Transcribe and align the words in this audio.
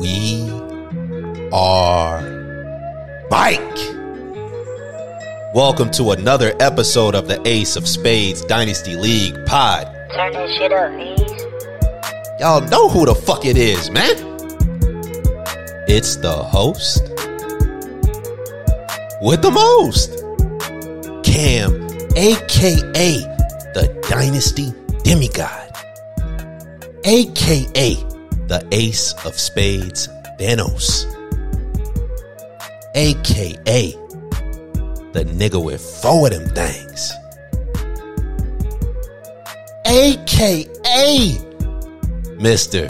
We 0.00 0.48
are 1.52 2.22
Bike. 3.28 3.60
Welcome 5.52 5.90
to 5.92 6.12
another 6.12 6.54
episode 6.60 7.16
of 7.16 7.26
the 7.26 7.42
Ace 7.44 7.74
of 7.74 7.88
Spades 7.88 8.42
Dynasty 8.42 8.94
League 8.94 9.34
pod. 9.44 9.86
Turn 10.14 10.32
that 10.34 10.50
shit 10.56 10.72
up, 10.72 10.92
Ace. 10.92 12.38
Y'all 12.38 12.60
know 12.68 12.88
who 12.88 13.06
the 13.06 13.14
fuck 13.16 13.44
it 13.44 13.56
is, 13.56 13.90
man. 13.90 14.14
It's 15.88 16.14
the 16.14 16.30
host 16.32 17.02
with 19.20 19.42
the 19.42 19.50
most, 19.50 20.12
Cam, 21.24 21.74
aka 22.16 23.18
the 23.74 24.06
Dynasty 24.08 24.72
Demigod, 25.02 25.72
aka 27.02 28.07
the 28.48 28.66
Ace 28.72 29.12
of 29.24 29.38
Spades 29.38 30.08
Thanos, 30.38 31.04
aka 32.94 33.92
the 35.12 35.24
nigga 35.24 35.62
with 35.62 35.80
four 35.80 36.26
of 36.26 36.32
them 36.32 36.48
things, 36.54 37.12
aka 39.86 41.38
Mister. 42.38 42.88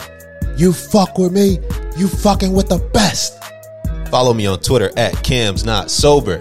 You 0.56 0.72
fuck 0.72 1.18
with 1.18 1.32
me, 1.32 1.60
you 1.96 2.08
fucking 2.08 2.52
with 2.52 2.68
the 2.68 2.78
best. 2.92 3.38
Follow 4.10 4.34
me 4.34 4.46
on 4.46 4.58
Twitter 4.60 4.90
at 4.96 5.14
Cam's 5.22 5.64
Not 5.64 5.90
Sober. 5.90 6.40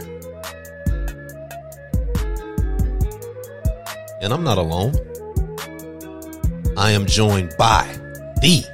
And 4.21 4.33
I'm 4.33 4.43
not 4.43 4.57
alone. 4.57 4.93
I 6.75 6.91
am 6.91 7.05
joined 7.05 7.55
by 7.57 7.85
the 8.41 8.65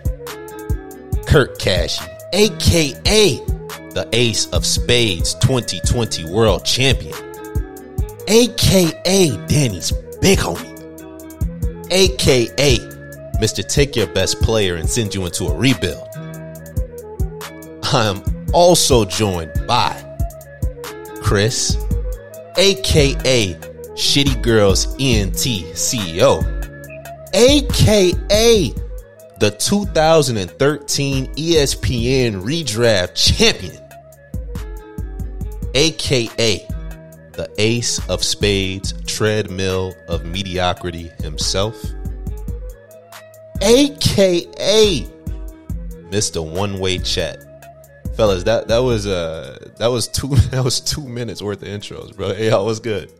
Kurt 1.34 1.58
Cashy, 1.58 2.06
aka 2.34 3.38
the 3.96 4.08
Ace 4.14 4.46
of 4.52 4.64
Spades 4.64 5.34
2020 5.34 6.26
World 6.26 6.64
Champion, 6.64 7.16
aka 8.28 9.30
Danny's 9.48 9.92
big 10.22 10.38
homie, 10.38 10.70
aka 11.90 12.78
Mr. 13.42 13.68
Take 13.68 13.96
Your 13.96 14.06
Best 14.06 14.42
Player 14.44 14.76
and 14.76 14.88
Send 14.88 15.16
You 15.16 15.26
Into 15.26 15.46
a 15.46 15.58
Rebuild. 15.58 16.08
I 17.92 18.06
am 18.06 18.24
also 18.54 19.04
joined 19.04 19.54
by 19.66 19.90
Chris, 21.24 21.76
aka 22.58 23.56
Shitty 23.96 24.40
Girls 24.44 24.86
ENT 25.00 25.34
CEO, 25.34 26.44
aka 27.34 28.83
the 29.40 29.52
2013 29.52 31.28
ESPN 31.36 32.44
Redraft 32.44 33.16
Champion, 33.16 33.78
aka 35.74 36.68
the 37.34 37.50
Ace 37.58 38.08
of 38.10 38.24
Spades 38.24 38.94
treadmill 39.08 39.94
of 40.08 40.26
mediocrity 40.26 41.12
himself, 41.20 41.76
aka 43.62 45.08
Mr. 46.10 46.48
One 46.48 46.80
Way 46.80 47.00
Chat. 47.00 47.40
Fellas, 48.16 48.44
that 48.44 48.68
that 48.68 48.80
was 48.80 49.08
uh 49.08 49.58
that 49.78 49.88
was 49.88 50.08
two 50.08 50.28
that 50.52 50.64
was 50.64 50.80
two 50.80 51.08
minutes 51.08 51.42
worth 51.42 51.62
of 51.64 51.68
intros, 51.68 52.16
bro. 52.16 52.34
Hey, 52.34 52.50
y'all, 52.50 52.66
what's 52.66 52.80
good? 52.80 53.12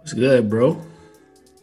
What's 0.00 0.12
good, 0.12 0.50
bro? 0.50 0.80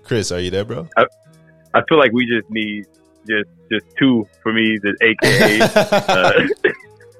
Chris, 0.03 0.31
are 0.31 0.39
you 0.39 0.49
there, 0.49 0.65
bro? 0.65 0.87
I 0.97 1.81
feel 1.87 1.99
like 1.99 2.11
we 2.11 2.25
just 2.25 2.49
need 2.49 2.87
just 3.29 3.49
just 3.71 3.85
two 3.97 4.27
for 4.41 4.51
me, 4.51 4.77
the 4.81 4.95
AKA. 5.01 5.61
uh, 5.61 5.67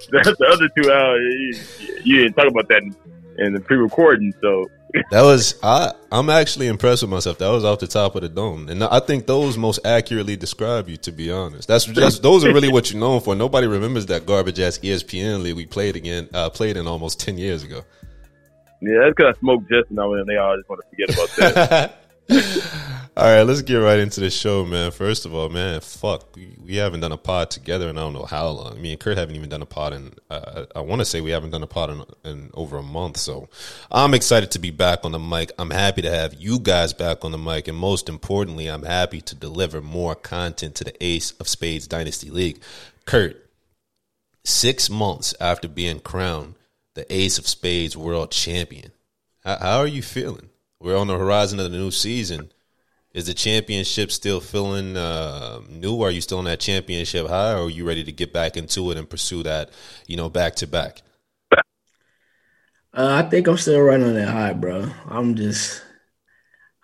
the, 0.10 0.36
the 0.40 0.48
other 0.52 0.70
two 0.76 0.92
hours, 0.92 1.82
you, 1.82 2.02
you 2.04 2.24
didn't 2.24 2.34
talk 2.34 2.48
about 2.48 2.68
that 2.70 2.82
in, 2.82 2.96
in 3.38 3.54
the 3.54 3.60
pre-recording, 3.60 4.34
so 4.42 4.68
That 5.12 5.22
was 5.22 5.60
I. 5.62 5.94
I'm 6.12 6.30
actually 6.32 6.68
impressed 6.68 7.04
with 7.04 7.12
myself. 7.12 7.38
That 7.38 7.50
was 7.50 7.64
off 7.64 7.80
the 7.80 7.88
top 7.88 8.16
of 8.16 8.22
the 8.24 8.30
dome, 8.30 8.70
and 8.70 8.84
I 8.84 9.00
think 9.00 9.28
those 9.28 9.56
most 9.56 9.80
accurately 9.86 10.36
describe 10.36 10.90
you. 10.90 10.98
To 10.98 11.12
be 11.12 11.32
honest, 11.32 11.68
that's 11.68 11.86
just 11.86 12.24
those 12.24 12.44
are 12.44 12.52
really 12.52 12.70
what 12.70 12.90
you're 12.90 13.00
known 13.00 13.22
for. 13.22 13.36
Nobody 13.36 13.68
remembers 13.68 14.08
that 14.08 14.26
garbage 14.26 14.60
ass 14.60 14.80
ESPN 14.80 15.44
league 15.44 15.56
we 15.56 15.68
played 15.68 15.96
again, 15.96 16.28
uh, 16.34 16.50
played 16.50 16.76
in 16.76 16.88
almost 16.88 17.20
ten 17.20 17.38
years 17.38 17.64
ago. 17.64 17.84
yeah, 18.82 18.98
that's 19.02 19.14
because 19.16 19.36
I 19.36 19.40
smoke 19.40 19.62
just 19.70 19.92
now 19.92 20.12
and 20.14 20.28
they 20.28 20.38
all 20.38 20.58
just 20.58 20.68
want 20.68 20.82
to 20.82 20.90
forget 20.90 21.14
about 21.14 21.94
that. 22.30 22.86
all 23.20 23.26
right, 23.26 23.44
let's 23.44 23.62
get 23.64 23.76
right 23.76 24.00
into 24.00 24.22
the 24.22 24.30
show, 24.30 24.66
man. 24.66 24.92
First 24.92 25.26
of 25.26 25.36
all, 25.36 25.50
man, 25.50 25.82
fuck, 25.82 26.38
we, 26.64 26.78
haven't 26.78 27.02
done 27.02 27.12
a 27.12 27.18
pod 27.18 27.52
together, 27.52 27.90
and 27.90 28.00
I 28.00 28.04
don't 28.04 28.14
know 28.14 28.24
how 28.24 28.48
long. 28.48 28.82
Me 28.82 28.92
and 28.92 29.00
Kurt 29.00 29.18
haven't 29.18 29.36
even 29.36 29.50
done 29.50 29.62
a 29.62 29.66
pod, 29.66 29.92
in 29.92 30.14
uh, 30.30 30.68
I 30.74 30.80
want 30.80 31.02
to 31.02 31.06
say 31.06 31.20
we 31.20 31.32
haven't 31.32 31.50
done 31.50 31.62
a 31.62 31.68
pod 31.68 31.90
in, 31.90 32.04
in 32.24 32.50
over 32.54 32.78
a 32.78 32.82
month. 32.82 33.18
So 33.18 33.50
I'm 33.92 34.14
excited 34.14 34.52
to 34.52 34.60
be 34.60 34.72
back 34.72 35.04
on 35.04 35.12
the 35.12 35.20
mic. 35.20 35.52
I'm 35.60 35.70
happy 35.70 36.02
to 36.04 36.10
have 36.10 36.36
you 36.36 36.60
guys 36.60 36.94
back 36.94 37.26
on 37.26 37.34
the 37.34 37.38
mic, 37.38 37.68
and 37.68 37.78
most 37.78 38.08
importantly, 38.08 38.68
I'm 38.68 38.84
happy 38.84 39.20
to 39.20 39.36
deliver 39.36 39.82
more 39.82 40.16
content 40.16 40.76
to 40.76 40.86
the 40.86 41.04
Ace 41.04 41.32
of 41.42 41.50
Spades 41.50 41.88
Dynasty 41.88 42.30
League. 42.30 42.62
Kurt, 43.04 43.50
six 44.46 44.90
months 44.90 45.36
after 45.42 45.68
being 45.68 46.00
crowned 46.00 46.56
the 46.94 47.14
Ace 47.14 47.38
of 47.38 47.50
Spades 47.50 47.98
World 47.98 48.32
Champion, 48.32 48.94
how, 49.44 49.58
how 49.58 49.78
are 49.80 49.88
you 49.88 50.02
feeling? 50.04 50.50
We're 50.80 50.98
on 50.98 51.08
the 51.08 51.18
horizon 51.18 51.60
of 51.60 51.70
the 51.70 51.78
new 51.78 51.92
season. 51.92 52.52
Is 53.12 53.26
the 53.26 53.34
championship 53.34 54.12
still 54.12 54.40
feeling 54.40 54.96
uh, 54.96 55.62
new? 55.68 56.02
Are 56.04 56.12
you 56.12 56.22
still 56.22 56.38
on 56.38 56.46
that 56.46 56.60
championship 56.60 57.28
high, 57.28 57.54
or 57.54 57.64
are 57.64 57.70
you 57.70 57.84
ready 57.84 58.04
to 58.04 58.12
get 58.12 58.32
back 58.32 58.56
into 58.56 58.92
it 58.92 58.98
and 58.98 59.10
pursue 59.10 59.42
that, 59.44 59.72
you 60.06 60.16
know, 60.16 60.30
back 60.30 60.56
to 60.58 60.68
back? 60.68 61.02
Uh, 62.94 63.24
I 63.24 63.24
think 63.24 63.48
I'm 63.48 63.58
still 63.58 63.82
right 63.82 64.00
on 64.00 64.14
that 64.14 64.30
high, 64.30 64.54
bro. 64.54 64.92
I'm 65.08 65.34
just, 65.34 65.82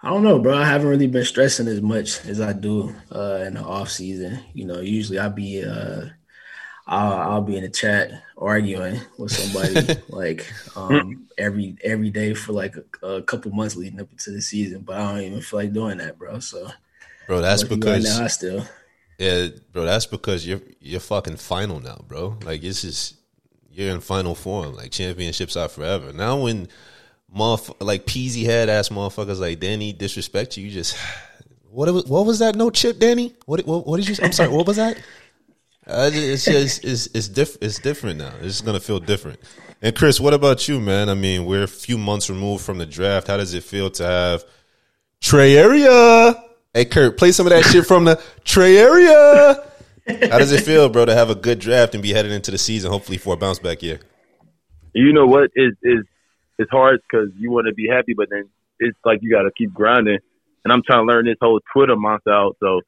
I 0.01 0.09
don't 0.09 0.23
know, 0.23 0.39
bro. 0.39 0.57
I 0.57 0.65
haven't 0.65 0.87
really 0.87 1.07
been 1.07 1.25
stressing 1.25 1.67
as 1.67 1.81
much 1.81 2.25
as 2.25 2.41
I 2.41 2.53
do 2.53 2.95
uh, 3.11 3.43
in 3.45 3.53
the 3.53 3.61
off 3.61 3.89
season. 3.89 4.39
You 4.53 4.65
know, 4.65 4.79
usually 4.79 5.19
I'll 5.19 5.29
be, 5.29 5.63
uh, 5.63 6.05
I'll, 6.87 7.13
I'll 7.31 7.41
be 7.41 7.57
in 7.57 7.63
the 7.63 7.69
chat 7.69 8.11
arguing 8.37 8.99
with 9.17 9.31
somebody 9.31 9.99
like 10.09 10.45
um, 10.75 11.27
every 11.37 11.75
every 11.83 12.09
day 12.11 12.33
for 12.33 12.53
like 12.53 12.75
a, 13.01 13.07
a 13.07 13.21
couple 13.23 13.51
months 13.51 13.75
leading 13.75 13.99
up 13.99 14.15
to 14.19 14.31
the 14.31 14.41
season. 14.41 14.81
But 14.81 14.97
I 14.97 15.11
don't 15.13 15.21
even 15.23 15.41
feel 15.41 15.59
like 15.59 15.73
doing 15.73 15.97
that, 15.97 16.17
bro. 16.19 16.39
So 16.39 16.67
Bro, 17.27 17.41
that's 17.41 17.63
because 17.63 18.05
right 18.05 18.17
now 18.17 18.23
I 18.25 18.27
still. 18.27 18.65
Yeah, 19.17 19.47
bro, 19.71 19.85
that's 19.85 20.05
because 20.05 20.45
you're 20.45 20.61
you're 20.79 20.99
fucking 20.99 21.37
final 21.37 21.79
now, 21.79 22.03
bro. 22.07 22.37
Like 22.45 22.61
this 22.61 22.83
is 22.83 23.15
you're 23.71 23.93
in 23.93 24.01
final 24.01 24.35
form. 24.35 24.75
Like 24.75 24.91
championships 24.91 25.55
are 25.57 25.67
forever. 25.69 26.13
Now 26.13 26.41
when 26.43 26.67
motherf- 27.35 27.75
like 27.79 28.05
peasy 28.05 28.45
head 28.45 28.69
ass 28.69 28.89
motherfuckers 28.89 29.39
like 29.39 29.59
Danny 29.59 29.91
disrespect 29.91 30.55
you, 30.57 30.65
you 30.65 30.71
just 30.71 30.95
what 31.71 31.91
was- 31.91 32.05
what 32.05 32.25
was 32.27 32.39
that 32.39 32.55
no 32.55 32.69
chip, 32.69 32.99
Danny? 32.99 33.33
What 33.47 33.65
what, 33.65 33.87
what 33.87 33.97
did 33.97 34.07
you? 34.07 34.23
I'm 34.23 34.33
sorry, 34.33 34.49
what 34.49 34.67
was 34.67 34.75
that? 34.77 34.97
Uh, 35.87 36.09
it's 36.11 36.45
just 36.45 36.83
it's 36.83 37.07
it's 37.07 37.27
diff- 37.27 37.57
it's 37.61 37.79
different 37.79 38.17
now. 38.17 38.33
It's 38.41 38.61
gonna 38.61 38.79
feel 38.79 38.99
different. 38.99 39.39
And 39.81 39.95
Chris, 39.95 40.19
what 40.19 40.33
about 40.33 40.67
you, 40.67 40.79
man? 40.79 41.09
I 41.09 41.13
mean, 41.13 41.45
we're 41.45 41.63
a 41.63 41.67
few 41.67 41.97
months 41.97 42.29
removed 42.29 42.63
from 42.63 42.79
the 42.79 42.85
draft. 42.85 43.27
How 43.27 43.37
does 43.37 43.53
it 43.53 43.63
feel 43.63 43.89
to 43.91 44.03
have 44.03 44.43
Trey 45.21 45.55
Area? 45.57 46.43
Hey, 46.73 46.85
Kurt, 46.85 47.17
play 47.17 47.31
some 47.31 47.45
of 47.45 47.51
that 47.51 47.63
shit 47.65 47.85
from 47.85 48.05
the 48.05 48.21
Trey 48.43 48.77
Area. 48.77 49.63
How 50.07 50.39
does 50.39 50.51
it 50.51 50.61
feel, 50.63 50.89
bro, 50.89 51.05
to 51.05 51.15
have 51.15 51.29
a 51.29 51.35
good 51.35 51.59
draft 51.59 51.93
and 51.93 52.03
be 52.03 52.13
headed 52.13 52.31
into 52.31 52.51
the 52.51 52.57
season, 52.57 52.91
hopefully 52.91 53.17
for 53.17 53.33
a 53.33 53.37
bounce 53.37 53.59
back 53.59 53.81
year? 53.81 53.99
you 54.95 55.11
know 55.11 55.25
what 55.27 55.51
is 55.55 55.73
is 55.83 56.05
it's 56.57 56.71
hard 56.71 57.01
because 57.03 57.29
you 57.37 57.51
want 57.51 57.67
to 57.67 57.73
be 57.73 57.87
happy, 57.87 58.13
but 58.15 58.29
then 58.29 58.49
it's 58.79 58.97
like 59.03 59.19
you 59.21 59.29
got 59.29 59.43
to 59.43 59.51
keep 59.55 59.73
grinding. 59.73 60.19
And 60.63 60.73
I'm 60.73 60.81
trying 60.83 61.05
to 61.05 61.13
learn 61.13 61.25
this 61.25 61.35
whole 61.39 61.59
Twitter 61.73 61.95
monster 61.95 62.31
out, 62.31 62.55
so 62.59 62.81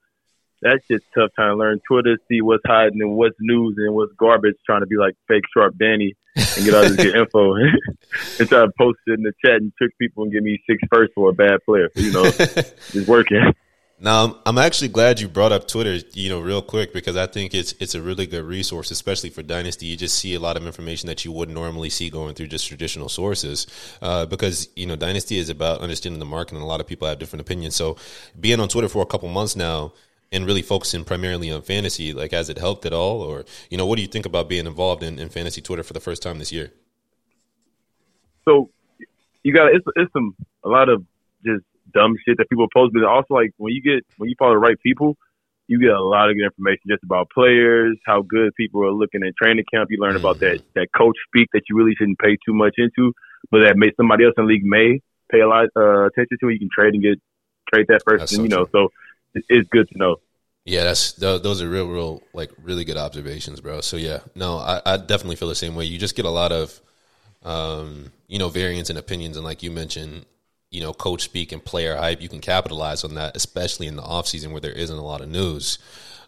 that's 0.61 0.85
just 0.89 1.03
tough 1.13 1.31
trying 1.35 1.51
to 1.51 1.55
learn 1.55 1.79
Twitter, 1.87 2.17
see 2.27 2.41
what's 2.41 2.63
hiding 2.65 3.01
and 3.01 3.15
what's 3.15 3.35
news 3.39 3.75
and 3.77 3.93
what's 3.93 4.13
garbage. 4.17 4.55
Trying 4.65 4.81
to 4.81 4.87
be 4.87 4.97
like 4.97 5.15
fake 5.27 5.43
sharp 5.53 5.77
Danny 5.77 6.15
and 6.35 6.65
get 6.65 6.73
all 6.73 6.81
this 6.81 6.95
good 6.95 7.15
info 7.21 7.55
and 8.39 8.49
try 8.49 8.65
to 8.65 8.71
post 8.77 8.99
it 9.07 9.13
in 9.13 9.23
the 9.23 9.33
chat 9.45 9.61
and 9.61 9.71
trick 9.77 9.91
people 9.99 10.23
and 10.23 10.31
give 10.31 10.43
me 10.43 10.61
six 10.69 10.81
first 10.91 11.13
for 11.13 11.29
a 11.29 11.33
bad 11.33 11.59
player. 11.65 11.89
You 11.95 12.11
know, 12.11 12.23
it's 12.39 13.07
working. 13.07 13.53
Now, 13.99 14.21
I'm- 14.21 14.35
I'm 14.45 14.57
actually 14.59 14.89
glad 14.89 15.19
you 15.19 15.27
brought 15.27 15.51
up 15.51 15.67
Twitter, 15.67 15.97
you 16.13 16.29
know, 16.29 16.39
real 16.39 16.61
quick 16.61 16.93
because 16.93 17.17
I 17.17 17.25
think 17.25 17.55
it's 17.55 17.73
it's 17.79 17.95
a 17.95 18.01
really 18.01 18.27
good 18.27 18.43
resource, 18.45 18.91
especially 18.91 19.31
for 19.31 19.41
Dynasty. 19.41 19.87
You 19.87 19.97
just 19.97 20.19
see 20.19 20.35
a 20.35 20.39
lot 20.39 20.55
of 20.55 20.67
information 20.67 21.07
that 21.07 21.25
you 21.25 21.31
wouldn't 21.31 21.55
normally 21.55 21.89
see 21.89 22.11
going 22.11 22.35
through 22.35 22.47
just 22.47 22.67
traditional 22.67 23.09
sources, 23.09 23.65
uh, 24.03 24.27
because 24.27 24.69
you 24.75 24.85
know 24.85 24.95
Dynasty 24.95 25.39
is 25.39 25.49
about 25.49 25.81
understanding 25.81 26.19
the 26.19 26.25
market, 26.25 26.53
and 26.53 26.61
a 26.61 26.67
lot 26.67 26.79
of 26.79 26.85
people 26.85 27.07
have 27.07 27.17
different 27.17 27.41
opinions. 27.41 27.75
So, 27.75 27.97
being 28.39 28.59
on 28.59 28.67
Twitter 28.67 28.87
for 28.87 29.01
a 29.01 29.05
couple 29.07 29.29
months 29.29 29.55
now 29.55 29.93
and 30.31 30.45
really 30.45 30.61
focusing 30.61 31.03
primarily 31.03 31.51
on 31.51 31.61
fantasy, 31.61 32.13
like 32.13 32.31
has 32.31 32.49
it 32.49 32.57
helped 32.57 32.85
at 32.85 32.93
all, 32.93 33.21
or 33.21 33.45
you 33.69 33.77
know, 33.77 33.85
what 33.85 33.95
do 33.95 34.01
you 34.01 34.07
think 34.07 34.25
about 34.25 34.49
being 34.49 34.65
involved 34.65 35.03
in, 35.03 35.19
in 35.19 35.29
fantasy 35.29 35.61
Twitter 35.61 35.83
for 35.83 35.93
the 35.93 35.99
first 35.99 36.21
time 36.21 36.39
this 36.39 36.51
year? 36.51 36.71
so 38.47 38.69
you 39.43 39.53
got 39.53 39.73
it's 39.73 39.85
it's 39.95 40.11
some 40.13 40.35
a 40.63 40.69
lot 40.69 40.89
of 40.89 41.03
just 41.45 41.63
dumb 41.93 42.15
shit 42.25 42.37
that 42.37 42.49
people 42.49 42.67
post, 42.73 42.93
but 42.93 43.03
also 43.03 43.33
like 43.33 43.51
when 43.57 43.73
you 43.73 43.81
get 43.81 44.05
when 44.17 44.29
you 44.29 44.35
follow 44.39 44.53
the 44.53 44.59
right 44.59 44.79
people, 44.81 45.17
you 45.67 45.79
get 45.79 45.89
a 45.89 46.01
lot 46.01 46.29
of 46.29 46.35
good 46.35 46.45
information 46.45 46.83
just 46.87 47.03
about 47.03 47.29
players, 47.29 47.97
how 48.05 48.21
good 48.21 48.53
people 48.55 48.83
are 48.83 48.91
looking 48.91 49.21
at 49.23 49.35
training 49.35 49.65
camp. 49.71 49.89
You 49.91 49.99
learn 49.99 50.15
mm-hmm. 50.15 50.25
about 50.25 50.39
that 50.39 50.61
that 50.75 50.87
coach 50.95 51.17
speak 51.27 51.49
that 51.53 51.63
you 51.69 51.77
really 51.77 51.93
shouldn't 51.97 52.19
pay 52.19 52.37
too 52.45 52.53
much 52.53 52.75
into, 52.77 53.13
but 53.51 53.59
that 53.59 53.77
may 53.77 53.91
somebody 53.97 54.25
else 54.25 54.33
in 54.37 54.45
the 54.45 54.53
league 54.53 54.65
may 54.65 55.01
pay 55.29 55.41
a 55.41 55.47
lot 55.47 55.65
uh, 55.75 56.05
attention 56.05 56.37
to. 56.39 56.49
You 56.49 56.59
can 56.59 56.69
trade 56.73 56.93
and 56.93 57.03
get 57.03 57.19
trade 57.73 57.87
that 57.89 58.05
person, 58.05 58.27
so 58.27 58.43
you 58.43 58.49
know. 58.49 58.65
So 58.71 58.89
it's 59.49 59.69
good 59.69 59.89
to 59.89 59.97
know. 59.97 60.17
Yeah, 60.65 60.83
that's 60.83 61.13
those 61.13 61.61
are 61.61 61.69
real, 61.69 61.87
real 61.87 62.21
like 62.33 62.51
really 62.61 62.83
good 62.83 62.97
observations, 62.97 63.61
bro. 63.61 63.81
So 63.81 63.95
yeah, 63.95 64.19
no, 64.35 64.57
I, 64.57 64.81
I 64.85 64.97
definitely 64.97 65.37
feel 65.37 65.47
the 65.47 65.55
same 65.55 65.75
way. 65.75 65.85
You 65.85 65.97
just 65.97 66.15
get 66.15 66.25
a 66.25 66.29
lot 66.29 66.51
of, 66.51 66.81
um, 67.43 68.11
you 68.27 68.37
know, 68.37 68.49
variance 68.49 68.89
in 68.89 68.97
opinions, 68.97 69.37
and 69.37 69.45
like 69.45 69.63
you 69.63 69.71
mentioned, 69.71 70.25
you 70.69 70.81
know, 70.81 70.91
coach 70.91 71.21
speak 71.23 71.53
and 71.53 71.63
player 71.63 71.95
hype. 71.95 72.21
You 72.21 72.27
can 72.27 72.41
capitalize 72.41 73.05
on 73.05 73.15
that, 73.15 73.37
especially 73.37 73.87
in 73.87 73.95
the 73.95 74.03
off 74.03 74.27
season 74.27 74.51
where 74.51 74.59
there 74.59 74.73
isn't 74.73 74.97
a 74.97 75.05
lot 75.05 75.21
of 75.21 75.29
news. 75.29 75.79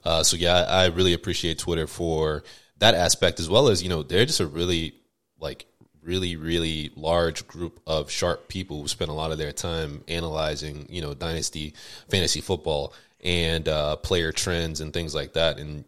Uh, 0.06 0.24
so 0.24 0.38
yeah, 0.38 0.56
I, 0.56 0.84
I 0.84 0.86
really 0.88 1.14
appreciate 1.14 1.60
Twitter 1.60 1.86
for 1.86 2.44
that 2.78 2.96
aspect 2.96 3.40
as 3.40 3.50
well 3.50 3.68
as 3.68 3.84
you 3.84 3.90
know 3.90 4.04
they're 4.04 4.26
just 4.26 4.40
a 4.40 4.48
really 4.48 4.96
like 5.40 5.66
really 6.04 6.36
really 6.36 6.92
large 6.96 7.48
group 7.48 7.80
of 7.86 8.10
sharp 8.10 8.48
people 8.48 8.82
who 8.82 8.88
spend 8.88 9.12
a 9.12 9.14
lot 9.14 9.32
of 9.32 9.38
their 9.38 9.52
time 9.52 10.04
analyzing 10.08 10.86
you 10.90 11.02
know 11.02 11.14
dynasty 11.14 11.74
fantasy 12.10 12.42
football 12.42 12.94
and 13.24 13.68
uh, 13.68 13.96
player 13.98 14.32
trends 14.32 14.82
and 14.82 14.94
things 14.94 15.14
like 15.14 15.34
that. 15.34 15.58
And 15.58 15.84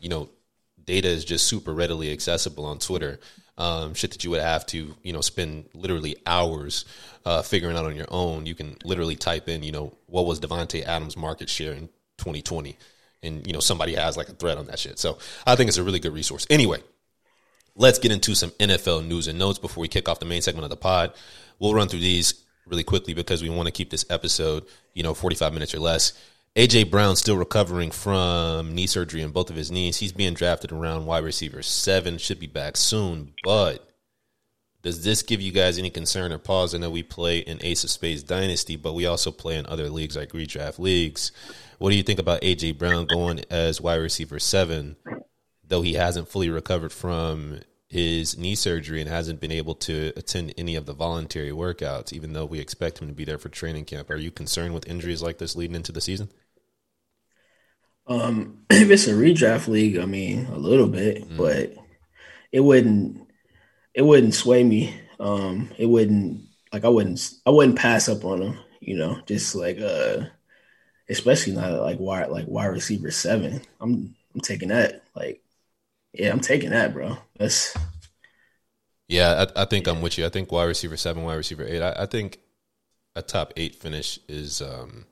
you 0.00 0.08
know, 0.08 0.28
data 0.84 1.08
is 1.08 1.24
just 1.24 1.46
super 1.46 1.72
readily 1.72 2.12
accessible 2.12 2.64
on 2.64 2.78
Twitter. 2.78 3.20
Um, 3.58 3.92
shit 3.92 4.12
that 4.12 4.24
you 4.24 4.30
would 4.30 4.40
have 4.40 4.64
to 4.66 4.94
you 5.02 5.12
know 5.12 5.20
spend 5.20 5.66
literally 5.74 6.16
hours 6.26 6.86
uh, 7.26 7.42
figuring 7.42 7.76
out 7.76 7.84
on 7.84 7.96
your 7.96 8.06
own. 8.08 8.46
You 8.46 8.54
can 8.54 8.76
literally 8.84 9.16
type 9.16 9.48
in 9.48 9.62
you 9.62 9.72
know 9.72 9.92
what 10.06 10.26
was 10.26 10.40
Davante 10.40 10.82
Adams' 10.84 11.16
market 11.16 11.50
share 11.50 11.72
in 11.72 11.88
2020, 12.18 12.78
and 13.22 13.46
you 13.46 13.52
know 13.52 13.60
somebody 13.60 13.94
has 13.94 14.16
like 14.16 14.30
a 14.30 14.32
thread 14.32 14.56
on 14.56 14.66
that 14.66 14.78
shit. 14.78 14.98
So 14.98 15.18
I 15.46 15.56
think 15.56 15.68
it's 15.68 15.76
a 15.78 15.84
really 15.84 16.00
good 16.00 16.14
resource. 16.14 16.46
Anyway. 16.48 16.80
Let's 17.76 17.98
get 17.98 18.12
into 18.12 18.34
some 18.34 18.50
NFL 18.52 19.06
news 19.06 19.28
and 19.28 19.38
notes 19.38 19.58
before 19.58 19.82
we 19.82 19.88
kick 19.88 20.08
off 20.08 20.20
the 20.20 20.26
main 20.26 20.42
segment 20.42 20.64
of 20.64 20.70
the 20.70 20.76
pod. 20.76 21.12
We'll 21.58 21.74
run 21.74 21.88
through 21.88 22.00
these 22.00 22.44
really 22.66 22.84
quickly 22.84 23.14
because 23.14 23.42
we 23.42 23.50
want 23.50 23.66
to 23.66 23.72
keep 23.72 23.90
this 23.90 24.04
episode, 24.10 24.64
you 24.94 25.02
know, 25.02 25.14
45 25.14 25.52
minutes 25.52 25.74
or 25.74 25.80
less. 25.80 26.12
AJ 26.56 26.90
Brown 26.90 27.14
still 27.14 27.36
recovering 27.36 27.90
from 27.92 28.74
knee 28.74 28.88
surgery 28.88 29.22
in 29.22 29.30
both 29.30 29.50
of 29.50 29.56
his 29.56 29.70
knees. 29.70 29.98
He's 29.98 30.12
being 30.12 30.34
drafted 30.34 30.72
around 30.72 31.06
wide 31.06 31.24
receiver 31.24 31.62
seven. 31.62 32.18
Should 32.18 32.40
be 32.40 32.48
back 32.48 32.76
soon. 32.76 33.34
But 33.44 33.88
does 34.82 35.04
this 35.04 35.22
give 35.22 35.40
you 35.40 35.52
guys 35.52 35.78
any 35.78 35.90
concern 35.90 36.32
or 36.32 36.38
pause? 36.38 36.74
I 36.74 36.78
know 36.78 36.90
we 36.90 37.02
play 37.02 37.38
in 37.38 37.62
Ace 37.62 37.84
of 37.84 37.90
Spades 37.90 38.22
Dynasty, 38.22 38.76
but 38.76 38.94
we 38.94 39.06
also 39.06 39.30
play 39.30 39.58
in 39.58 39.66
other 39.66 39.90
leagues 39.90 40.16
like 40.16 40.30
redraft 40.30 40.78
leagues. 40.78 41.30
What 41.78 41.90
do 41.90 41.96
you 41.96 42.02
think 42.02 42.18
about 42.18 42.42
AJ 42.42 42.78
Brown 42.78 43.06
going 43.06 43.44
as 43.50 43.80
wide 43.80 43.96
receiver 43.96 44.38
seven, 44.40 44.96
though 45.70 45.82
he 45.82 45.94
hasn't 45.94 46.28
fully 46.28 46.50
recovered 46.50 46.92
from 46.92 47.60
his 47.88 48.36
knee 48.36 48.54
surgery 48.54 49.00
and 49.00 49.08
hasn't 49.08 49.40
been 49.40 49.50
able 49.50 49.74
to 49.74 50.12
attend 50.16 50.52
any 50.58 50.76
of 50.76 50.86
the 50.86 50.92
voluntary 50.92 51.50
workouts, 51.50 52.12
even 52.12 52.32
though 52.32 52.44
we 52.44 52.60
expect 52.60 53.00
him 53.00 53.08
to 53.08 53.14
be 53.14 53.24
there 53.24 53.38
for 53.38 53.48
training 53.48 53.84
camp? 53.84 54.10
Are 54.10 54.16
you 54.16 54.30
concerned 54.30 54.74
with 54.74 54.86
injuries 54.86 55.22
like 55.22 55.38
this 55.38 55.56
leading 55.56 55.74
into 55.74 55.92
the 55.92 56.00
season? 56.00 56.28
Um, 58.06 58.64
if 58.70 58.90
it's 58.90 59.06
a 59.08 59.12
redraft 59.12 59.66
league, 59.66 59.98
I 59.98 60.04
mean, 60.04 60.46
a 60.46 60.58
little 60.58 60.88
bit, 60.88 61.28
mm. 61.28 61.36
but 61.36 61.74
it 62.52 62.60
wouldn't 62.60 63.26
it 63.94 64.02
wouldn't 64.02 64.34
sway 64.34 64.62
me. 64.62 64.94
Um, 65.18 65.70
it 65.78 65.86
wouldn't 65.86 66.42
like 66.72 66.84
I 66.84 66.88
wouldn't 66.88 67.28
I 67.46 67.50
wouldn't 67.50 67.78
pass 67.78 68.08
up 68.08 68.24
on 68.24 68.42
him. 68.42 68.58
You 68.80 68.96
know, 68.96 69.20
just 69.26 69.54
like 69.54 69.78
uh, 69.80 70.24
especially 71.08 71.54
not 71.54 71.72
like 71.80 71.98
wide 71.98 72.30
like 72.30 72.46
wide 72.46 72.66
receiver 72.66 73.10
seven. 73.10 73.62
I'm 73.80 74.14
I'm 74.34 74.40
taking 74.40 74.68
that. 74.68 75.02
Like, 75.14 75.42
yeah, 76.12 76.30
I'm 76.30 76.40
taking 76.40 76.70
that, 76.70 76.92
bro. 76.92 77.18
That's 77.38 77.76
yeah. 79.08 79.46
I, 79.56 79.62
I 79.62 79.64
think 79.64 79.86
I'm 79.86 80.02
with 80.02 80.18
you. 80.18 80.26
I 80.26 80.28
think 80.28 80.50
wide 80.50 80.64
receiver 80.64 80.96
seven, 80.96 81.22
wide 81.22 81.34
receiver 81.34 81.64
eight. 81.64 81.82
I, 81.82 82.02
I 82.02 82.06
think 82.06 82.40
a 83.14 83.22
top 83.22 83.52
eight 83.56 83.74
finish 83.74 84.18
is 84.28 84.62
um 84.62 85.06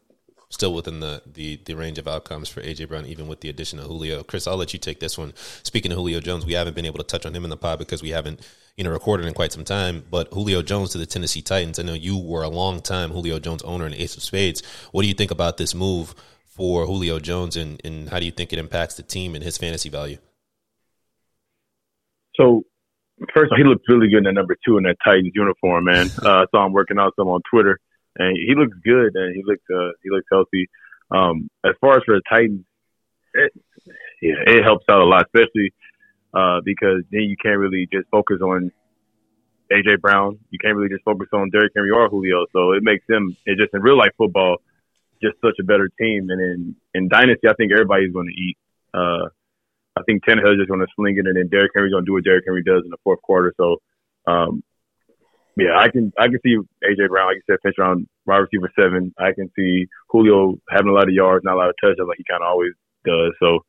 still 0.51 0.73
within 0.73 1.01
the, 1.01 1.23
the 1.27 1.61
the 1.65 1.75
range 1.75 1.99
of 1.99 2.09
outcomes 2.09 2.49
for 2.49 2.63
AJ 2.63 2.89
Brown, 2.89 3.07
even 3.07 3.29
with 3.29 3.41
the 3.41 3.49
addition 3.49 3.79
of 3.79 3.87
Julio. 3.87 4.23
Chris, 4.23 4.47
I'll 4.47 4.57
let 4.57 4.73
you 4.73 4.79
take 4.79 5.01
this 5.01 5.19
one. 5.19 5.35
Speaking 5.63 5.93
of 5.93 5.99
Julio 5.99 6.21
Jones, 6.21 6.47
we 6.47 6.55
haven't 6.55 6.75
been 6.75 6.87
able 6.87 6.99
to 6.99 7.05
touch 7.05 7.27
on 7.27 7.35
him 7.35 7.45
in 7.45 7.51
the 7.51 7.57
pod 7.57 7.79
because 7.79 8.03
we 8.03 8.11
haven't 8.11 8.41
you 8.77 8.85
know 8.85 8.91
recorded 8.91 9.27
in 9.27 9.35
quite 9.35 9.53
some 9.53 9.65
time. 9.65 10.05
But 10.11 10.33
Julio 10.33 10.63
Jones 10.63 10.91
to 10.91 10.99
the 10.99 11.07
Tennessee 11.07 11.43
Titans. 11.43 11.79
I 11.79 11.83
know 11.83 11.95
you 11.95 12.19
were 12.19 12.43
a 12.43 12.49
long 12.49 12.81
time 12.81 13.11
Julio 13.11 13.39
Jones 13.39 13.63
owner 13.63 13.87
and 13.87 13.95
Ace 13.95 14.17
of 14.17 14.23
Spades. 14.23 14.63
What 14.93 15.03
do 15.03 15.09
you 15.09 15.15
think 15.15 15.31
about 15.31 15.59
this 15.59 15.75
move 15.75 16.15
for 16.47 16.87
Julio 16.87 17.19
Jones, 17.19 17.57
and 17.57 17.81
and 17.85 18.09
how 18.09 18.19
do 18.19 18.27
you 18.27 18.33
think 18.33 18.53
it 18.53 18.59
impacts 18.59 18.95
the 18.95 19.03
team 19.03 19.35
and 19.35 19.45
his 19.45 19.59
fantasy 19.59 19.89
value? 19.89 20.19
So 22.39 22.63
first, 23.35 23.53
he 23.57 23.65
looked 23.65 23.89
really 23.89 24.09
good 24.09 24.19
in 24.19 24.25
the 24.25 24.33
number 24.33 24.57
two 24.65 24.79
in 24.79 24.85
that 24.85 24.97
Titans 25.05 25.33
uniform, 25.35 25.85
man. 25.85 26.09
Uh, 26.23 26.43
I 26.43 26.45
saw 26.51 26.67
him 26.67 26.73
working 26.73 26.99
out 26.99 27.15
some 27.17 27.29
on 27.29 27.41
Twitter 27.51 27.79
and 28.17 28.37
he 28.37 28.55
looks 28.55 28.77
good 28.85 29.15
and 29.15 29.35
he 29.35 29.43
looks 29.45 29.63
uh, 29.75 29.93
he 30.03 30.11
looks 30.11 30.27
healthy. 30.31 30.69
Um, 31.11 31.49
as 31.65 31.73
far 31.81 31.97
as 31.97 32.03
for 32.05 32.17
the 32.17 32.23
Titans, 32.29 32.65
it, 33.35 33.53
yeah, 34.21 34.35
it 34.47 34.65
helps 34.65 34.85
out 34.91 35.01
a 35.01 35.05
lot, 35.05 35.27
especially 35.27 35.73
uh, 36.35 36.61
because 36.65 37.03
then 37.11 37.23
you 37.23 37.37
can't 37.43 37.59
really 37.59 37.89
just 37.91 38.09
focus 38.11 38.39
on 38.43 38.73
AJ 39.73 40.01
Brown. 40.01 40.39
You 40.51 40.59
can't 40.59 40.77
really 40.77 40.89
just 40.89 41.05
focus 41.05 41.29
on 41.33 41.51
Derrick 41.51 41.73
Henry 41.75 41.91
or 41.91 42.09
Julio. 42.09 42.47
So 42.53 42.73
it 42.73 42.83
makes 42.83 43.07
them 43.09 43.37
it 43.47 43.59
just 43.59 43.73
in 43.73 43.83
real 43.83 43.97
life 43.97 44.13
football 44.19 44.59
just 45.23 45.37
such 45.41 45.59
a 45.61 45.65
better 45.65 45.89
team. 45.99 46.31
And 46.31 46.41
in 46.41 46.77
in 46.95 47.09
dynasty, 47.09 47.49
I 47.49 47.55
think 47.55 47.73
everybody's 47.73 48.13
going 48.13 48.29
to 48.29 48.41
eat. 48.41 48.59
Uh, 48.93 49.29
I 49.99 50.03
think 50.07 50.25
Tannehill 50.25 50.55
is 50.55 50.59
just 50.59 50.69
going 50.69 50.81
to 50.81 50.87
sling 50.97 51.17
it, 51.19 51.27
and 51.27 51.37
then 51.37 51.49
Derrick 51.49 51.73
Henry's 51.75 51.93
going 51.93 52.05
to 52.05 52.09
do 52.09 52.15
what 52.15 52.25
Derrick 52.25 52.45
Henry 52.47 52.63
does 52.63 52.83
in 52.85 52.91
the 52.91 53.03
fourth 53.03 53.21
quarter. 53.23 53.53
So 53.57 53.77
um, 54.27 54.63
yeah, 55.59 55.77
I 55.77 55.89
can 55.91 56.13
I 56.17 56.29
can 56.29 56.39
see 56.45 56.57
AJ 56.85 57.09
Brown, 57.09 57.27
like 57.27 57.37
you 57.37 57.43
said, 57.51 57.59
pinch 57.63 57.77
around 57.79 58.07
wide 58.27 58.39
receiver 58.39 58.71
seven. 58.79 59.13
I 59.19 59.33
can 59.33 59.51
see 59.57 59.87
Julio 60.09 60.59
having 60.71 60.89
a 60.89 60.93
lot 60.93 61.09
of 61.09 61.15
yards, 61.15 61.45
not 61.45 61.55
a 61.55 61.59
lot 61.59 61.69
of 61.69 61.75
touchdowns, 61.83 62.09
like 62.09 62.19
he 62.19 62.25
kind 62.31 62.43
of 62.43 62.49
always 62.49 62.73
does. 63.05 63.33
So, 63.41 63.65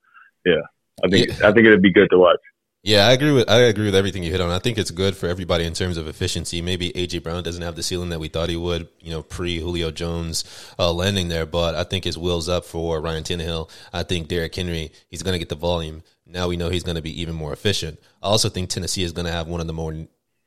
yeah, 0.45 0.61
I 1.03 1.09
think 1.09 1.27
yeah. 1.29 1.47
I 1.47 1.51
think 1.51 1.65
it'd 1.65 1.81
be 1.81 1.91
good 1.91 2.09
to 2.11 2.19
watch. 2.19 2.39
Yeah, 2.81 3.07
I 3.07 3.11
agree 3.11 3.33
with 3.33 3.49
I 3.49 3.57
agree 3.63 3.85
with 3.85 3.95
everything 3.95 4.23
you 4.23 4.31
hit 4.31 4.39
on. 4.39 4.51
I 4.51 4.59
think 4.59 4.77
it's 4.77 4.91
good 4.91 5.17
for 5.17 5.27
everybody 5.27 5.65
in 5.65 5.73
terms 5.73 5.97
of 5.97 6.07
efficiency. 6.07 6.61
Maybe 6.61 6.91
AJ 6.91 7.23
Brown 7.23 7.43
doesn't 7.43 7.61
have 7.61 7.75
the 7.75 7.83
ceiling 7.83 8.09
that 8.09 8.21
we 8.21 8.29
thought 8.29 8.47
he 8.47 8.55
would, 8.55 8.87
you 9.01 9.11
know, 9.11 9.21
pre 9.21 9.59
Julio 9.59 9.91
Jones 9.91 10.45
uh, 10.79 10.93
landing 10.93 11.27
there, 11.27 11.45
but 11.45 11.75
I 11.75 11.83
think 11.83 12.05
his 12.05 12.17
wheels 12.17 12.47
up 12.47 12.63
for 12.63 13.01
Ryan 13.01 13.23
Tannehill. 13.23 13.69
I 13.91 14.03
think 14.03 14.29
Derrick 14.29 14.55
Henry, 14.55 14.93
he's 15.09 15.23
going 15.23 15.33
to 15.33 15.39
get 15.39 15.49
the 15.49 15.55
volume. 15.55 16.03
Now 16.25 16.47
we 16.47 16.55
know 16.55 16.69
he's 16.69 16.83
going 16.83 16.95
to 16.95 17.01
be 17.01 17.21
even 17.21 17.35
more 17.35 17.51
efficient. 17.51 17.99
I 18.23 18.27
also 18.27 18.47
think 18.47 18.69
Tennessee 18.69 19.03
is 19.03 19.11
going 19.11 19.25
to 19.25 19.31
have 19.31 19.47
one 19.47 19.59
of 19.59 19.67
the 19.67 19.73
more 19.73 19.93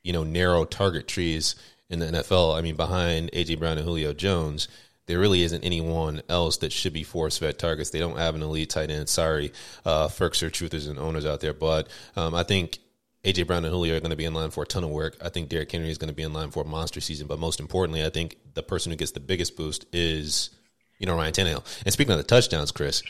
you 0.02 0.12
know 0.14 0.24
narrow 0.24 0.64
target 0.64 1.06
trees 1.06 1.54
in 1.90 1.98
the 1.98 2.06
NFL. 2.06 2.56
I 2.56 2.62
mean, 2.62 2.76
behind 2.76 3.30
AJ 3.32 3.58
Brown 3.58 3.76
and 3.76 3.86
Julio 3.86 4.14
Jones, 4.14 4.68
there 5.06 5.18
really 5.18 5.42
isn't 5.42 5.64
anyone 5.64 6.23
else 6.28 6.59
that 6.59 6.73
should 6.73 6.92
be 6.92 7.02
force 7.02 7.38
fed 7.38 7.59
targets. 7.59 7.90
They 7.90 7.99
don't 7.99 8.18
have 8.18 8.35
an 8.35 8.42
elite 8.42 8.71
tight 8.71 8.90
end. 8.90 9.09
Sorry, 9.09 9.52
uh, 9.85 10.09
Firkser 10.09 10.50
truthers 10.50 10.88
and 10.88 10.99
owners 10.99 11.26
out 11.26 11.40
there, 11.40 11.52
but 11.52 11.88
um, 12.16 12.35
I 12.35 12.42
think 12.42 12.78
AJ 13.25 13.47
Brown 13.47 13.64
and 13.64 13.73
Julio 13.73 13.97
are 13.97 14.00
going 14.00 14.11
to 14.11 14.16
be 14.16 14.25
in 14.25 14.35
line 14.35 14.50
for 14.50 14.64
a 14.64 14.66
ton 14.66 14.85
of 14.85 14.90
work. 14.90 15.16
I 15.23 15.28
think 15.28 15.49
Derrick 15.49 15.71
Henry 15.71 15.90
is 15.90 15.99
going 15.99 16.09
to 16.09 16.14
be 16.14 16.23
in 16.23 16.32
line 16.32 16.50
for 16.50 16.62
a 16.62 16.66
monster 16.66 17.00
season. 17.00 17.26
But 17.26 17.38
most 17.38 17.61
importantly, 17.61 18.04
I 18.04 18.11
think 18.11 18.37
the 18.54 18.62
person 18.62 18.90
who 18.90 18.97
gets 18.97 19.12
the 19.12 19.21
biggest 19.21 19.56
boost 19.56 19.87
is 19.92 20.50
you 20.99 21.06
know 21.06 21.16
Ryan 21.16 21.32
Tannehill. 21.32 21.64
And 21.85 21.92
speaking 21.92 22.12
of 22.12 22.18
the 22.18 22.25
touchdowns, 22.25 22.73
Chris, 22.73 23.02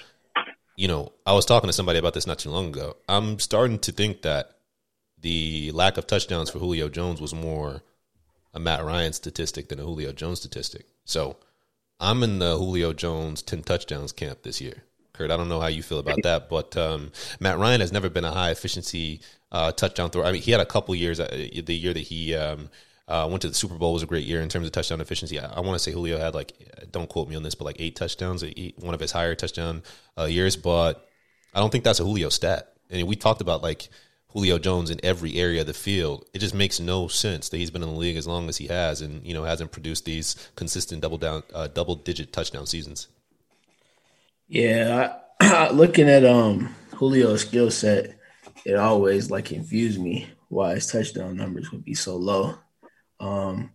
you 0.77 0.89
know 0.89 1.13
I 1.27 1.33
was 1.33 1.47
talking 1.47 1.69
to 1.69 1.73
somebody 1.73 1.99
about 1.99 2.15
this 2.15 2.27
not 2.27 2.39
too 2.39 2.51
long 2.51 2.69
ago. 2.69 2.97
I'm 3.09 3.39
starting 3.39 3.79
to 3.81 3.93
think 3.93 4.23
that 4.23 4.51
the 5.19 5.71
lack 5.73 5.97
of 5.97 6.07
touchdowns 6.07 6.51
for 6.51 6.59
Julio 6.59 6.89
Jones 6.89 7.21
was 7.21 7.35
more 7.35 7.83
a 8.55 8.61
Matt 8.61 8.85
Ryan 8.85 9.13
statistic 9.13 9.69
than 9.69 9.81
a 9.81 9.83
Julio 9.83 10.13
Jones 10.13 10.41
statistic. 10.41 10.87
So 11.05 11.37
I'm 12.03 12.25
in 12.25 12.41
the 12.41 12.59
Julio 12.59 12.93
Jones 12.93 13.43
10 13.43 13.63
touchdowns 13.63 14.13
camp 14.13 14.43
this 14.43 14.61
year. 14.61 14.83
Kurt, 15.13 15.31
I 15.31 15.37
don't 15.37 15.49
know 15.49 15.61
how 15.61 15.69
you 15.69 15.83
feel 15.83 16.01
about 16.01 16.19
that, 16.25 16.49
but 16.49 16.77
um, 16.77 17.13
Matt 17.39 17.59
Ryan 17.59 17.81
has 17.81 17.93
never 17.93 18.11
been 18.11 18.25
a 18.25 18.33
high 18.33 18.51
efficiency 18.51 19.21
uh, 19.53 19.71
touchdown 19.71 20.11
thrower. 20.11 20.25
I 20.25 20.33
mean, 20.33 20.43
he 20.43 20.51
had 20.51 20.61
a 20.61 20.67
couple 20.67 20.95
years. 20.97 21.21
Uh, 21.21 21.29
the 21.29 21.75
year 21.75 21.95
that 21.95 22.01
he 22.01 22.35
um, 22.35 22.71
uh, 23.07 23.29
went 23.31 23.43
to 23.43 23.49
the 23.49 23.55
Super 23.55 23.77
Bowl 23.77 23.93
was 23.93 24.03
a 24.03 24.07
great 24.07 24.27
year 24.27 24.41
in 24.41 24.49
terms 24.49 24.67
of 24.67 24.73
touchdown 24.73 25.01
efficiency. 25.01 25.39
I, 25.39 25.47
I 25.47 25.61
want 25.61 25.75
to 25.75 25.79
say 25.79 25.93
Julio 25.93 26.19
had 26.19 26.35
like, 26.35 26.55
don't 26.91 27.09
quote 27.09 27.29
me 27.29 27.37
on 27.37 27.45
this, 27.45 27.55
but 27.55 27.67
like 27.67 27.77
eight 27.79 27.95
touchdowns, 27.95 28.43
one 28.79 28.95
of 28.95 29.01
his 29.01 29.13
higher 29.13 29.37
touchdown 29.37 29.85
uh, 30.19 30.25
years. 30.25 30.57
But 30.57 31.09
I 31.55 31.61
don't 31.61 31.71
think 31.71 31.85
that's 31.85 32.01
a 32.01 32.05
Julio 32.05 32.31
stat. 32.31 32.73
And 32.91 33.07
we 33.07 33.15
talked 33.15 33.43
about 33.43 33.63
like 33.63 33.89
Julio 34.33 34.59
Jones 34.59 34.91
in 34.91 34.99
every 35.05 35.37
area 35.37 35.61
of 35.61 35.67
the 35.67 35.75
field. 35.75 36.25
It 36.33 36.39
just 36.39 36.55
makes 36.55 36.81
no 36.81 37.09
sense 37.09 37.49
that 37.49 37.59
he's 37.59 37.71
been 37.71 37.83
in 37.83 37.91
the 37.91 37.99
league 37.99 38.17
as 38.17 38.27
long 38.27 38.49
as 38.49 38.57
he 38.57 38.67
has, 38.69 39.01
and 39.01 39.25
you 39.27 39.35
know 39.35 39.45
hasn't 39.45 39.73
produced 39.73 40.05
these 40.05 40.37
consistent 40.57 41.03
double 41.03 41.19
down, 41.19 41.43
uh, 41.55 41.69
double 41.69 41.97
digit 41.97 42.33
touchdown 42.33 42.67
seasons. 42.67 43.09
Yeah, 44.49 45.15
I, 45.41 45.71
looking 45.73 46.09
at 46.09 46.25
um 46.25 46.75
Julio's 46.99 47.43
skill 47.43 47.71
set, 47.71 48.19
it 48.65 48.77
always 48.77 49.31
like 49.31 49.47
confused 49.47 50.01
me 50.01 50.29
why 50.49 50.75
his 50.75 50.87
touchdown 50.87 51.37
numbers 51.37 51.71
would 51.73 51.85
be 51.85 51.95
so 51.95 52.17
low. 52.17 52.55
Um, 53.21 53.71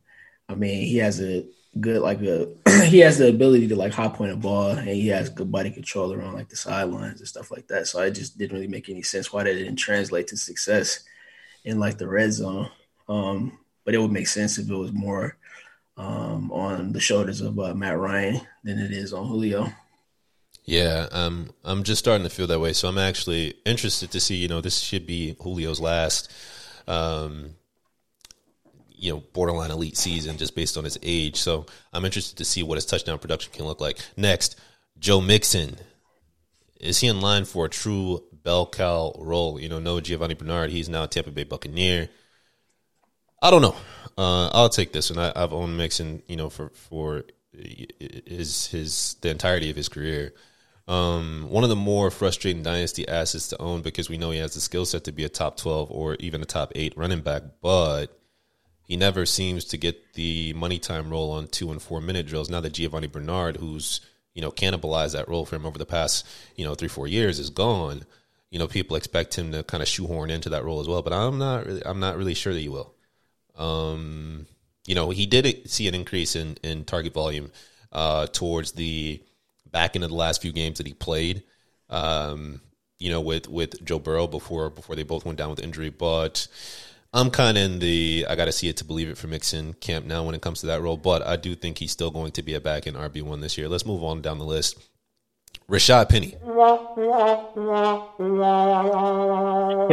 I 0.49 0.55
mean, 0.55 0.85
he 0.85 0.97
has 0.97 1.21
a 1.21 1.45
good 1.81 2.01
like 2.01 2.21
a 2.21 2.47
he 2.85 2.99
has 2.99 3.17
the 3.17 3.29
ability 3.29 3.67
to 3.67 3.75
like 3.75 3.93
hot 3.93 4.15
point 4.15 4.31
a 4.31 4.35
ball 4.35 4.71
and 4.71 4.87
he 4.87 5.07
has 5.07 5.29
good 5.29 5.51
body 5.51 5.71
control 5.71 6.13
around 6.13 6.33
like 6.33 6.49
the 6.49 6.55
sidelines 6.55 7.19
and 7.19 7.27
stuff 7.27 7.51
like 7.51 7.67
that. 7.67 7.87
So 7.87 8.01
it 8.01 8.11
just 8.11 8.37
didn't 8.37 8.55
really 8.55 8.67
make 8.67 8.89
any 8.89 9.01
sense 9.01 9.31
why 9.31 9.43
that 9.43 9.53
didn't 9.53 9.77
translate 9.77 10.27
to 10.27 10.37
success 10.37 11.03
in 11.63 11.79
like 11.79 11.97
the 11.97 12.07
red 12.07 12.31
zone. 12.31 12.69
Um, 13.09 13.59
but 13.85 13.95
it 13.95 13.99
would 13.99 14.11
make 14.11 14.27
sense 14.27 14.57
if 14.57 14.69
it 14.69 14.75
was 14.75 14.91
more 14.91 15.37
um, 15.97 16.51
on 16.51 16.93
the 16.93 16.99
shoulders 16.99 17.41
of 17.41 17.57
uh, 17.59 17.73
Matt 17.73 17.97
Ryan 17.97 18.41
than 18.63 18.79
it 18.79 18.91
is 18.91 19.13
on 19.13 19.27
Julio. 19.27 19.71
Yeah, 20.65 21.07
um, 21.11 21.51
I'm 21.63 21.83
just 21.83 21.99
starting 21.99 22.27
to 22.27 22.29
feel 22.29 22.47
that 22.47 22.59
way. 22.59 22.73
So 22.73 22.89
I'm 22.89 22.97
actually 22.97 23.55
interested 23.65 24.11
to 24.11 24.19
see. 24.19 24.35
You 24.35 24.49
know, 24.49 24.59
this 24.59 24.79
should 24.79 25.07
be 25.07 25.35
Julio's 25.41 25.79
last, 25.79 26.29
um, 26.87 27.51
you 28.97 29.13
know, 29.13 29.23
borderline 29.33 29.71
elite 29.71 29.97
season 29.97 30.37
just 30.37 30.55
based 30.55 30.77
on 30.77 30.83
his 30.83 30.97
age. 31.03 31.37
So 31.37 31.65
I'm 31.93 32.05
interested 32.05 32.37
to 32.37 32.45
see 32.45 32.63
what 32.63 32.75
his 32.75 32.85
touchdown 32.85 33.19
production 33.19 33.53
can 33.53 33.65
look 33.65 33.79
like. 33.79 33.99
Next, 34.15 34.59
Joe 34.99 35.21
Mixon. 35.21 35.77
Is 36.79 36.99
he 36.99 37.07
in 37.07 37.21
line 37.21 37.45
for 37.45 37.65
a 37.65 37.69
true 37.69 38.23
bell 38.31 38.67
cow 38.67 39.13
role? 39.17 39.59
You 39.59 39.69
know, 39.69 39.79
no 39.79 39.99
Giovani 39.99 40.37
Bernard. 40.37 40.69
He's 40.69 40.89
now 40.89 41.03
a 41.03 41.07
Tampa 41.07 41.31
Bay 41.31 41.43
Buccaneer. 41.43 42.09
I 43.41 43.51
don't 43.51 43.61
know. 43.61 43.75
Uh, 44.17 44.49
I'll 44.49 44.69
take 44.69 44.93
this 44.93 45.09
one. 45.09 45.19
I, 45.19 45.31
I've 45.35 45.53
owned 45.53 45.77
Mixon, 45.77 46.23
you 46.27 46.35
know, 46.35 46.49
for 46.49 46.69
for 46.69 47.23
his 47.53 48.67
his 48.67 49.15
the 49.21 49.29
entirety 49.29 49.69
of 49.69 49.75
his 49.75 49.89
career. 49.89 50.33
Um, 50.87 51.47
one 51.49 51.63
of 51.63 51.69
the 51.69 51.75
more 51.75 52.09
frustrating 52.09 52.63
dynasty 52.63 53.07
assets 53.07 53.49
to 53.49 53.61
own 53.61 53.81
because 53.81 54.09
we 54.09 54.17
know 54.17 54.31
he 54.31 54.39
has 54.39 54.53
the 54.53 54.61
skill 54.61 54.85
set 54.85 55.03
to 55.03 55.11
be 55.11 55.25
a 55.25 55.29
top 55.29 55.57
twelve 55.57 55.91
or 55.91 56.15
even 56.15 56.41
a 56.41 56.45
top 56.45 56.71
eight 56.75 56.97
running 56.97 57.21
back, 57.21 57.43
but 57.61 58.17
he 58.87 58.95
never 58.95 59.25
seems 59.25 59.65
to 59.65 59.77
get 59.77 60.13
the 60.13 60.53
money 60.53 60.79
time 60.79 61.09
role 61.09 61.31
on 61.31 61.47
two 61.47 61.71
and 61.71 61.81
four 61.81 61.99
minute 61.99 62.25
drills. 62.25 62.49
Now 62.49 62.61
that 62.61 62.73
Giovani 62.73 63.07
Bernard, 63.07 63.57
who's 63.57 64.01
you 64.33 64.41
know 64.41 64.51
cannibalized 64.51 65.13
that 65.13 65.27
role 65.27 65.45
for 65.45 65.57
him 65.57 65.65
over 65.65 65.77
the 65.77 65.85
past 65.85 66.25
you 66.55 66.65
know 66.65 66.73
three 66.73 66.87
four 66.87 67.07
years, 67.07 67.37
is 67.37 67.49
gone. 67.49 68.05
You 68.49 68.59
know, 68.59 68.67
people 68.67 68.95
expect 68.95 69.37
him 69.37 69.51
to 69.51 69.63
kind 69.63 69.83
of 69.83 69.89
shoehorn 69.89 70.29
into 70.29 70.49
that 70.49 70.63
role 70.63 70.79
as 70.79 70.87
well, 70.87 71.01
but 71.01 71.11
I'm 71.11 71.37
not 71.37 71.65
really, 71.65 71.85
I'm 71.85 71.99
not 71.99 72.17
really 72.17 72.33
sure 72.33 72.53
that 72.53 72.59
he 72.61 72.69
will. 72.69 72.93
Um, 73.57 74.47
you 74.85 74.95
know, 74.95 75.09
he 75.09 75.25
did 75.25 75.69
see 75.69 75.87
an 75.89 75.95
increase 75.95 76.35
in 76.35 76.57
in 76.63 76.85
target 76.85 77.13
volume 77.13 77.51
uh, 77.91 78.27
towards 78.27 78.71
the 78.71 79.21
back 79.69 79.95
end 79.95 80.05
of 80.05 80.09
the 80.09 80.15
last 80.15 80.41
few 80.41 80.53
games 80.53 80.77
that 80.77 80.87
he 80.87 80.93
played. 80.93 81.43
Um, 81.89 82.61
you 82.99 83.11
know, 83.11 83.19
with 83.19 83.49
with 83.49 83.83
Joe 83.83 83.99
Burrow 83.99 84.27
before 84.27 84.69
before 84.69 84.95
they 84.95 85.03
both 85.03 85.25
went 85.25 85.37
down 85.37 85.49
with 85.49 85.59
injury, 85.59 85.89
but 85.89 86.47
I'm 87.17 87.31
kind 87.31 87.57
of 87.57 87.63
in 87.63 87.79
the 87.79 88.27
I 88.29 88.35
got 88.35 88.45
to 88.45 88.51
see 88.51 88.69
it 88.69 88.77
to 88.77 88.85
believe 88.85 89.09
it 89.09 89.17
for 89.17 89.25
Mixon 89.25 89.73
camp 89.73 90.05
now 90.05 90.23
when 90.23 90.35
it 90.35 90.41
comes 90.41 90.59
to 90.61 90.67
that 90.67 90.83
role. 90.83 90.97
But 90.97 91.25
I 91.25 91.35
do 91.35 91.55
think 91.55 91.79
he's 91.79 91.91
still 91.91 92.11
going 92.11 92.31
to 92.33 92.43
be 92.43 92.53
a 92.53 92.61
back 92.61 92.85
in 92.85 92.93
RB 92.93 93.23
one 93.23 93.41
this 93.41 93.57
year. 93.57 93.67
Let's 93.67 93.87
move 93.87 94.03
on 94.03 94.21
down 94.21 94.37
the 94.37 94.45
list. 94.45 94.77
Rashad 95.67 96.09
Penny. 96.09 96.35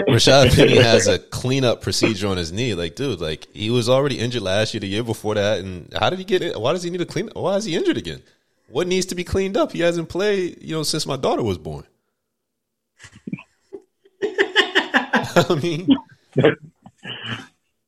Rashad 0.06 0.54
Penny 0.54 0.76
has 0.76 1.06
a 1.08 1.18
cleanup 1.18 1.80
procedure 1.80 2.28
on 2.28 2.36
his 2.36 2.52
knee. 2.52 2.74
Like, 2.74 2.94
dude, 2.94 3.22
like 3.22 3.48
he 3.54 3.70
was 3.70 3.88
already 3.88 4.18
injured 4.18 4.42
last 4.42 4.74
year, 4.74 4.80
the 4.82 4.86
year 4.86 5.02
before 5.02 5.34
that, 5.34 5.60
and 5.60 5.90
how 5.98 6.10
did 6.10 6.18
he 6.18 6.26
get 6.26 6.42
it? 6.42 6.60
Why 6.60 6.74
does 6.74 6.82
he 6.82 6.90
need 6.90 7.00
a 7.00 7.06
clean? 7.06 7.30
Why 7.32 7.56
is 7.56 7.64
he 7.64 7.74
injured 7.74 7.96
again? 7.96 8.22
What 8.68 8.86
needs 8.86 9.06
to 9.06 9.14
be 9.14 9.24
cleaned 9.24 9.56
up? 9.56 9.72
He 9.72 9.80
hasn't 9.80 10.10
played, 10.10 10.62
you 10.62 10.76
know, 10.76 10.82
since 10.82 11.06
my 11.06 11.16
daughter 11.16 11.42
was 11.42 11.56
born. 11.56 11.86
I 14.22 15.58
mean, 15.62 15.88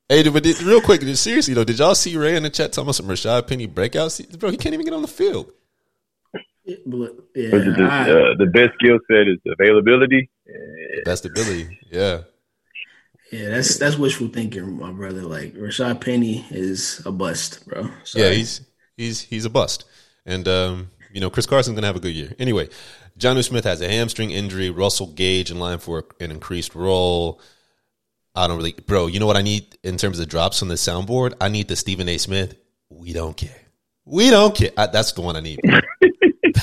hey, 0.09 0.29
but 0.29 0.43
did, 0.43 0.61
real 0.63 0.81
quick, 0.81 1.03
seriously 1.17 1.55
though, 1.55 1.65
did 1.65 1.79
y'all 1.79 1.95
see 1.95 2.17
Ray 2.17 2.37
in 2.37 2.43
the 2.43 2.51
chat 2.51 2.73
talking 2.73 2.85
about 2.87 2.95
some 2.95 3.07
Rashad 3.07 3.47
Penny 3.47 3.67
breakouts? 3.69 4.39
Bro, 4.39 4.51
he 4.51 4.57
can't 4.57 4.75
even 4.75 4.85
get 4.85 4.95
on 4.95 5.03
the 5.03 5.09
field. 5.09 5.53
Yeah, 6.65 6.77
the, 7.51 7.89
I- 7.89 8.11
uh, 8.11 8.35
the 8.39 8.47
best 8.47 8.75
skill 8.75 8.99
set 9.09 9.29
is 9.29 9.39
availability. 9.47 10.31
Best 11.05 11.25
ability, 11.25 11.79
yeah. 11.91 12.23
yeah, 13.33 13.51
that's 13.51 13.79
that's 13.79 13.97
wishful 13.97 14.29
thinking, 14.29 14.79
my 14.79 14.91
brother. 14.93 15.23
Like 15.23 15.55
Rashad 15.55 16.01
Penny 16.01 16.45
is 16.51 17.03
a 17.07 17.13
bust, 17.13 17.67
bro. 17.69 17.89
Yeah, 18.15 18.31
he's 18.31 18.63
he's 18.97 19.21
he's 19.23 19.45
a 19.45 19.51
bust, 19.51 19.85
and 20.25 20.47
um, 20.49 20.91
you 21.13 21.21
know 21.21 21.31
Chris 21.31 21.47
Carson's 21.47 21.75
gonna 21.75 21.87
have 21.87 21.97
a 21.97 22.01
good 22.01 22.15
year. 22.15 22.35
Anyway, 22.39 22.69
Jonnu 23.19 23.45
Smith 23.45 23.65
has 23.65 23.81
a 23.81 23.89
hamstring 23.89 24.31
injury. 24.31 24.71
Russell 24.71 25.09
Gage 25.09 25.51
in 25.51 25.59
line 25.59 25.79
for 25.79 26.05
an 26.21 26.31
increased 26.31 26.75
role. 26.75 27.41
I 28.37 28.47
don't 28.47 28.57
really, 28.59 28.73
bro. 28.73 29.07
You 29.07 29.19
know 29.19 29.27
what 29.27 29.37
I 29.37 29.43
need 29.43 29.79
in 29.83 29.97
terms 29.97 30.19
of 30.21 30.29
drops 30.29 30.63
on 30.63 30.69
the 30.69 30.75
soundboard? 30.75 31.35
I 31.41 31.49
need 31.49 31.69
the 31.69 31.77
Stephen 31.77 32.09
A. 32.09 32.19
Smith. 32.19 32.57
We 32.91 33.13
don't 33.13 33.37
care. 33.37 33.57
We 34.05 34.31
don't 34.31 34.55
care. 34.55 34.71
I, 34.77 34.87
that's 34.87 35.13
the 35.13 35.23
one 35.23 35.37
I 35.37 35.41
need. 35.41 35.61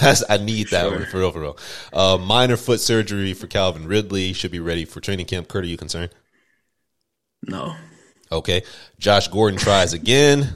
That's 0.01 0.23
I 0.27 0.37
need 0.37 0.69
that 0.69 0.89
one 0.89 1.05
for 1.05 1.19
real, 1.19 1.31
for 1.31 1.41
real. 1.41 1.57
Uh, 1.91 2.17
minor 2.17 2.57
foot 2.57 2.79
surgery 2.79 3.33
for 3.35 3.45
Calvin 3.45 3.85
Ridley 3.85 4.33
should 4.33 4.49
be 4.49 4.59
ready 4.59 4.85
for 4.85 4.99
training 5.01 5.27
camp. 5.27 5.47
Kurt, 5.47 5.65
are 5.65 5.67
you 5.67 5.77
concerned? 5.77 6.09
no. 7.43 7.75
Okay. 8.33 8.63
Josh 8.97 9.27
Gordon 9.27 9.59
tries 9.59 9.93
again. 9.93 10.41
Hey, 10.41 10.55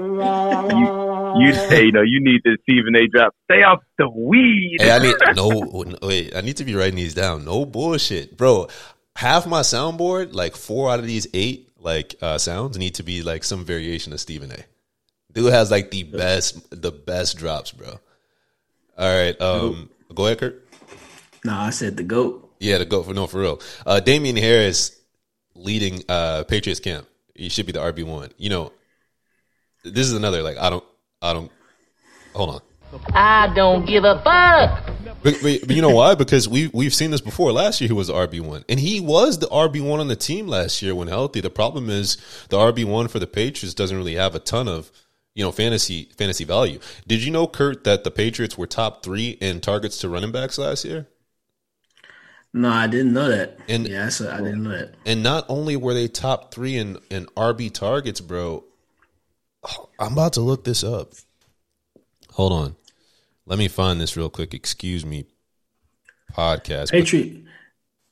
you, 0.00 1.34
you 1.38 1.54
say, 1.54 1.84
you 1.84 1.92
know, 1.92 2.02
you 2.02 2.20
need 2.20 2.40
this 2.44 2.56
Stephen 2.62 2.96
A. 2.96 3.06
drop. 3.06 3.32
Stay 3.44 3.62
off 3.62 3.80
the 3.96 4.08
weed. 4.08 4.78
Hey, 4.80 4.90
I 4.90 4.98
need 4.98 5.14
no, 5.36 5.50
no 5.50 5.98
wait. 6.02 6.34
I 6.34 6.40
need 6.40 6.56
to 6.56 6.64
be 6.64 6.74
writing 6.74 6.96
these 6.96 7.14
down. 7.14 7.44
No 7.44 7.64
bullshit, 7.64 8.36
bro. 8.36 8.66
Half 9.16 9.46
my 9.46 9.60
soundboard, 9.60 10.34
like 10.34 10.56
four 10.56 10.90
out 10.90 10.98
of 10.98 11.06
these 11.06 11.26
eight, 11.34 11.70
like 11.78 12.16
uh, 12.20 12.38
sounds, 12.38 12.76
need 12.76 12.96
to 12.96 13.02
be 13.02 13.22
like 13.22 13.44
some 13.44 13.64
variation 13.64 14.12
of 14.12 14.20
Stephen 14.20 14.50
A. 14.50 14.64
Dude 15.32 15.52
has 15.52 15.70
like 15.70 15.90
the 15.90 16.02
best, 16.02 16.68
the 16.70 16.90
best 16.90 17.36
drops, 17.36 17.72
bro. 17.72 17.98
All 18.96 19.16
right, 19.16 19.40
um, 19.40 19.90
go 20.14 20.26
ahead, 20.26 20.38
Kurt. 20.38 20.68
No, 21.44 21.54
I 21.54 21.70
said 21.70 21.96
the 21.96 22.02
goat. 22.02 22.52
Yeah, 22.58 22.78
the 22.78 22.84
goat 22.84 23.04
for 23.04 23.14
no 23.14 23.26
for 23.26 23.40
real. 23.40 23.60
Uh, 23.84 24.00
Damien 24.00 24.36
Harris 24.36 24.98
leading 25.54 26.02
uh, 26.08 26.44
Patriots 26.44 26.80
camp. 26.80 27.06
He 27.34 27.48
should 27.48 27.66
be 27.66 27.72
the 27.72 27.80
RB 27.80 28.04
one. 28.04 28.30
You 28.38 28.50
know, 28.50 28.72
this 29.84 30.06
is 30.06 30.12
another 30.12 30.42
like 30.42 30.56
I 30.58 30.70
don't, 30.70 30.84
I 31.20 31.32
don't. 31.32 31.50
Hold 32.34 32.50
on. 32.50 32.60
I 33.12 33.52
don't 33.54 33.86
give 33.86 34.04
a 34.04 34.20
fuck. 34.22 35.03
But, 35.24 35.38
but, 35.42 35.70
you 35.70 35.80
know 35.80 35.88
why? 35.88 36.14
Because 36.14 36.46
we 36.50 36.68
we've 36.74 36.92
seen 36.92 37.10
this 37.10 37.22
before. 37.22 37.50
Last 37.50 37.80
year 37.80 37.88
he 37.88 37.94
was 37.94 38.08
the 38.08 38.12
RB 38.12 38.42
one, 38.42 38.62
and 38.68 38.78
he 38.78 39.00
was 39.00 39.38
the 39.38 39.46
RB 39.46 39.80
one 39.80 39.98
on 39.98 40.08
the 40.08 40.16
team 40.16 40.46
last 40.46 40.82
year 40.82 40.94
when 40.94 41.08
healthy. 41.08 41.40
The 41.40 41.48
problem 41.48 41.88
is 41.88 42.18
the 42.50 42.58
RB 42.58 42.84
one 42.84 43.08
for 43.08 43.18
the 43.18 43.26
Patriots 43.26 43.72
doesn't 43.72 43.96
really 43.96 44.16
have 44.16 44.34
a 44.34 44.38
ton 44.38 44.68
of 44.68 44.92
you 45.34 45.42
know 45.42 45.50
fantasy 45.50 46.10
fantasy 46.18 46.44
value. 46.44 46.78
Did 47.06 47.24
you 47.24 47.30
know, 47.30 47.46
Kurt, 47.46 47.84
that 47.84 48.04
the 48.04 48.10
Patriots 48.10 48.58
were 48.58 48.66
top 48.66 49.02
three 49.02 49.30
in 49.40 49.62
targets 49.62 49.96
to 50.00 50.10
running 50.10 50.30
backs 50.30 50.58
last 50.58 50.84
year? 50.84 51.08
No, 52.52 52.68
I 52.68 52.86
didn't 52.86 53.14
know 53.14 53.28
that. 53.28 53.58
And- 53.66 53.88
yeah, 53.88 54.10
a, 54.20 54.32
I 54.32 54.36
didn't 54.36 54.62
know 54.62 54.70
that. 54.70 54.94
And 55.06 55.22
not 55.22 55.46
only 55.48 55.74
were 55.76 55.94
they 55.94 56.06
top 56.06 56.52
three 56.52 56.76
in 56.76 56.98
in 57.10 57.24
RB 57.34 57.72
targets, 57.72 58.20
bro. 58.20 58.62
Oh, 59.62 59.88
I'm 59.98 60.12
about 60.12 60.34
to 60.34 60.42
look 60.42 60.64
this 60.64 60.84
up. 60.84 61.14
Hold 62.32 62.52
on, 62.52 62.76
let 63.46 63.58
me 63.58 63.68
find 63.68 64.00
this 64.00 64.16
real 64.16 64.30
quick. 64.30 64.54
Excuse 64.54 65.04
me, 65.04 65.26
podcast. 66.32 66.90
Patriot. 66.90 67.42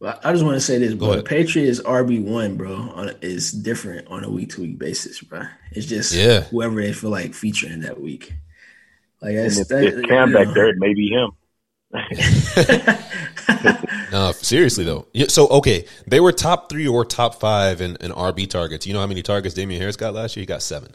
I 0.02 0.18
I 0.24 0.32
just 0.32 0.44
want 0.44 0.56
to 0.56 0.60
say 0.60 0.78
this, 0.78 0.94
bro. 0.94 1.08
ahead. 1.12 1.20
The 1.20 1.28
Patriots 1.28 1.80
RB 1.80 2.22
one, 2.24 2.56
bro, 2.56 2.74
on 2.74 3.14
is 3.20 3.52
different 3.52 4.08
on 4.08 4.24
a 4.24 4.30
week 4.30 4.50
to 4.50 4.62
week 4.62 4.78
basis, 4.78 5.20
bro. 5.20 5.42
It's 5.70 5.86
just 5.86 6.12
Yeah. 6.12 6.40
whoever 6.42 6.80
they 6.82 6.92
feel 6.92 7.10
like 7.10 7.34
featuring 7.34 7.80
that 7.80 8.00
week. 8.00 8.32
Like 9.20 9.34
And 9.36 9.44
that's 9.44 9.58
if, 9.58 9.68
that, 9.68 9.84
if 9.84 10.02
Cam 10.08 10.32
back 10.32 10.48
know. 10.48 10.54
there, 10.54 10.68
it 10.70 10.76
may 10.78 10.92
be 10.94 11.08
him. 11.08 11.30
No, 14.12 14.32
seriously 14.32 14.84
though. 14.84 15.06
Yeah, 15.14 15.26
so 15.28 15.46
okay, 15.48 15.86
they 16.06 16.20
were 16.20 16.32
top 16.32 16.68
three 16.68 16.86
or 16.86 17.02
top 17.04 17.36
five 17.40 17.80
in, 17.80 17.96
in 17.96 18.10
RB 18.12 18.46
targets. 18.48 18.86
You 18.86 18.92
know 18.92 19.00
how 19.00 19.06
many 19.06 19.22
targets 19.22 19.54
Damien 19.54 19.80
Harris 19.80 19.96
got 19.96 20.12
last 20.12 20.36
year? 20.36 20.42
He 20.42 20.46
got 20.46 20.60
seven. 20.62 20.94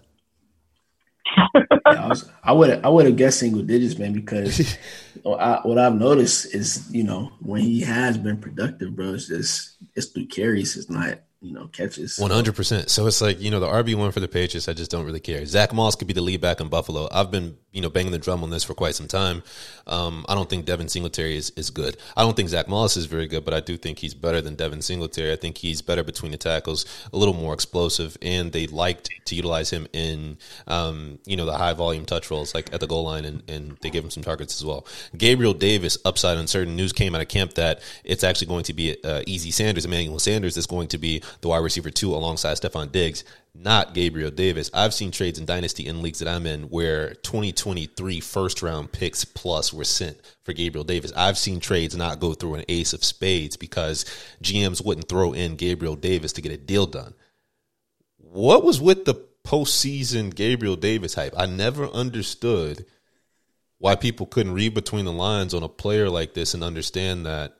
Yeah, 1.92 2.04
I, 2.04 2.08
was, 2.08 2.30
I 2.44 2.52
would 2.52 2.86
I 2.86 2.90
would 2.90 3.06
have 3.06 3.16
guessed 3.16 3.40
single 3.40 3.64
digits, 3.64 3.98
man, 3.98 4.14
because 4.14 4.78
I, 5.26 5.60
what 5.64 5.78
I've 5.78 5.96
noticed 5.96 6.54
is 6.54 6.90
you 6.94 7.04
know 7.04 7.32
when 7.40 7.62
he 7.62 7.82
has 7.82 8.18
been 8.18 8.38
productive, 8.40 8.96
bro, 8.96 9.14
it's 9.14 9.28
just 9.28 9.78
it's 9.96 10.08
through 10.08 10.28
carries, 10.28 10.76
it's 10.76 10.90
not 10.90 11.20
you 11.42 11.54
know 11.54 11.68
catches. 11.68 12.18
One 12.18 12.32
hundred 12.32 12.56
percent. 12.56 12.90
So 12.90 13.06
it's 13.06 13.22
like 13.22 13.40
you 13.40 13.52
know 13.52 13.60
the 13.60 13.68
RB 13.68 13.96
one 13.96 14.12
for 14.12 14.20
the 14.20 14.28
Patriots. 14.28 14.68
I 14.68 14.74
just 14.74 14.90
don't 14.90 15.06
really 15.06 15.20
care. 15.20 15.46
Zack 15.46 15.74
Moss 15.74 15.96
could 15.96 16.08
be 16.08 16.14
the 16.14 16.22
lead 16.22 16.42
back 16.42 16.60
in 16.60 16.68
Buffalo. 16.68 17.08
I've 17.12 17.30
been 17.30 17.58
you 17.72 17.82
know 17.82 17.90
banging 17.90 18.12
the 18.12 18.18
drum 18.18 18.44
on 18.44 18.50
this 18.50 18.64
for 18.64 18.74
quite 18.74 18.96
some 18.96 19.08
time. 19.08 19.44
Um, 19.86 20.26
I 20.28 20.36
don't 20.36 20.50
think 20.50 20.66
Devin 20.66 20.90
Singletary 20.90 21.38
is, 21.38 21.52
is 21.52 21.70
good. 21.70 21.98
I 22.16 22.24
don't 22.24 22.36
think 22.36 22.50
Zack 22.50 22.68
Moss 22.68 22.98
is 22.98 23.06
very 23.06 23.28
good, 23.28 23.46
but 23.46 23.54
I 23.54 23.60
do 23.60 23.78
think 23.78 24.00
he's 24.00 24.14
better 24.14 24.42
than 24.42 24.56
Devin 24.56 24.82
Singletary. 24.82 25.32
I 25.32 25.36
think 25.36 25.58
he's 25.58 25.82
better 25.82 26.04
between 26.04 26.32
the 26.32 26.38
tackles, 26.38 26.86
a 27.14 27.18
little 27.18 27.36
more 27.36 27.54
explosive, 27.54 28.18
and 28.22 28.52
they 28.52 28.68
liked 28.68 29.10
to 29.26 29.36
utilize 29.36 29.70
him 29.70 29.88
in 29.94 30.38
um, 30.66 31.20
you 31.26 31.38
know 31.38 31.46
the 31.46 31.58
high 31.58 31.74
volume 31.74 32.06
touch 32.06 32.32
roles 32.32 32.56
like 32.56 32.74
at 32.74 32.80
the 32.80 32.88
goal 32.88 33.04
line, 33.04 33.26
and, 33.26 33.44
and 33.48 33.78
they 33.82 33.92
give 33.92 34.04
him 34.04 34.10
some 34.10 34.24
targets 34.24 34.60
as 34.60 34.66
well. 34.66 34.88
Gabriel 35.16 35.54
Davis, 35.54 36.00
upside 36.04 36.38
uncertain. 36.38 36.76
News 36.76 36.94
came 36.94 37.14
out 37.14 37.22
of 37.22 37.28
camp 37.28 37.54
that 37.54 37.82
it's 38.04 38.24
actually 38.24 38.48
going 38.48 38.64
to 38.64 38.74
be 38.74 38.98
uh, 39.04 39.22
Easy 39.28 39.52
Sanders, 39.52 39.86
Emmanuel 39.86 40.20
Sanders, 40.20 40.58
is 40.58 40.66
going 40.66 40.88
to 40.88 40.98
be 40.98 41.22
the 41.42 41.48
wide 41.50 41.64
receiver 41.64 41.90
two 41.90 42.14
alongside 42.14 42.58
Stefon 42.58 42.92
Diggs, 42.92 43.24
not 43.54 43.94
Gabriel 43.94 44.32
Davis. 44.32 44.70
I've 44.74 44.94
seen 44.94 45.12
trades 45.12 45.40
in 45.40 45.46
Dynasty 45.46 45.88
in 45.88 46.02
leagues 46.02 46.20
that 46.20 46.28
I'm 46.28 46.46
in 46.46 46.64
where 46.64 47.16
2023 47.16 48.20
first 48.20 48.62
round 48.62 48.92
picks 48.92 49.26
plus 49.26 49.74
were 49.74 49.84
sent 49.84 50.20
for 50.44 50.54
Gabriel 50.54 50.84
Davis. 50.84 51.12
I've 51.16 51.38
seen 51.38 51.60
trades 51.60 51.96
not 51.96 52.20
go 52.20 52.34
through 52.34 52.56
an 52.56 52.66
ace 52.70 52.94
of 52.94 53.04
spades 53.04 53.58
because 53.58 54.06
GMs 54.42 54.86
wouldn't 54.86 55.10
throw 55.10 55.34
in 55.34 55.56
Gabriel 55.56 55.96
Davis 55.96 56.34
to 56.34 56.42
get 56.42 56.52
a 56.52 56.58
deal 56.58 56.86
done. 56.86 57.14
What 58.18 58.64
was 58.64 58.80
with 58.80 59.06
the 59.06 59.16
postseason 59.46 60.34
Gabriel 60.34 60.76
Davis 60.76 61.16
hype? 61.16 61.34
I 61.38 61.46
never 61.46 61.88
understood 61.88 62.86
why 63.80 63.96
people 63.96 64.26
couldn't 64.26 64.54
read 64.54 64.74
between 64.74 65.06
the 65.06 65.12
lines 65.12 65.54
on 65.54 65.64
a 65.64 65.70
player 65.70 66.10
like 66.10 66.34
this 66.34 66.54
and 66.54 66.64
understand 66.64 67.26
that 67.26 67.57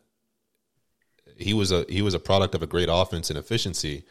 he 1.40 1.54
was 1.54 1.72
a 1.72 1.86
he 1.90 2.02
was 2.02 2.14
a 2.14 2.20
product 2.20 2.56
of 2.56 2.64
a 2.64 2.68
great 2.68 2.90
offense 2.92 3.30
and 3.30 3.38
efficiency, 3.38 4.04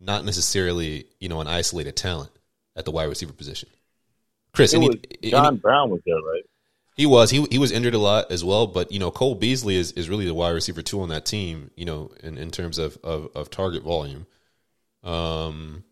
not 0.00 0.24
necessarily 0.24 1.06
you 1.20 1.28
know 1.28 1.40
an 1.40 1.46
isolated 1.46 1.96
talent 1.96 2.30
at 2.76 2.84
the 2.84 2.90
wide 2.90 3.08
receiver 3.08 3.32
position. 3.32 3.68
Chris, 4.52 4.74
any, 4.74 4.88
was, 4.88 4.96
John 5.22 5.46
any- 5.46 5.56
Brown 5.56 5.90
was 5.90 6.00
there, 6.06 6.16
right? 6.16 6.44
he 6.98 7.06
was 7.06 7.30
he 7.30 7.46
he 7.50 7.58
was 7.58 7.70
injured 7.70 7.94
a 7.94 7.98
lot 7.98 8.30
as 8.30 8.44
well, 8.44 8.66
but 8.66 8.90
you 8.90 8.98
know 8.98 9.12
Cole 9.12 9.36
Beasley 9.36 9.76
is, 9.76 9.92
is 9.92 10.10
really 10.10 10.26
the 10.26 10.34
wide 10.34 10.50
receiver 10.50 10.82
two 10.82 11.00
on 11.00 11.08
that 11.10 11.24
team. 11.24 11.70
You 11.76 11.84
know 11.84 12.10
in, 12.24 12.36
in 12.36 12.50
terms 12.50 12.76
of, 12.76 12.98
of, 13.04 13.30
of 13.36 13.50
target 13.50 13.84
volume. 13.84 14.26
Um, 15.04 15.84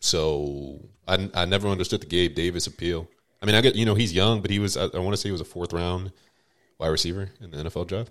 so 0.00 0.80
I 1.06 1.30
I 1.34 1.44
never 1.44 1.68
understood 1.68 2.00
the 2.00 2.06
Gabe 2.06 2.34
Davis 2.34 2.66
appeal. 2.66 3.06
I 3.42 3.46
mean 3.46 3.54
I 3.54 3.60
get 3.60 3.76
you 3.76 3.84
know 3.84 3.94
he's 3.94 4.14
young, 4.14 4.40
but 4.40 4.50
he 4.50 4.58
was 4.58 4.78
I, 4.78 4.84
I 4.84 4.98
want 4.98 5.12
to 5.12 5.18
say 5.18 5.28
he 5.28 5.32
was 5.32 5.42
a 5.42 5.44
fourth 5.44 5.74
round 5.74 6.10
wide 6.78 6.88
receiver 6.88 7.28
in 7.42 7.50
the 7.50 7.58
NFL 7.58 7.86
draft. 7.86 8.10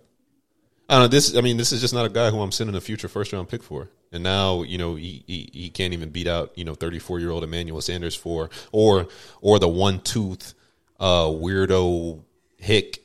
I 0.89 0.95
don't 0.95 1.03
know. 1.03 1.07
This, 1.07 1.35
I 1.35 1.41
mean, 1.41 1.57
this 1.57 1.71
is 1.71 1.81
just 1.81 1.93
not 1.93 2.05
a 2.05 2.09
guy 2.09 2.29
who 2.29 2.39
I'm 2.41 2.51
sending 2.51 2.75
a 2.75 2.81
future 2.81 3.07
first 3.07 3.33
round 3.33 3.49
pick 3.49 3.63
for. 3.63 3.89
And 4.11 4.23
now, 4.23 4.61
you 4.61 4.77
know, 4.77 4.95
he, 4.95 5.23
he, 5.25 5.49
he 5.51 5.69
can't 5.69 5.93
even 5.93 6.09
beat 6.09 6.27
out, 6.27 6.51
you 6.55 6.63
know, 6.63 6.75
34 6.75 7.19
year 7.19 7.31
old 7.31 7.43
Emmanuel 7.43 7.81
Sanders 7.81 8.15
for, 8.15 8.49
or, 8.71 9.07
or 9.41 9.57
the 9.57 9.67
one 9.67 9.99
tooth, 9.99 10.53
uh, 10.99 11.25
weirdo 11.25 12.21
hick, 12.57 13.01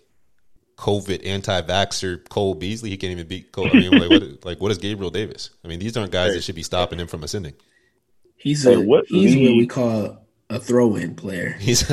COVID 0.77 1.27
anti 1.27 1.61
vaxxer 1.63 2.27
Cole 2.29 2.55
Beasley. 2.55 2.91
He 2.91 2.97
can't 2.97 3.13
even 3.13 3.27
beat 3.27 3.53
Cole. 3.53 3.69
I 3.69 3.75
mean, 3.75 3.91
like, 3.91 4.11
what, 4.11 4.45
like, 4.45 4.61
what 4.61 4.71
is 4.71 4.79
Gabriel 4.79 5.11
Davis? 5.11 5.51
I 5.65 5.69
mean, 5.69 5.79
these 5.79 5.97
aren't 5.97 6.11
guys 6.11 6.35
that 6.35 6.43
should 6.43 6.55
be 6.55 6.63
stopping 6.63 6.99
him 6.99 7.07
from 7.07 7.23
ascending. 7.23 7.55
He's 8.37 8.65
Hey, 8.65 8.75
a 8.75 8.81
what 8.81 9.05
he's 9.07 9.37
what 9.37 9.57
we 9.57 9.67
call 9.67 10.27
a 10.49 10.59
throw-in 10.59 11.15
player. 11.15 11.57
He's, 11.61 11.89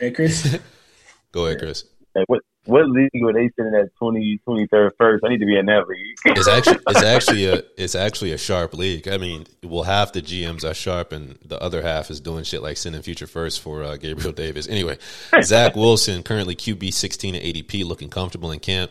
Right, 0.00 0.14
Chris? 0.14 0.56
go 1.32 1.46
ahead, 1.46 1.58
Chris. 1.58 1.84
Like, 2.14 2.28
what 2.28 2.42
what 2.64 2.88
league 2.88 3.10
were 3.14 3.32
they 3.32 3.50
sitting 3.56 3.74
at 3.74 3.94
20, 3.96 4.40
23rd 4.46 4.90
first? 4.98 5.24
I 5.24 5.28
need 5.28 5.38
to 5.38 5.46
be 5.46 5.56
in 5.56 5.66
that 5.66 5.88
league. 5.88 6.18
It's 6.26 6.48
actually 6.48 6.78
it's 6.88 7.02
actually 7.02 7.46
a 7.46 7.62
it's 7.76 7.94
actually 7.94 8.32
a 8.32 8.38
sharp 8.38 8.74
league. 8.74 9.08
I 9.08 9.16
mean, 9.16 9.46
well, 9.62 9.84
half 9.84 10.12
the 10.12 10.20
GMs 10.20 10.68
are 10.68 10.74
sharp, 10.74 11.12
and 11.12 11.38
the 11.44 11.60
other 11.62 11.82
half 11.82 12.10
is 12.10 12.20
doing 12.20 12.44
shit 12.44 12.62
like 12.62 12.76
sending 12.76 13.02
future 13.02 13.26
first 13.26 13.60
for 13.60 13.82
uh, 13.82 13.96
Gabriel 13.96 14.32
Davis. 14.32 14.68
Anyway, 14.68 14.98
Zach 15.42 15.76
Wilson 15.76 16.22
currently 16.22 16.54
QB 16.54 16.92
sixteen 16.92 17.34
at 17.34 17.42
ADP, 17.42 17.84
looking 17.84 18.10
comfortable 18.10 18.52
in 18.52 18.60
camp. 18.60 18.90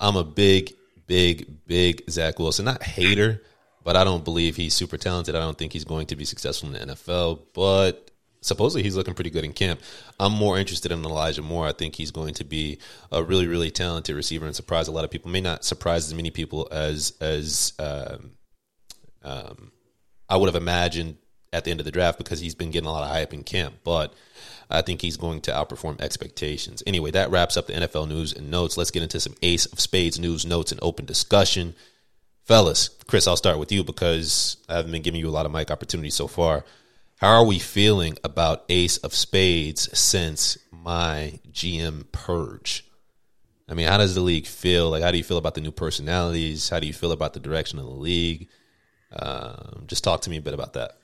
I'm 0.00 0.16
a 0.16 0.24
big, 0.24 0.72
big, 1.06 1.66
big 1.66 2.02
Zach 2.10 2.40
Wilson, 2.40 2.64
not 2.64 2.82
hater, 2.82 3.40
but 3.84 3.96
I 3.96 4.02
don't 4.02 4.24
believe 4.24 4.56
he's 4.56 4.74
super 4.74 4.96
talented. 4.96 5.36
I 5.36 5.40
don't 5.40 5.56
think 5.56 5.72
he's 5.72 5.84
going 5.84 6.06
to 6.06 6.16
be 6.16 6.24
successful 6.24 6.74
in 6.74 6.88
the 6.88 6.94
NFL, 6.94 7.40
but 7.54 8.10
supposedly 8.42 8.82
he's 8.82 8.96
looking 8.96 9.14
pretty 9.14 9.30
good 9.30 9.44
in 9.44 9.54
camp. 9.54 9.80
I'm 10.20 10.32
more 10.32 10.58
interested 10.58 10.92
in 10.92 11.04
Elijah 11.04 11.42
Moore. 11.42 11.66
I 11.66 11.72
think 11.72 11.94
he's 11.94 12.10
going 12.10 12.34
to 12.34 12.44
be 12.44 12.78
a 13.10 13.22
really, 13.22 13.46
really 13.46 13.70
talented 13.70 14.14
receiver 14.14 14.44
and 14.44 14.54
surprise 14.54 14.88
a 14.88 14.92
lot 14.92 15.04
of 15.04 15.10
people. 15.10 15.30
May 15.30 15.40
not 15.40 15.64
surprise 15.64 16.06
as 16.06 16.14
many 16.14 16.30
people 16.30 16.68
as 16.70 17.14
as 17.20 17.72
um, 17.78 18.32
um, 19.22 19.72
I 20.28 20.36
would 20.36 20.48
have 20.48 20.60
imagined 20.60 21.16
at 21.52 21.64
the 21.64 21.70
end 21.70 21.80
of 21.80 21.84
the 21.84 21.92
draft 21.92 22.18
because 22.18 22.40
he's 22.40 22.54
been 22.54 22.70
getting 22.70 22.88
a 22.88 22.92
lot 22.92 23.04
of 23.04 23.10
hype 23.10 23.32
in 23.32 23.44
camp. 23.44 23.76
But 23.84 24.14
I 24.70 24.82
think 24.82 25.02
he's 25.02 25.16
going 25.16 25.42
to 25.42 25.52
outperform 25.52 26.00
expectations. 26.00 26.82
Anyway, 26.86 27.10
that 27.10 27.30
wraps 27.30 27.56
up 27.56 27.66
the 27.66 27.74
NFL 27.74 28.08
news 28.08 28.32
and 28.32 28.50
notes. 28.50 28.76
Let's 28.76 28.90
get 28.90 29.02
into 29.02 29.20
some 29.20 29.34
Ace 29.42 29.66
of 29.66 29.80
Spades 29.80 30.18
news, 30.18 30.46
notes, 30.46 30.72
and 30.72 30.80
open 30.82 31.04
discussion. 31.04 31.74
Fellas, 32.44 32.90
Chris, 33.06 33.28
I'll 33.28 33.36
start 33.36 33.58
with 33.58 33.70
you 33.70 33.84
because 33.84 34.56
I 34.68 34.76
haven't 34.76 34.92
been 34.92 35.02
giving 35.02 35.20
you 35.20 35.28
a 35.28 35.30
lot 35.30 35.46
of 35.46 35.52
mic 35.52 35.70
opportunities 35.70 36.14
so 36.14 36.26
far. 36.26 36.64
How 37.22 37.34
are 37.36 37.46
we 37.46 37.60
feeling 37.60 38.18
about 38.24 38.64
Ace 38.68 38.96
of 38.96 39.14
Spades 39.14 39.96
since 39.96 40.58
my 40.72 41.38
GM 41.52 42.10
purge? 42.10 42.84
I 43.68 43.74
mean, 43.74 43.86
how 43.86 43.96
does 43.96 44.16
the 44.16 44.20
league 44.20 44.48
feel? 44.48 44.90
Like, 44.90 45.04
how 45.04 45.12
do 45.12 45.18
you 45.18 45.22
feel 45.22 45.38
about 45.38 45.54
the 45.54 45.60
new 45.60 45.70
personalities? 45.70 46.68
How 46.68 46.80
do 46.80 46.88
you 46.88 46.92
feel 46.92 47.12
about 47.12 47.32
the 47.32 47.38
direction 47.38 47.78
of 47.78 47.84
the 47.84 47.92
league? 47.92 48.48
Um, 49.12 49.84
just 49.86 50.02
talk 50.02 50.22
to 50.22 50.30
me 50.30 50.38
a 50.38 50.42
bit 50.42 50.52
about 50.52 50.72
that. 50.72 50.96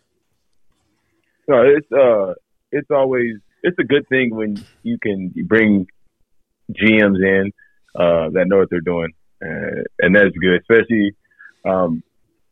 No, 1.46 1.62
it's 1.62 1.92
uh, 1.92 2.34
it's 2.72 2.90
always 2.90 3.36
it's 3.62 3.78
a 3.78 3.84
good 3.84 4.08
thing 4.08 4.34
when 4.34 4.56
you 4.82 4.98
can 4.98 5.32
bring 5.46 5.86
GMs 6.72 7.22
in 7.24 7.52
uh, 7.94 8.30
that 8.30 8.48
know 8.48 8.58
what 8.58 8.70
they're 8.70 8.80
doing, 8.80 9.12
uh, 9.40 9.84
and 10.00 10.16
that's 10.16 10.36
good. 10.36 10.62
Especially 10.62 11.14
um, 11.64 12.02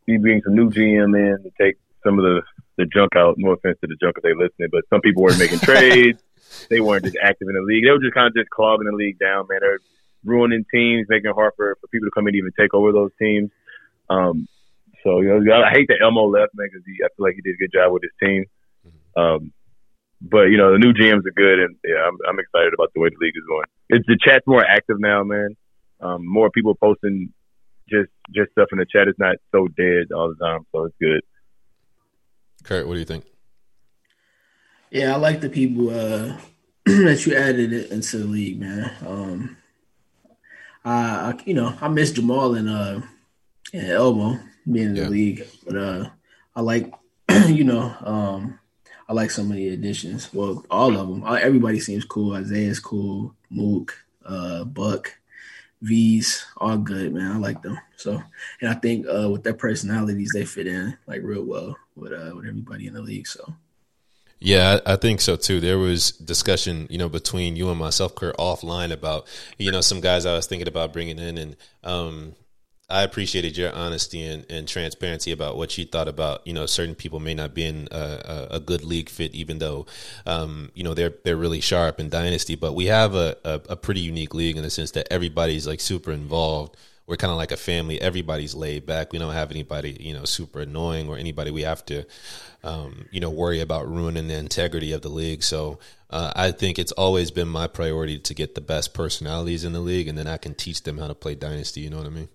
you 0.07 0.20
bring 0.20 0.40
some 0.44 0.55
new 0.55 0.70
GM 0.70 1.18
in 1.18 1.42
to 1.42 1.50
take 1.61 1.79
some 2.05 2.20
of 2.20 2.24
the 2.24 2.42
the 2.77 2.87
junk 2.87 3.17
out. 3.17 3.35
No 3.39 3.53
offense 3.53 3.79
to 3.81 3.87
the 3.87 3.97
junk 4.01 4.17
if 4.17 4.23
they 4.23 4.35
listening, 4.35 4.69
but 4.71 4.85
some 4.91 5.01
people 5.01 5.23
weren't 5.23 5.39
making 5.39 5.59
trades. 5.71 6.23
They 6.71 6.81
weren't 6.81 7.05
just 7.05 7.17
active 7.23 7.49
in 7.49 7.55
the 7.55 7.62
league. 7.62 7.85
They 7.85 7.91
were 7.91 7.99
just 7.99 8.15
kind 8.15 8.29
of 8.29 8.35
just 8.35 8.51
clogging 8.51 8.87
the 8.87 8.97
league 8.97 9.19
down, 9.19 9.47
man. 9.49 9.59
They're 9.61 9.81
ruining 10.25 10.65
teams, 10.73 11.07
making 11.09 11.31
it 11.31 11.35
hard 11.35 11.53
for, 11.57 11.77
for 11.81 11.87
people 11.89 12.07
to 12.07 12.11
come 12.12 12.25
in 12.25 12.35
and 12.35 12.37
even 12.37 12.53
take 12.59 12.75
over 12.75 12.93
those 12.93 13.11
teams. 13.19 13.51
Um, 14.09 14.49
so 15.03 15.21
you 15.21 15.41
know, 15.41 15.62
I 15.62 15.71
hate 15.71 15.89
that 15.89 16.03
Elmo 16.03 16.27
left, 16.27 16.53
man, 16.55 16.69
because 16.71 16.85
I 16.87 17.09
feel 17.17 17.27
like 17.27 17.35
he 17.37 17.43
did 17.43 17.55
a 17.55 17.59
good 17.59 17.73
job 17.73 17.93
with 17.93 18.03
his 18.03 18.12
team. 18.21 18.45
Um, 19.17 19.53
but 20.21 20.45
you 20.45 20.57
know, 20.57 20.73
the 20.73 20.79
new 20.79 20.93
GMs 20.93 21.27
are 21.27 21.37
good, 21.37 21.61
and 21.61 21.77
yeah, 21.85 22.07
I'm, 22.07 22.17
I'm 22.29 22.39
excited 22.39 22.75
about 22.75 22.93
the 22.95 23.01
way 23.01 23.09
the 23.09 23.17
league 23.21 23.37
is 23.37 23.47
going. 23.47 23.67
It's 23.89 24.07
the 24.07 24.19
chat's 24.21 24.47
more 24.47 24.65
active 24.65 24.99
now, 24.99 25.23
man. 25.23 25.57
Um, 26.01 26.27
more 26.27 26.51
people 26.51 26.75
posting 26.75 27.33
just 27.89 28.11
just 28.35 28.51
stuff 28.53 28.69
in 28.73 28.79
the 28.79 28.87
chat. 28.87 29.09
It's 29.09 29.19
not 29.19 29.37
so 29.53 29.69
dead 29.69 30.12
all 30.15 30.29
the 30.29 30.45
time, 30.45 30.67
so 30.73 30.85
it's 30.85 30.97
good. 31.01 31.23
Kurt, 32.66 32.87
what 32.87 32.94
do 32.94 32.98
you 32.98 33.05
think? 33.07 33.24
Yeah, 34.90 35.14
I 35.14 35.16
like 35.18 35.40
the 35.40 35.48
people 35.48 35.90
uh, 35.90 36.37
that 36.85 37.24
you 37.26 37.35
added 37.37 37.72
it 37.72 37.90
into 37.90 38.18
the 38.18 38.24
league, 38.24 38.61
man. 38.61 38.90
Um, 39.07 39.57
I, 40.85 40.92
I 41.33 41.35
you 41.44 41.55
know 41.55 41.76
I 41.81 41.88
miss 41.88 42.12
Jamal 42.12 42.55
and 42.55 42.68
uh 42.68 43.00
and 43.72 43.88
Elmo 43.90 44.38
being 44.70 44.90
in 44.90 44.96
Yeah. 44.96 45.05
the 45.05 45.11
league, 45.11 45.46
but 45.66 45.76
uh 45.76 46.11
I 46.55 46.61
like 46.61 46.92
you 47.48 47.64
know 47.64 47.94
um 48.00 48.59
I 49.09 49.12
like 49.12 49.31
some 49.31 49.50
of 49.50 49.57
the 49.57 49.68
additions. 49.68 50.33
Well, 50.35 50.64
all 50.70 50.96
of 50.96 51.09
them. 51.09 51.22
Everybody 51.24 51.79
seems 51.79 52.05
cool. 52.05 52.35
Isaiah's 52.35 52.81
cool. 52.81 53.35
Mook, 53.50 53.96
uh, 54.24 54.64
Buck, 54.64 55.16
V's, 55.83 56.45
all 56.57 56.79
good, 56.79 57.12
man. 57.15 57.33
I 57.33 57.39
like 57.39 57.62
them. 57.62 57.79
So, 57.97 58.23
and 58.61 58.71
I 58.71 58.75
think 58.75 59.07
uh, 59.07 59.31
with 59.31 59.43
their 59.45 59.55
personalities, 59.55 60.31
they 60.35 60.45
fit 60.45 60.67
in 60.67 60.97
like 61.07 61.23
real 61.23 61.45
well 61.45 61.77
with 61.95 62.12
uh, 62.12 62.35
with 62.35 62.47
everybody 62.47 62.87
in 62.87 62.95
the 62.95 63.03
league. 63.03 63.27
So, 63.27 63.55
Yeah, 64.39 64.81
I 64.87 64.93
I 64.95 64.97
think 64.97 65.21
so 65.21 65.37
too. 65.37 65.61
There 65.61 65.79
was 65.79 66.12
discussion, 66.12 66.87
you 66.91 66.99
know, 66.99 67.09
between 67.09 67.57
you 67.57 67.71
and 67.71 67.79
myself, 67.79 68.15
Kurt, 68.15 68.37
offline 68.37 68.93
about, 68.93 69.27
you 69.59 69.71
know, 69.71 69.81
some 69.81 70.01
guys 70.01 70.27
I 70.27 70.35
was 70.35 70.47
thinking 70.47 70.69
about 70.69 70.93
bringing 70.93 71.19
in, 71.19 71.39
and 71.39 71.57
um, 71.85 72.35
I 72.88 73.03
appreciated 73.03 73.57
your 73.57 73.72
honesty 73.72 74.25
and, 74.25 74.46
and 74.49 74.68
transparency 74.68 75.33
about 75.33 75.57
what 75.57 75.77
you 75.77 75.85
thought 75.85 76.07
about, 76.07 76.46
you 76.46 76.53
know, 76.53 76.66
certain 76.66 76.94
people 76.94 77.18
may 77.18 77.35
not 77.35 77.53
be 77.53 77.64
in 77.64 77.88
a, 77.90 78.46
a, 78.53 78.61
good 78.61 78.85
league 78.85 79.09
fit, 79.09 79.35
even 79.35 79.59
though, 79.59 79.87
um, 80.25 80.70
you 80.72 80.85
know, 80.85 80.94
they're 80.94 81.14
they're 81.25 81.37
really 81.37 81.61
sharp 81.61 81.99
in 81.99 82.09
dynasty. 82.09 82.55
But 82.55 82.75
we 82.75 82.87
have 82.87 83.16
a, 83.16 83.37
a, 83.44 83.61
a 83.70 83.77
pretty 83.77 84.01
unique 84.01 84.35
league 84.35 84.57
in 84.57 84.62
the 84.62 84.70
sense 84.70 84.92
that 84.92 85.09
everybody's 85.11 85.66
like 85.66 85.81
super 85.81 86.12
involved. 86.12 86.77
We're 87.09 87.16
kind 87.16 87.33
of 87.33 87.37
like 87.37 87.51
a 87.51 87.57
family. 87.57 88.01
Everybody's 88.01 88.55
laid 88.55 88.87
back. 88.87 89.12
We 89.12 89.18
don't 89.18 89.35
have 89.35 89.51
anybody, 89.51 89.96
you 89.99 90.14
know, 90.14 90.25
super 90.25 90.61
annoying 90.61 91.09
or 91.09 91.16
anybody 91.16 91.51
we 91.51 91.62
have 91.62 91.85
to, 91.87 92.05
um, 92.62 93.07
you 93.11 93.18
know, 93.18 93.31
worry 93.31 93.61
about 93.61 93.88
ruining 93.88 94.29
the 94.29 94.37
integrity 94.37 94.92
of 94.92 95.03
the 95.03 95.09
league. 95.09 95.42
So 95.42 95.81
uh, 96.11 96.33
I 96.37 96.53
think 96.53 96.79
it's 96.79 96.92
always 96.92 97.33
been 97.33 97.49
my 97.49 97.66
priority 97.66 98.18
to 98.20 98.35
get 98.35 98.55
the 98.55 98.61
best 98.61 98.94
personalities 98.94 99.64
in 99.64 99.72
the 99.72 99.81
league, 99.81 100.07
and 100.07 100.16
then 100.16 100.29
I 100.29 100.37
can 100.37 100.55
teach 100.55 100.85
them 100.85 100.99
how 100.99 101.09
to 101.09 101.14
play 101.14 101.35
dynasty. 101.35 101.81
You 101.81 101.90
know 101.90 101.99
what 101.99 102.07
I 102.07 102.11
mean? 102.11 102.29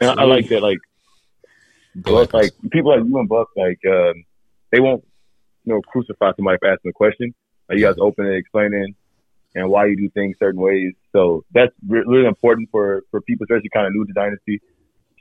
And 0.00 0.10
I, 0.10 0.22
I 0.22 0.24
like 0.24 0.48
that. 0.48 0.62
Like, 0.62 0.78
Buck, 1.94 2.34
like 2.34 2.52
people 2.70 2.96
like 2.96 3.06
you 3.06 3.18
and 3.18 3.28
Buck, 3.28 3.48
like 3.56 3.80
um, 3.86 4.24
they 4.72 4.80
won't, 4.80 5.04
you 5.64 5.74
know, 5.74 5.80
crucify 5.82 6.32
somebody 6.36 6.58
for 6.58 6.72
asking 6.72 6.90
a 6.90 6.92
question. 6.92 7.34
Like, 7.68 7.78
you 7.78 7.84
guys 7.84 7.96
open 7.98 8.26
and 8.26 8.36
explaining 8.36 8.94
and 9.54 9.70
why 9.70 9.86
you 9.86 9.96
do 9.96 10.10
things 10.10 10.36
certain 10.38 10.60
ways. 10.60 10.92
So 11.12 11.44
that's 11.52 11.72
re- 11.86 12.04
really 12.06 12.26
important 12.26 12.68
for 12.70 13.02
for 13.10 13.20
people, 13.20 13.44
especially 13.44 13.70
kind 13.70 13.86
of 13.86 13.92
new 13.92 14.04
to 14.04 14.12
dynasty, 14.12 14.60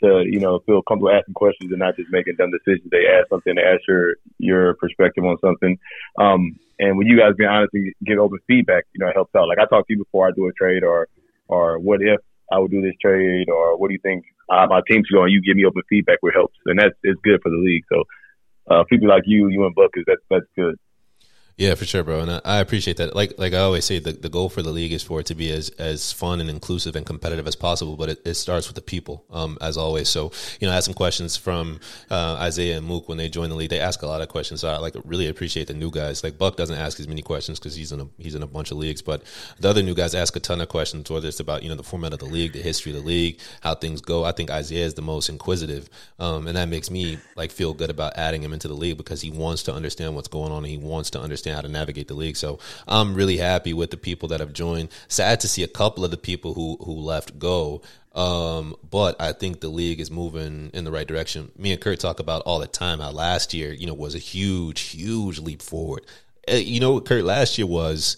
to 0.04 0.24
you 0.26 0.40
know 0.40 0.60
feel 0.66 0.82
comfortable 0.82 1.16
asking 1.16 1.36
questions 1.36 1.72
and 1.72 1.80
not 1.80 1.96
just 1.96 2.12
making 2.12 2.36
dumb 2.38 2.52
decisions. 2.52 2.90
They 2.92 3.06
ask 3.08 3.30
something, 3.30 3.56
they 3.56 3.62
ask 3.62 3.82
your 3.88 4.16
your 4.40 4.74
perspective 4.76 5.24
on 5.24 5.38
something. 5.40 5.78
Um, 6.18 6.60
and 6.80 6.98
when 6.98 7.08
you 7.08 7.18
guys 7.18 7.36
be 7.38 7.46
honest 7.46 7.74
and 7.74 7.94
give 8.04 8.18
open 8.18 8.40
feedback, 8.48 8.86
you 8.94 9.00
know, 9.00 9.10
it 9.10 9.16
helps 9.16 9.36
out. 9.36 9.48
Like 9.48 9.60
I 9.60 9.66
talk 9.66 9.88
to 9.88 9.94
you 9.94 10.00
before 10.00 10.28
I 10.28 10.32
do 10.32 10.48
a 10.48 10.54
trade, 10.54 10.84
or 10.84 11.08
or 11.48 11.80
what 11.80 12.02
if 12.02 12.20
I 12.52 12.60
would 12.60 12.72
do 12.72 12.82
this 12.82 12.96
trade, 13.02 13.50
or 13.50 13.78
what 13.78 13.90
do 13.90 13.94
you 13.94 14.00
think 14.02 14.26
uh, 14.50 14.68
my 14.70 14.82
team's 14.88 15.10
going. 15.10 15.32
You 15.32 15.42
give 15.42 15.58
me 15.58 15.66
open 15.66 15.82
feedback 15.90 16.18
where 16.22 16.32
it 16.32 16.36
helps, 16.36 16.58
and 16.66 16.80
that's 16.80 16.96
it's 17.04 17.20
good 17.24 17.42
for 17.42 17.50
the 17.50 17.58
league. 17.58 17.84
So 17.92 18.04
uh, 18.70 18.84
people 18.90 19.08
like 19.08 19.24
you, 19.26 19.50
you 19.50 19.66
and 19.66 19.76
Buckers, 19.76 20.06
that's 20.08 20.22
that's 20.30 20.46
good. 20.56 20.76
Yeah, 21.56 21.76
for 21.76 21.86
sure, 21.86 22.04
bro, 22.04 22.22
and 22.22 22.32
I, 22.32 22.42
I 22.44 22.60
appreciate 22.62 22.98
that. 22.98 23.16
Like, 23.16 23.38
like 23.38 23.54
I 23.54 23.60
always 23.60 23.86
say, 23.86 24.00
the, 24.00 24.14
the 24.14 24.30
goal 24.30 24.50
for 24.50 24.64
the 24.64 24.72
league 24.72 24.92
is 24.92 25.04
for 25.04 25.20
it 25.20 25.28
to 25.28 25.36
be 25.36 25.52
as 25.52 25.70
as 25.78 26.12
fun 26.12 26.42
and 26.42 26.50
inclusive 26.50 26.96
and 26.96 27.06
competitive 27.06 27.46
as 27.46 27.56
possible. 27.56 27.96
But 27.96 28.10
it, 28.10 28.22
it 28.26 28.34
starts 28.34 28.68
with 28.68 28.74
the 28.74 28.82
people, 28.82 29.24
um, 29.30 29.60
as 29.62 29.78
always. 29.78 30.10
So, 30.10 30.32
you 30.60 30.66
know, 30.66 30.72
I 30.72 30.76
had 30.76 30.84
some 30.84 30.96
questions 30.96 31.38
from 31.38 31.80
uh, 32.10 32.38
Isaiah 32.40 32.78
and 32.78 32.88
Mook 32.88 33.08
when 33.08 33.20
they 33.20 33.30
joined 33.30 33.52
the 33.52 33.56
league. 33.56 33.70
They 33.70 33.80
ask 33.80 34.02
a 34.02 34.08
lot 34.08 34.22
of 34.22 34.30
questions. 34.30 34.62
So 34.62 34.68
I 34.68 34.78
like 34.78 34.96
really 35.06 35.28
appreciate 35.28 35.68
the 35.68 35.76
new 35.76 35.92
guys. 35.92 36.24
Like 36.24 36.40
Buck 36.40 36.56
doesn't 36.56 36.76
ask 36.76 37.00
as 37.00 37.08
many 37.08 37.22
questions 37.22 37.60
because 37.60 37.76
he's 37.76 37.92
in 37.92 38.00
a 38.02 38.08
he's 38.18 38.34
in 38.34 38.42
a 38.42 38.48
bunch 38.48 38.72
of 38.72 38.78
leagues, 38.78 39.04
but 39.04 39.22
the 39.60 39.70
other 39.70 39.84
new 39.84 39.94
guys 39.94 40.16
ask 40.16 40.36
a 40.36 40.40
ton 40.40 40.60
of 40.60 40.70
questions. 40.70 41.12
Whether 41.12 41.28
it's 41.28 41.40
about 41.40 41.62
you 41.62 41.70
know 41.70 41.76
the 41.76 41.84
format 41.84 42.14
of 42.14 42.20
the 42.20 42.26
league, 42.26 42.54
the 42.54 42.64
history 42.64 42.94
of 42.94 42.98
the 42.98 43.08
league, 43.08 43.40
how 43.62 43.76
things 43.76 44.02
go. 44.02 44.24
I 44.24 44.32
think 44.32 44.50
Isaiah 44.50 44.86
is 44.86 44.96
the 44.96 45.04
most 45.04 45.30
inquisitive, 45.30 45.88
um, 46.18 46.48
and 46.48 46.58
that 46.58 46.68
makes 46.68 46.90
me 46.90 47.20
like 47.36 47.52
feel 47.52 47.76
good 47.76 47.92
about 47.92 48.14
adding 48.18 48.42
him 48.42 48.54
into 48.54 48.68
the 48.68 48.74
league 48.74 48.98
because 48.98 49.22
he 49.22 49.30
wants 49.30 49.62
to 49.64 49.74
understand 49.74 50.16
what's 50.16 50.28
going 50.28 50.52
on 50.52 50.64
and 50.64 50.72
he 50.72 50.78
wants 50.78 51.12
to 51.12 51.22
understand 51.22 51.43
how 51.52 51.62
to 51.62 51.68
navigate 51.68 52.08
the 52.08 52.14
league. 52.14 52.38
So 52.38 52.60
I'm 52.88 53.16
really 53.16 53.38
happy 53.38 53.74
with 53.74 53.92
the 53.92 53.98
people 53.98 54.30
that 54.30 54.40
have 54.40 54.54
joined. 54.54 54.90
Sad 55.08 55.40
to 55.42 55.48
see 55.48 55.64
a 55.64 55.68
couple 55.68 56.06
of 56.06 56.12
the 56.12 56.18
people 56.18 56.54
who 56.54 56.78
who 56.82 56.94
left 56.94 57.40
go. 57.40 57.82
Um, 58.14 58.76
but 58.90 59.20
I 59.20 59.34
think 59.34 59.60
the 59.60 59.70
league 59.70 60.00
is 60.00 60.12
moving 60.12 60.70
in 60.74 60.84
the 60.84 60.92
right 60.92 61.08
direction. 61.08 61.52
Me 61.58 61.72
and 61.72 61.82
Kurt 61.82 62.00
talk 62.00 62.20
about 62.20 62.44
all 62.44 62.60
the 62.60 62.68
time 62.68 63.00
how 63.00 63.10
last 63.12 63.54
year, 63.54 63.74
you 63.74 63.88
know, 63.88 63.96
was 63.96 64.14
a 64.14 64.20
huge, 64.20 64.82
huge 64.82 65.40
leap 65.40 65.64
forward. 65.64 66.06
Uh, 66.50 66.56
you 66.56 66.80
know, 66.80 67.00
Kurt, 67.02 67.24
last 67.24 67.58
year 67.58 67.66
was 67.66 68.18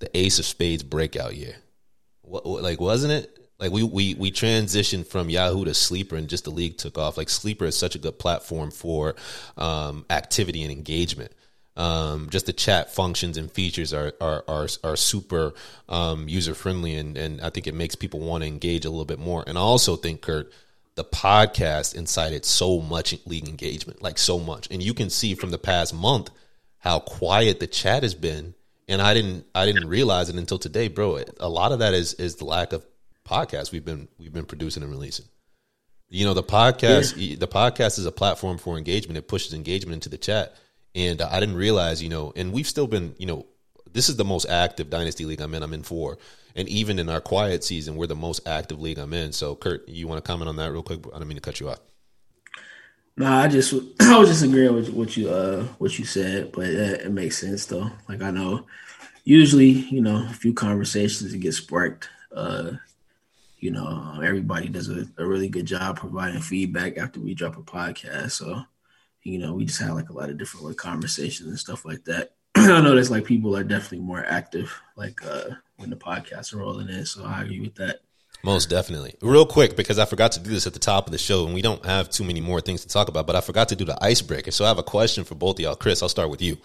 the 0.00 0.16
Ace 0.16 0.40
of 0.40 0.46
Spades 0.46 0.82
breakout 0.82 1.36
year. 1.36 1.54
What, 2.22 2.44
like, 2.44 2.80
wasn't 2.80 3.12
it? 3.12 3.36
Like 3.60 3.72
we, 3.72 3.82
we 3.82 4.14
we 4.14 4.32
transitioned 4.32 5.06
from 5.06 5.28
Yahoo 5.28 5.66
to 5.66 5.74
Sleeper, 5.74 6.16
and 6.16 6.28
just 6.28 6.44
the 6.44 6.50
league 6.50 6.78
took 6.78 6.96
off. 6.96 7.18
Like 7.18 7.28
Sleeper 7.28 7.66
is 7.66 7.76
such 7.76 7.94
a 7.94 7.98
good 7.98 8.18
platform 8.18 8.70
for 8.70 9.14
um, 9.58 10.06
activity 10.08 10.62
and 10.62 10.72
engagement. 10.72 11.32
Um, 11.80 12.28
just 12.28 12.44
the 12.44 12.52
chat 12.52 12.94
functions 12.94 13.38
and 13.38 13.50
features 13.50 13.94
are 13.94 14.12
are 14.20 14.44
are, 14.46 14.68
are 14.84 14.96
super 14.96 15.54
um, 15.88 16.28
user 16.28 16.52
friendly, 16.52 16.94
and 16.94 17.16
and 17.16 17.40
I 17.40 17.48
think 17.48 17.66
it 17.66 17.74
makes 17.74 17.94
people 17.94 18.20
want 18.20 18.42
to 18.42 18.48
engage 18.48 18.84
a 18.84 18.90
little 18.90 19.06
bit 19.06 19.18
more. 19.18 19.42
And 19.46 19.56
I 19.56 19.62
also 19.62 19.96
think 19.96 20.20
Kurt, 20.20 20.52
the 20.96 21.04
podcast 21.04 21.94
incited 21.94 22.44
so 22.44 22.82
much 22.82 23.16
league 23.24 23.48
engagement, 23.48 24.02
like 24.02 24.18
so 24.18 24.38
much, 24.38 24.68
and 24.70 24.82
you 24.82 24.92
can 24.92 25.08
see 25.08 25.34
from 25.34 25.52
the 25.52 25.58
past 25.58 25.94
month 25.94 26.30
how 26.80 27.00
quiet 27.00 27.60
the 27.60 27.66
chat 27.66 28.02
has 28.02 28.14
been. 28.14 28.54
And 28.86 29.00
I 29.00 29.14
didn't 29.14 29.46
I 29.54 29.64
didn't 29.64 29.88
realize 29.88 30.28
it 30.28 30.36
until 30.36 30.58
today, 30.58 30.88
bro. 30.88 31.22
A 31.38 31.48
lot 31.48 31.72
of 31.72 31.78
that 31.78 31.94
is 31.94 32.12
is 32.14 32.36
the 32.36 32.44
lack 32.44 32.74
of 32.74 32.84
podcasts 33.26 33.72
we've 33.72 33.86
been 33.86 34.06
we've 34.18 34.34
been 34.34 34.44
producing 34.44 34.82
and 34.82 34.92
releasing. 34.92 35.24
You 36.10 36.26
know, 36.26 36.34
the 36.34 36.42
podcast 36.42 37.14
yeah. 37.16 37.36
the 37.36 37.48
podcast 37.48 37.98
is 37.98 38.04
a 38.04 38.12
platform 38.12 38.58
for 38.58 38.76
engagement. 38.76 39.16
It 39.16 39.28
pushes 39.28 39.54
engagement 39.54 39.94
into 39.94 40.10
the 40.10 40.18
chat 40.18 40.54
and 40.94 41.22
I 41.22 41.40
didn't 41.40 41.56
realize, 41.56 42.02
you 42.02 42.08
know, 42.08 42.32
and 42.36 42.52
we've 42.52 42.66
still 42.66 42.86
been, 42.86 43.14
you 43.18 43.26
know, 43.26 43.46
this 43.92 44.08
is 44.08 44.16
the 44.16 44.24
most 44.24 44.46
active 44.48 44.90
dynasty 44.90 45.24
league 45.24 45.40
I'm 45.40 45.54
in. 45.54 45.62
I'm 45.62 45.74
in 45.74 45.82
four, 45.82 46.18
and 46.54 46.68
even 46.68 46.98
in 46.98 47.08
our 47.08 47.20
quiet 47.20 47.64
season, 47.64 47.96
we're 47.96 48.06
the 48.06 48.14
most 48.14 48.46
active 48.46 48.80
league 48.80 48.98
I'm 48.98 49.12
in. 49.12 49.32
So, 49.32 49.54
Kurt, 49.56 49.88
you 49.88 50.06
want 50.06 50.24
to 50.24 50.28
comment 50.28 50.48
on 50.48 50.56
that 50.56 50.72
real 50.72 50.82
quick? 50.82 51.00
I 51.14 51.18
don't 51.18 51.28
mean 51.28 51.36
to 51.36 51.42
cut 51.42 51.60
you 51.60 51.70
off. 51.70 51.80
No, 53.16 53.26
I 53.26 53.48
just 53.48 53.74
I 54.00 54.18
was 54.18 54.28
just 54.28 54.42
agreeing 54.42 54.74
with 54.74 54.90
what 54.90 55.16
you 55.16 55.28
uh 55.28 55.64
what 55.78 55.98
you 55.98 56.04
said, 56.04 56.52
but 56.52 56.64
it, 56.66 57.02
it 57.02 57.12
makes 57.12 57.38
sense 57.38 57.66
though. 57.66 57.90
Like 58.08 58.22
I 58.22 58.30
know, 58.30 58.66
usually 59.24 59.68
you 59.68 60.00
know 60.00 60.26
a 60.28 60.32
few 60.32 60.54
conversations 60.54 61.34
get 61.34 61.52
sparked. 61.54 62.08
Uh, 62.34 62.72
you 63.58 63.70
know, 63.70 64.20
everybody 64.24 64.68
does 64.68 64.88
a, 64.88 65.06
a 65.18 65.26
really 65.26 65.48
good 65.48 65.66
job 65.66 65.98
providing 65.98 66.40
feedback 66.40 66.96
after 66.96 67.20
we 67.20 67.34
drop 67.34 67.58
a 67.58 67.62
podcast. 67.62 68.30
So 68.30 68.62
you 69.22 69.38
know, 69.38 69.54
we 69.54 69.64
just 69.64 69.80
had 69.80 69.92
like 69.92 70.10
a 70.10 70.14
lot 70.14 70.30
of 70.30 70.38
different 70.38 70.66
like 70.66 70.76
conversations 70.76 71.48
and 71.48 71.58
stuff 71.58 71.84
like 71.84 72.04
that. 72.04 72.32
I 72.56 72.80
there's 72.80 73.10
like 73.10 73.24
people 73.24 73.56
are 73.56 73.64
definitely 73.64 74.00
more 74.00 74.24
active, 74.24 74.72
like 74.96 75.24
uh 75.24 75.50
when 75.76 75.90
the 75.90 75.96
podcasts 75.96 76.52
are 76.52 76.58
rolling 76.58 76.88
in. 76.88 77.06
So 77.06 77.24
I 77.24 77.42
agree 77.42 77.60
with 77.60 77.76
that. 77.76 78.00
Most 78.42 78.70
definitely. 78.70 79.14
Real 79.20 79.44
quick, 79.44 79.76
because 79.76 79.98
I 79.98 80.06
forgot 80.06 80.32
to 80.32 80.40
do 80.40 80.50
this 80.50 80.66
at 80.66 80.72
the 80.72 80.78
top 80.78 81.06
of 81.06 81.12
the 81.12 81.18
show, 81.18 81.44
and 81.44 81.54
we 81.54 81.60
don't 81.60 81.84
have 81.84 82.08
too 82.08 82.24
many 82.24 82.40
more 82.40 82.60
things 82.60 82.80
to 82.82 82.88
talk 82.88 83.08
about, 83.08 83.26
but 83.26 83.36
I 83.36 83.42
forgot 83.42 83.68
to 83.68 83.76
do 83.76 83.84
the 83.84 84.02
icebreaker. 84.02 84.50
So 84.50 84.64
I 84.64 84.68
have 84.68 84.78
a 84.78 84.82
question 84.82 85.24
for 85.24 85.34
both 85.34 85.56
of 85.56 85.60
y'all. 85.60 85.76
Chris, 85.76 86.02
I'll 86.02 86.08
start 86.08 86.30
with 86.30 86.40
you. 86.40 86.56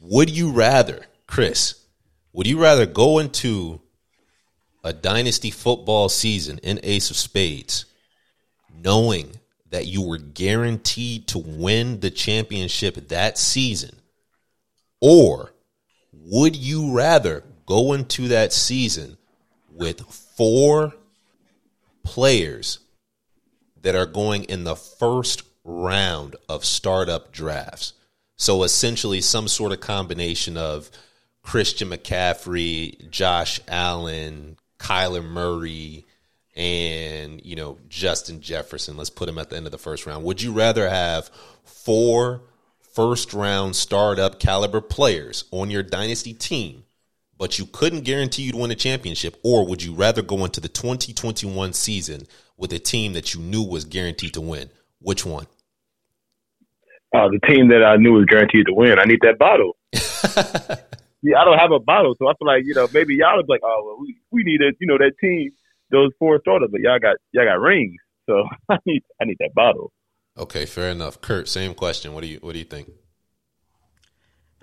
Would 0.00 0.28
you 0.28 0.50
rather, 0.50 1.06
Chris, 1.28 1.76
would 2.32 2.48
you 2.48 2.60
rather 2.60 2.84
go 2.84 3.20
into 3.20 3.80
a 4.82 4.92
dynasty 4.92 5.52
football 5.52 6.08
season 6.08 6.58
in 6.58 6.80
Ace 6.82 7.10
of 7.10 7.16
Spades 7.16 7.84
knowing 8.82 9.36
that 9.72 9.86
you 9.86 10.02
were 10.02 10.18
guaranteed 10.18 11.26
to 11.26 11.38
win 11.38 12.00
the 12.00 12.10
championship 12.10 13.08
that 13.08 13.38
season? 13.38 13.96
Or 15.00 15.54
would 16.12 16.54
you 16.54 16.92
rather 16.92 17.42
go 17.66 17.94
into 17.94 18.28
that 18.28 18.52
season 18.52 19.16
with 19.72 20.02
four 20.02 20.94
players 22.04 22.80
that 23.80 23.96
are 23.96 24.06
going 24.06 24.44
in 24.44 24.64
the 24.64 24.76
first 24.76 25.42
round 25.64 26.36
of 26.50 26.66
startup 26.66 27.32
drafts? 27.32 27.94
So 28.36 28.64
essentially, 28.64 29.22
some 29.22 29.48
sort 29.48 29.72
of 29.72 29.80
combination 29.80 30.58
of 30.58 30.90
Christian 31.42 31.88
McCaffrey, 31.88 33.10
Josh 33.10 33.58
Allen, 33.66 34.58
Kyler 34.78 35.24
Murray, 35.24 36.04
and 36.54 37.44
you 37.44 37.56
know 37.56 37.78
Justin 37.88 38.40
Jefferson. 38.40 38.96
Let's 38.96 39.10
put 39.10 39.28
him 39.28 39.38
at 39.38 39.50
the 39.50 39.56
end 39.56 39.66
of 39.66 39.72
the 39.72 39.78
first 39.78 40.06
round. 40.06 40.24
Would 40.24 40.42
you 40.42 40.52
rather 40.52 40.88
have 40.88 41.30
four 41.64 42.42
first 42.92 43.32
round 43.32 43.74
startup 43.74 44.38
caliber 44.38 44.80
players 44.80 45.44
on 45.50 45.70
your 45.70 45.82
dynasty 45.82 46.34
team, 46.34 46.84
but 47.38 47.58
you 47.58 47.66
couldn't 47.66 48.02
guarantee 48.02 48.42
you'd 48.42 48.54
win 48.54 48.70
a 48.70 48.76
championship, 48.76 49.38
or 49.42 49.66
would 49.66 49.82
you 49.82 49.94
rather 49.94 50.22
go 50.22 50.44
into 50.44 50.60
the 50.60 50.68
2021 50.68 51.72
season 51.72 52.26
with 52.56 52.72
a 52.72 52.78
team 52.78 53.14
that 53.14 53.34
you 53.34 53.40
knew 53.40 53.62
was 53.62 53.84
guaranteed 53.84 54.34
to 54.34 54.40
win? 54.40 54.70
Which 55.00 55.24
one? 55.24 55.46
Uh, 57.14 57.28
the 57.28 57.40
team 57.46 57.68
that 57.68 57.82
I 57.84 57.96
knew 57.96 58.12
was 58.12 58.24
guaranteed 58.26 58.66
to 58.66 58.74
win. 58.74 58.98
I 58.98 59.04
need 59.04 59.20
that 59.22 59.38
bottle. 59.38 59.76
yeah, 61.22 61.38
I 61.38 61.44
don't 61.44 61.58
have 61.58 61.72
a 61.72 61.78
bottle, 61.78 62.14
so 62.18 62.26
I 62.26 62.32
feel 62.38 62.46
like 62.46 62.64
you 62.64 62.74
know 62.74 62.88
maybe 62.92 63.16
y'all 63.16 63.40
are 63.40 63.44
like, 63.48 63.60
oh, 63.62 63.82
well, 63.84 63.98
we 64.00 64.16
we 64.30 64.44
need 64.44 64.60
a 64.62 64.72
you 64.80 64.86
know 64.86 64.96
that 64.98 65.12
team 65.20 65.50
those 65.92 66.10
four 66.18 66.40
starters, 66.40 66.70
but 66.72 66.80
y'all 66.80 66.98
got 66.98 67.16
y'all 67.32 67.44
got 67.44 67.60
rings, 67.60 67.96
so 68.28 68.48
I 68.68 68.78
need 68.84 69.02
I 69.20 69.24
need 69.26 69.36
that 69.38 69.54
bottle. 69.54 69.92
Okay, 70.36 70.66
fair 70.66 70.90
enough. 70.90 71.20
Kurt, 71.20 71.48
same 71.48 71.74
question. 71.74 72.14
What 72.14 72.22
do 72.22 72.26
you 72.26 72.38
what 72.40 72.54
do 72.54 72.58
you 72.58 72.64
think? 72.64 72.90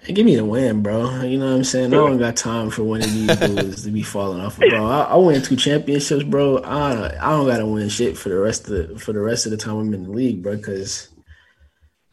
Hey, 0.02 0.14
give 0.14 0.26
me 0.26 0.36
the 0.36 0.46
win, 0.46 0.82
bro. 0.82 1.24
You 1.24 1.38
know 1.38 1.48
what 1.48 1.58
I'm 1.58 1.64
saying? 1.66 1.94
I 1.94 1.98
don't 1.98 2.18
got 2.18 2.38
time 2.38 2.70
for 2.70 2.84
one 2.84 3.02
of 3.02 3.12
these 3.12 3.36
dudes 3.40 3.84
to 3.84 3.92
be 3.92 4.02
falling 4.02 4.40
off, 4.40 4.58
bro. 4.58 4.86
I, 4.86 5.02
I 5.02 5.16
win 5.18 5.42
two 5.42 5.58
championships, 5.58 6.24
bro. 6.24 6.58
I 6.60 7.16
I 7.18 7.32
don't 7.32 7.48
gotta 7.48 7.66
win 7.66 7.90
shit 7.90 8.18
for 8.18 8.30
the 8.30 8.40
rest 8.40 8.70
of 8.70 8.90
the, 8.90 9.00
for 9.00 9.14
the 9.14 9.20
rest 9.20 9.46
of 9.46 9.52
the 9.52 9.58
time 9.58 9.78
I'm 9.78 9.94
in 9.94 10.04
the 10.04 10.12
league, 10.12 10.42
bro. 10.42 10.56
Because 10.56 11.10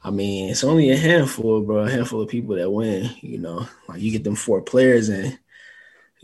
I 0.03 0.11
mean, 0.11 0.51
it's 0.51 0.65
only 0.65 0.91
a 0.91 0.97
handful, 0.97 1.63
bro. 1.63 1.85
A 1.85 1.91
handful 1.91 2.21
of 2.21 2.29
people 2.29 2.57
that 2.57 2.71
win. 2.71 3.11
You 3.21 3.39
know, 3.39 3.69
like 3.89 4.01
you 4.01 4.11
get 4.11 4.25
them 4.25 4.37
four 4.37 4.61
players 4.63 5.09
and 5.09 5.39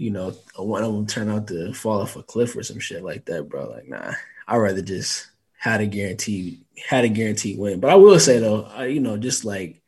you 0.03 0.11
know, 0.11 0.35
one 0.57 0.83
of 0.83 0.93
them 0.93 1.07
turn 1.07 1.29
out 1.29 1.47
to 1.49 1.73
fall 1.73 2.01
off 2.01 2.17
a 2.17 2.23
cliff 2.23 2.57
or 2.57 2.63
some 2.65 2.81
shit 2.81 3.05
like 3.05 3.25
that, 3.27 3.49
bro. 3.49 3.71
Like, 3.71 3.89
nah, 3.89 4.13
I'd 4.49 4.57
rather 4.57 4.83
just 4.83 5.31
had 5.57 5.81
a 5.81 5.87
guarantee, 5.87 6.65
had 6.89 7.05
a 7.05 7.09
guaranteed 7.09 7.57
win. 7.57 7.79
But 7.79 7.91
I 7.91 7.95
will 7.95 8.19
say 8.19 8.41
though, 8.41 8.65
I, 8.65 8.87
you 8.87 9.01
know, 9.01 9.17
just 9.17 9.45
like 9.45 9.81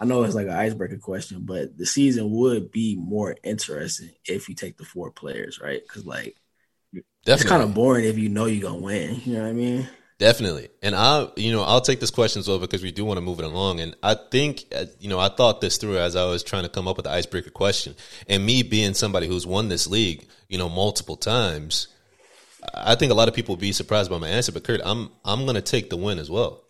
I 0.00 0.04
know 0.04 0.24
it's 0.24 0.34
like 0.34 0.48
an 0.48 0.52
icebreaker 0.52 0.98
question, 0.98 1.42
but 1.42 1.78
the 1.78 1.86
season 1.86 2.32
would 2.32 2.72
be 2.72 2.96
more 2.96 3.36
interesting 3.44 4.10
if 4.26 4.48
you 4.48 4.56
take 4.56 4.76
the 4.76 4.84
four 4.84 5.12
players, 5.12 5.60
right? 5.60 5.80
Because 5.80 6.04
like, 6.04 6.36
Definitely. 6.92 7.32
it's 7.32 7.44
kind 7.44 7.62
of 7.62 7.72
boring 7.72 8.04
if 8.04 8.18
you 8.18 8.28
know 8.28 8.46
you're 8.46 8.68
gonna 8.68 8.82
win. 8.82 9.20
You 9.24 9.34
know 9.34 9.42
what 9.42 9.48
I 9.48 9.52
mean? 9.52 9.88
Definitely. 10.22 10.68
And 10.82 10.94
I, 10.94 11.26
you 11.34 11.50
know, 11.50 11.64
I'll 11.64 11.80
take 11.80 11.98
this 11.98 12.12
question 12.12 12.38
as 12.38 12.46
well 12.46 12.60
because 12.60 12.80
we 12.80 12.92
do 12.92 13.04
want 13.04 13.16
to 13.16 13.20
move 13.20 13.40
it 13.40 13.44
along. 13.44 13.80
And 13.80 13.96
I 14.04 14.14
think, 14.14 14.66
uh, 14.72 14.84
you 15.00 15.08
know, 15.08 15.18
I 15.18 15.28
thought 15.28 15.60
this 15.60 15.78
through 15.78 15.98
as 15.98 16.14
I 16.14 16.26
was 16.26 16.44
trying 16.44 16.62
to 16.62 16.68
come 16.68 16.86
up 16.86 16.96
with 16.96 17.06
the 17.06 17.10
icebreaker 17.10 17.50
question. 17.50 17.96
And 18.28 18.46
me 18.46 18.62
being 18.62 18.94
somebody 18.94 19.26
who's 19.26 19.48
won 19.48 19.68
this 19.68 19.88
league, 19.88 20.28
you 20.48 20.58
know, 20.58 20.68
multiple 20.68 21.16
times, 21.16 21.88
I 22.72 22.94
think 22.94 23.10
a 23.10 23.16
lot 23.16 23.26
of 23.26 23.34
people 23.34 23.56
will 23.56 23.60
be 23.60 23.72
surprised 23.72 24.12
by 24.12 24.18
my 24.18 24.28
answer. 24.28 24.52
But 24.52 24.62
Kurt, 24.62 24.80
I'm 24.84 25.10
I'm 25.24 25.42
going 25.42 25.56
to 25.56 25.60
take 25.60 25.90
the 25.90 25.96
win 25.96 26.20
as 26.20 26.30
well. 26.30 26.62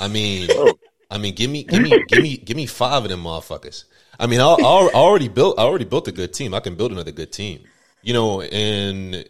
I 0.00 0.08
mean, 0.08 0.48
oh. 0.52 0.72
I 1.10 1.18
mean, 1.18 1.34
give 1.34 1.50
me, 1.50 1.64
give 1.64 1.82
me, 1.82 2.02
give 2.08 2.22
me, 2.22 2.38
give 2.38 2.56
me 2.56 2.64
five 2.64 3.04
of 3.04 3.10
them 3.10 3.24
motherfuckers. 3.24 3.84
I 4.18 4.26
mean, 4.26 4.40
I, 4.40 4.46
I 4.46 4.88
already 4.94 5.28
built, 5.28 5.58
I 5.58 5.64
already 5.64 5.84
built 5.84 6.08
a 6.08 6.12
good 6.12 6.32
team. 6.32 6.54
I 6.54 6.60
can 6.60 6.76
build 6.76 6.90
another 6.90 7.12
good 7.12 7.32
team, 7.32 7.64
you 8.00 8.14
know. 8.14 8.40
And 8.40 9.28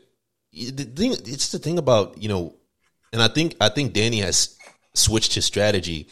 the 0.52 0.85
thing, 0.85 1.11
it's 1.11 1.50
the 1.50 1.59
thing 1.59 1.78
about 1.78 2.22
you 2.22 2.28
know 2.28 2.55
and 3.12 3.22
I 3.22 3.29
think 3.29 3.57
I 3.61 3.68
think 3.68 3.92
Danny 3.92 4.18
has 4.18 4.57
switched 4.94 5.35
his 5.35 5.44
strategy 5.44 6.09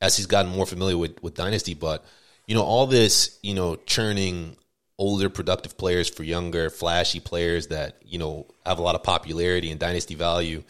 as 0.00 0.16
he's 0.16 0.26
gotten 0.26 0.50
more 0.50 0.66
familiar 0.66 0.98
with 0.98 1.22
with 1.22 1.34
Dynasty. 1.34 1.74
But 1.74 2.04
you 2.46 2.54
know, 2.54 2.62
all 2.62 2.86
this 2.86 3.38
you 3.42 3.54
know 3.54 3.76
churning 3.86 4.56
older 4.98 5.28
productive 5.28 5.76
players 5.76 6.08
for 6.08 6.22
younger 6.22 6.70
flashy 6.70 7.20
players 7.20 7.66
that 7.66 7.96
you 8.04 8.18
know 8.18 8.46
have 8.64 8.78
a 8.78 8.82
lot 8.82 8.94
of 8.94 9.02
popularity 9.02 9.70
and 9.70 9.78
dynasty 9.78 10.14
value 10.14 10.62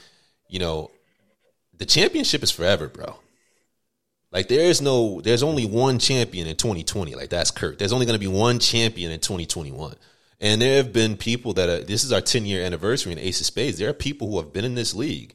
you 0.49 0.59
know, 0.59 0.91
the 1.77 1.87
championship 1.87 2.43
is 2.43 2.51
forever, 2.51 2.89
bro. 2.89 3.17
Like 4.33 4.49
there 4.49 4.69
is 4.69 4.81
no, 4.81 5.21
there's 5.21 5.43
only 5.43 5.67
one 5.67 5.99
champion 5.99 6.47
in 6.47 6.57
2020. 6.57 7.15
Like 7.15 7.31
that's 7.31 7.51
Kurt. 7.51 7.79
There's 7.79 7.93
only 7.93 8.07
going 8.07 8.19
to 8.19 8.25
be 8.25 8.33
one 8.33 8.59
champion 8.59 9.11
in 9.11 9.21
2021. 9.21 9.95
And 10.41 10.61
there 10.61 10.77
have 10.77 10.93
been 10.93 11.17
people 11.17 11.55
that 11.55 11.69
are, 11.69 11.83
this 11.83 12.05
is 12.05 12.13
our 12.13 12.21
10 12.21 12.45
year 12.45 12.65
anniversary 12.65 13.13
in 13.13 13.19
Ace 13.19 13.41
of 13.41 13.47
Spades. 13.47 13.79
There 13.79 13.89
are 13.89 13.95
people 13.95 14.31
who 14.31 14.37
have 14.39 14.53
been 14.53 14.65
in 14.65 14.75
this 14.75 14.95
league. 14.95 15.35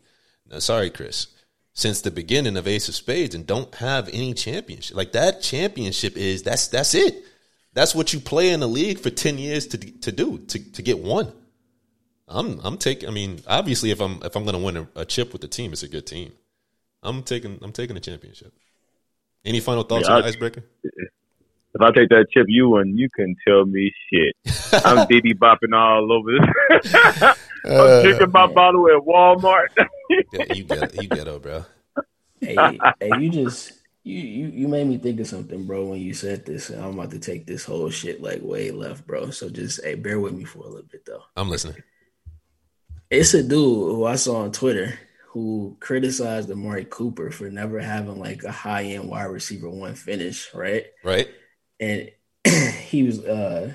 Now, 0.51 0.59
sorry, 0.59 0.89
Chris, 0.89 1.27
since 1.73 2.01
the 2.01 2.11
beginning 2.11 2.57
of 2.57 2.67
Ace 2.67 2.89
of 2.89 2.95
Spades 2.95 3.33
and 3.33 3.47
don't 3.47 3.73
have 3.75 4.09
any 4.09 4.33
championship. 4.33 4.95
Like 4.95 5.13
that 5.13 5.41
championship 5.41 6.17
is 6.17 6.43
that's 6.43 6.67
that's 6.67 6.93
it. 6.93 7.23
That's 7.73 7.95
what 7.95 8.13
you 8.13 8.19
play 8.19 8.49
in 8.49 8.59
the 8.59 8.67
league 8.67 8.99
for 8.99 9.09
10 9.09 9.37
years 9.37 9.65
to 9.67 9.77
to 9.77 10.11
do 10.11 10.39
to 10.39 10.71
to 10.71 10.81
get 10.81 10.99
one. 10.99 11.31
I'm 12.27 12.59
I'm 12.63 12.77
taking. 12.77 13.07
I 13.09 13.11
mean, 13.11 13.39
obviously, 13.47 13.91
if 13.91 14.01
I'm 14.01 14.21
if 14.23 14.35
I'm 14.35 14.43
going 14.43 14.55
to 14.55 14.63
win 14.63 14.77
a, 14.77 14.87
a, 15.01 15.05
chip 15.05 15.31
with 15.33 15.41
the 15.41 15.47
team, 15.47 15.71
it's 15.71 15.83
a 15.83 15.87
good 15.87 16.05
team. 16.05 16.33
I'm 17.03 17.23
taking 17.23 17.59
I'm 17.61 17.71
taking 17.71 17.93
the 17.93 17.99
championship. 18.01 18.53
Any 19.43 19.59
final 19.59 19.83
thoughts 19.83 20.07
yeah, 20.07 20.15
on 20.15 20.23
icebreaker? 20.23 20.63
If 21.73 21.81
I 21.81 21.91
take 21.91 22.09
that 22.09 22.27
chip, 22.31 22.45
you 22.47 22.69
win. 22.69 22.97
You 22.97 23.09
can 23.15 23.35
tell 23.47 23.65
me 23.65 23.91
shit. 24.11 24.35
I'm 24.85 25.07
Diddy 25.09 25.33
bopping 25.33 25.73
all 25.73 26.11
over 26.11 26.31
this. 26.31 27.37
I'm 27.65 27.80
uh, 27.80 28.02
drinking 28.02 28.32
my 28.32 28.47
bottle 28.47 28.88
at 28.88 29.04
Walmart. 29.04 29.67
yeah, 30.34 30.54
you 30.54 30.63
get 30.63 30.95
you 30.95 31.08
ghetto, 31.08 31.39
bro. 31.39 31.65
Hey, 32.39 32.80
hey, 33.00 33.19
you 33.19 33.30
just 33.30 33.74
you, 34.04 34.19
you 34.19 34.47
you 34.47 34.67
made 34.67 34.88
me 34.88 34.97
think 34.97 35.19
of 35.19 35.28
something, 35.28 35.65
bro, 35.65 35.86
when 35.86 36.02
you 36.02 36.13
said 36.13 36.45
this. 36.45 36.69
And 36.69 36.84
I'm 36.84 36.97
about 36.97 37.12
to 37.12 37.19
take 37.19 37.45
this 37.45 37.63
whole 37.63 37.89
shit 37.89 38.21
like 38.21 38.41
way 38.41 38.71
left, 38.71 39.06
bro. 39.06 39.30
So 39.30 39.50
just 39.50 39.84
hey, 39.84 39.95
bear 39.95 40.19
with 40.19 40.34
me 40.34 40.43
for 40.43 40.60
a 40.60 40.67
little 40.67 40.88
bit 40.89 41.06
though. 41.06 41.24
I'm 41.36 41.50
listening. 41.50 41.84
It's 43.10 43.34
a 43.34 43.43
dude 43.43 43.52
who 43.52 44.06
I 44.06 44.15
saw 44.15 44.43
on 44.43 44.52
Twitter 44.52 44.97
who 45.28 45.78
criticized 45.80 46.52
Amari 46.52 46.86
Cooper 46.86 47.32
for 47.32 47.50
never 47.50 47.80
having 47.80 48.19
like 48.19 48.43
a 48.43 48.52
high 48.52 48.84
end 48.84 49.08
wide 49.10 49.26
receiver 49.26 49.69
one 49.69 49.95
finish, 49.95 50.54
right? 50.54 50.86
Right. 51.04 51.30
And 51.80 52.12
he 52.82 53.04
was 53.04 53.24
uh 53.24 53.74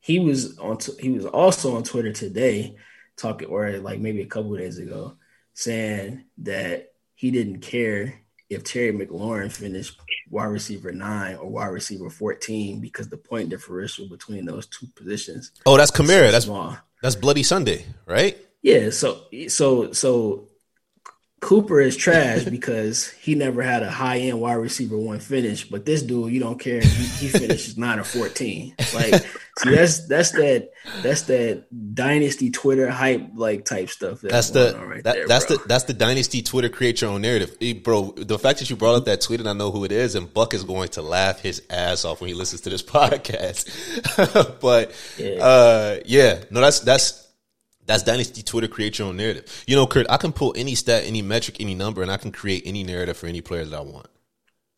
he 0.00 0.18
was 0.18 0.58
on 0.58 0.78
t- 0.78 1.00
he 1.00 1.10
was 1.10 1.24
also 1.24 1.76
on 1.76 1.82
Twitter 1.82 2.12
today 2.12 2.76
talking 3.16 3.48
or 3.48 3.78
like 3.78 4.00
maybe 4.00 4.22
a 4.22 4.26
couple 4.26 4.56
days 4.56 4.78
ago 4.78 5.16
saying 5.54 6.24
that 6.38 6.92
he 7.14 7.30
didn't 7.30 7.60
care 7.60 8.22
if 8.48 8.64
Terry 8.64 8.92
McLaurin 8.92 9.50
finished 9.50 9.98
wide 10.30 10.46
receiver 10.46 10.92
nine 10.92 11.36
or 11.36 11.48
wide 11.48 11.66
receiver 11.66 12.10
14 12.10 12.80
because 12.80 13.08
the 13.08 13.16
point 13.16 13.48
differential 13.48 14.08
between 14.08 14.44
those 14.44 14.66
two 14.66 14.86
positions. 14.94 15.52
Oh, 15.64 15.76
that's 15.76 15.90
Kamara. 15.90 16.30
That's 16.30 16.44
small. 16.44 16.76
That's 17.02 17.16
Bloody 17.16 17.42
Sunday, 17.42 17.86
right? 18.06 18.36
Yeah, 18.62 18.90
so 18.90 19.22
so 19.48 19.92
so 19.92 20.48
Cooper 21.42 21.80
is 21.80 21.96
trash 21.96 22.44
because 22.44 23.10
he 23.10 23.34
never 23.34 23.62
had 23.62 23.82
a 23.82 23.90
high 23.90 24.18
end 24.18 24.40
wide 24.40 24.54
receiver 24.54 24.96
one 24.96 25.18
finish, 25.18 25.68
but 25.68 25.84
this 25.84 26.00
dude, 26.00 26.32
you 26.32 26.38
don't 26.38 26.58
care. 26.58 26.80
He, 26.80 27.26
he 27.26 27.28
finishes 27.28 27.76
nine 27.76 27.98
or 27.98 28.04
fourteen. 28.04 28.76
Like, 28.94 29.14
see, 29.58 29.74
that's 29.74 30.06
that's 30.06 30.30
that 30.30 30.70
that's 31.02 31.22
that 31.22 31.94
dynasty 31.96 32.50
Twitter 32.50 32.88
hype 32.88 33.30
like 33.34 33.64
type 33.64 33.90
stuff. 33.90 34.20
That's, 34.20 34.50
that's 34.50 34.50
the 34.50 34.86
right 34.86 35.02
that, 35.02 35.14
there, 35.16 35.26
that's 35.26 35.46
bro. 35.46 35.56
the 35.56 35.66
that's 35.66 35.82
the 35.84 35.94
dynasty 35.94 36.42
Twitter 36.42 36.68
create 36.68 37.00
your 37.00 37.10
own 37.10 37.22
narrative, 37.22 37.56
hey, 37.58 37.72
bro. 37.72 38.12
The 38.12 38.38
fact 38.38 38.60
that 38.60 38.70
you 38.70 38.76
brought 38.76 38.94
up 38.94 39.06
that 39.06 39.20
tweet 39.20 39.40
and 39.40 39.48
I 39.48 39.52
know 39.52 39.72
who 39.72 39.82
it 39.82 39.90
is, 39.90 40.14
and 40.14 40.32
Buck 40.32 40.54
is 40.54 40.62
going 40.62 40.90
to 40.90 41.02
laugh 41.02 41.40
his 41.40 41.60
ass 41.68 42.04
off 42.04 42.20
when 42.20 42.28
he 42.28 42.34
listens 42.34 42.60
to 42.60 42.70
this 42.70 42.82
podcast. 42.84 43.66
but 44.60 44.94
yeah. 45.18 45.42
uh 45.42 46.00
yeah, 46.06 46.44
no, 46.50 46.60
that's 46.60 46.78
that's 46.78 47.21
that's 47.86 48.02
dynasty 48.02 48.42
Twitter. 48.42 48.68
Create 48.68 48.98
your 48.98 49.08
own 49.08 49.16
narrative. 49.16 49.64
You 49.66 49.76
know, 49.76 49.86
Kurt, 49.86 50.06
I 50.08 50.16
can 50.16 50.32
pull 50.32 50.54
any 50.56 50.74
stat, 50.74 51.04
any 51.06 51.22
metric, 51.22 51.56
any 51.60 51.74
number, 51.74 52.02
and 52.02 52.10
I 52.10 52.16
can 52.16 52.32
create 52.32 52.62
any 52.66 52.84
narrative 52.84 53.16
for 53.16 53.26
any 53.26 53.40
player 53.40 53.64
that 53.64 53.76
I 53.76 53.82
want. 53.82 54.06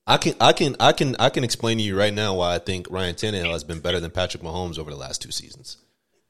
I 0.07 0.19
can, 0.19 0.35
I 0.41 0.53
can, 0.53 0.77
I 0.81 0.93
can, 0.93 1.17
I 1.19 1.31
can 1.31 1.45
explain 1.45 1.79
to 1.79 1.85
you 1.85 1.99
right 1.99 2.13
now 2.13 2.35
why 2.35 2.55
I 2.55 2.59
think 2.59 2.91
Ryan 2.91 3.15
Tannehill 3.15 3.53
has 3.53 3.65
been 3.65 3.81
better 3.81 4.01
than 4.01 4.11
Patrick 4.11 4.43
Mahomes 4.43 4.79
over 4.79 4.91
the 4.91 4.97
last 4.97 5.23
two 5.23 5.31
seasons. 5.31 5.79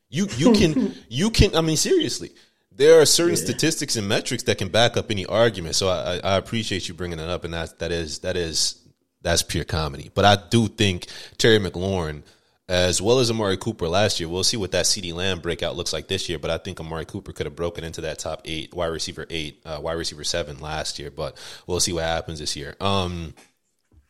You, 0.09 0.29
you 0.37 0.53
can, 0.53 0.95
you 1.09 1.31
can. 1.31 1.57
I 1.57 1.61
mean, 1.61 1.77
seriously, 1.77 2.31
there 2.71 3.01
are 3.01 3.07
certain 3.07 3.37
yeah. 3.37 3.43
statistics 3.43 3.97
and 3.97 4.09
metrics 4.09 4.45
that 4.45 4.59
can 4.59 4.69
back 4.69 4.97
up 4.97 5.11
any 5.11 5.27
argument. 5.27 5.75
So 5.75 5.89
I, 5.89 6.21
I 6.23 6.37
appreciate 6.37 6.89
you 6.89 6.95
bringing 6.95 7.19
it 7.19 7.29
up, 7.29 7.45
and 7.45 7.55
that 7.55 7.79
that 7.81 7.91
is 7.91 8.21
that 8.21 8.37
is 8.37 8.81
that's 9.23 9.43
pure 9.43 9.65
comedy. 9.65 10.11
But 10.15 10.25
I 10.25 10.37
do 10.51 10.69
think 10.69 11.07
Terry 11.39 11.59
McLaurin 11.59 12.23
as 12.69 13.03
well 13.03 13.19
as 13.19 13.31
Amari 13.31 13.57
Cooper 13.57 13.89
last 13.89 14.21
year. 14.21 14.29
We'll 14.29 14.45
see 14.45 14.57
what 14.57 14.73
that 14.73 14.87
CeeDee 14.87 15.13
Lamb 15.13 15.41
breakout 15.41 15.77
looks 15.77 15.93
like 15.93 16.09
this 16.09 16.29
year, 16.29 16.39
but 16.39 16.51
I 16.51 16.59
think 16.59 16.81
Amari 16.81 17.05
Cooper 17.05 17.33
could 17.33 17.47
have 17.47 17.57
broken 17.57 17.85
into 17.85 18.01
that 18.03 18.19
top 18.19 18.43
eight, 18.45 18.73
wide 18.75 18.87
receiver 18.87 19.27
eight, 19.29 19.61
uh, 19.65 19.81
wide 19.83 19.95
receiver 19.95 20.25
seven 20.25 20.59
last 20.61 20.99
year, 20.99 21.11
but 21.11 21.37
we'll 21.67 21.81
see 21.81 21.93
what 21.93 22.05
happens 22.05 22.39
this 22.39 22.57
year. 22.57 22.75
Um, 22.81 23.35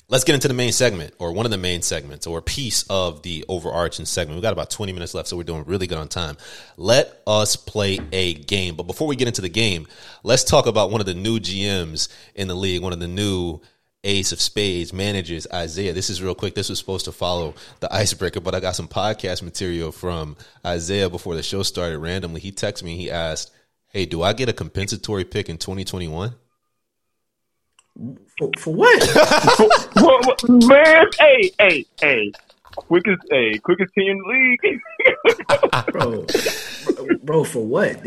let's 0.08 0.22
get 0.22 0.34
into 0.34 0.46
the 0.46 0.54
main 0.54 0.70
segment 0.70 1.14
or 1.18 1.32
one 1.32 1.46
of 1.46 1.50
the 1.50 1.58
main 1.58 1.82
segments 1.82 2.28
or 2.28 2.40
piece 2.40 2.84
of 2.88 3.22
the 3.22 3.44
overarching 3.48 4.04
segment. 4.04 4.36
We've 4.36 4.42
got 4.42 4.52
about 4.52 4.70
20 4.70 4.92
minutes 4.92 5.14
left, 5.14 5.28
so 5.28 5.36
we're 5.36 5.42
doing 5.42 5.64
really 5.64 5.88
good 5.88 5.98
on 5.98 6.06
time. 6.06 6.36
Let 6.76 7.22
us 7.26 7.56
play 7.56 7.98
a 8.12 8.34
game. 8.34 8.76
But 8.76 8.84
before 8.84 9.08
we 9.08 9.16
get 9.16 9.26
into 9.26 9.42
the 9.42 9.48
game, 9.48 9.88
let's 10.22 10.44
talk 10.44 10.66
about 10.66 10.92
one 10.92 11.00
of 11.00 11.06
the 11.06 11.14
new 11.14 11.40
GMs 11.40 12.08
in 12.36 12.46
the 12.46 12.54
league, 12.54 12.82
one 12.82 12.92
of 12.92 13.00
the 13.00 13.08
new 13.08 13.60
Ace 14.04 14.32
of 14.32 14.40
Spades 14.40 14.92
manages 14.92 15.46
Isaiah. 15.52 15.92
This 15.92 16.10
is 16.10 16.22
real 16.22 16.34
quick. 16.34 16.54
This 16.54 16.68
was 16.68 16.78
supposed 16.78 17.06
to 17.06 17.12
follow 17.12 17.54
the 17.80 17.92
icebreaker, 17.92 18.40
but 18.40 18.54
I 18.54 18.60
got 18.60 18.76
some 18.76 18.88
podcast 18.88 19.42
material 19.42 19.90
from 19.90 20.36
Isaiah 20.64 21.10
before 21.10 21.34
the 21.34 21.42
show 21.42 21.62
started 21.62 21.98
randomly. 21.98 22.40
He 22.40 22.52
texted 22.52 22.84
me. 22.84 22.96
He 22.96 23.10
asked, 23.10 23.50
Hey, 23.88 24.06
do 24.06 24.22
I 24.22 24.32
get 24.32 24.48
a 24.48 24.52
compensatory 24.52 25.24
pick 25.24 25.48
in 25.48 25.58
2021? 25.58 26.34
For, 28.38 28.50
for 28.58 28.74
what? 28.74 30.38
Man, 30.48 31.06
hey, 31.18 31.50
hey, 31.58 31.86
hey 32.00 32.32
quickest, 32.76 33.22
hey, 33.30 33.58
quickest 33.58 33.94
team 33.94 34.10
in 34.10 34.18
the 34.18 34.24
league. 34.28 34.80
bro, 35.92 36.26
bro, 37.22 37.44
for 37.44 37.64
what? 37.64 38.02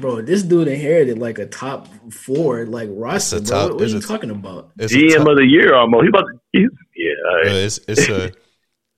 bro, 0.00 0.22
this 0.22 0.42
dude 0.42 0.68
inherited 0.68 1.18
like 1.18 1.38
a 1.38 1.46
top 1.46 1.88
four 2.12 2.66
like 2.66 2.88
roster. 2.92 3.40
Bro. 3.40 3.46
Top, 3.46 3.70
what, 3.70 3.74
what 3.74 3.82
are 3.82 3.86
you 3.86 3.98
a, 3.98 4.00
talking 4.00 4.30
about? 4.30 4.76
GM 4.76 5.30
of 5.30 5.36
the 5.36 5.46
year 5.46 5.74
almost. 5.74 6.02
He 6.02 6.08
about 6.08 6.26
to, 6.26 6.40
he's, 6.52 6.70
yeah, 6.96 7.12
right. 7.34 7.46
it's 7.46 7.78
it's 7.88 8.08
a 8.08 8.32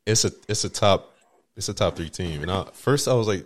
it's 0.06 0.24
a 0.24 0.32
it's 0.48 0.64
a 0.64 0.68
top 0.68 1.14
it's 1.56 1.68
a 1.68 1.74
top 1.74 1.96
three 1.96 2.10
team. 2.10 2.42
And 2.42 2.50
I, 2.50 2.66
first 2.72 3.08
I 3.08 3.14
was 3.14 3.28
like, 3.28 3.44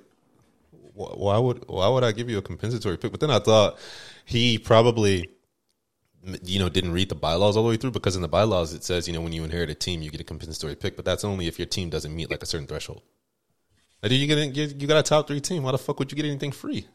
why 0.95 1.39
would 1.39 1.65
why 1.69 1.89
would 1.89 2.05
I 2.05 2.13
give 2.13 2.29
you 2.29 2.39
a 2.39 2.43
compensatory 2.43 2.97
pick? 2.97 3.11
But 3.11 3.21
then 3.21 3.31
I 3.31 3.39
thought 3.39 3.79
he 4.25 4.59
probably 4.59 5.29
you 6.43 6.59
know, 6.59 6.69
didn't 6.69 6.93
read 6.93 7.09
the 7.09 7.15
bylaws 7.15 7.57
all 7.57 7.63
the 7.63 7.69
way 7.69 7.77
through 7.77 7.93
because 7.93 8.17
in 8.17 8.23
the 8.23 8.29
bylaws 8.29 8.75
it 8.75 8.85
says, 8.85 9.07
you 9.07 9.15
know, 9.15 9.21
when 9.21 9.33
you 9.33 9.45
inherit 9.45 9.71
a 9.71 9.75
team, 9.75 10.03
you 10.03 10.11
get 10.11 10.21
a 10.21 10.25
compensatory 10.25 10.75
pick, 10.75 10.97
but 10.97 11.05
that's 11.05 11.25
only 11.25 11.47
if 11.47 11.59
your 11.59 11.67
team 11.67 11.91
doesn't 11.91 12.15
meet 12.15 12.31
like 12.31 12.43
a 12.43 12.47
certain 12.47 12.67
threshold. 12.67 13.03
Like, 14.03 14.13
you 14.13 14.27
get 14.27 14.81
you 14.81 14.87
got 14.87 14.99
a 14.99 15.03
top 15.03 15.27
three 15.27 15.41
team. 15.41 15.63
Why 15.63 15.73
the 15.73 15.79
fuck 15.79 15.99
would 15.99 16.11
you 16.13 16.17
get 16.17 16.27
anything 16.27 16.53
free? 16.53 16.87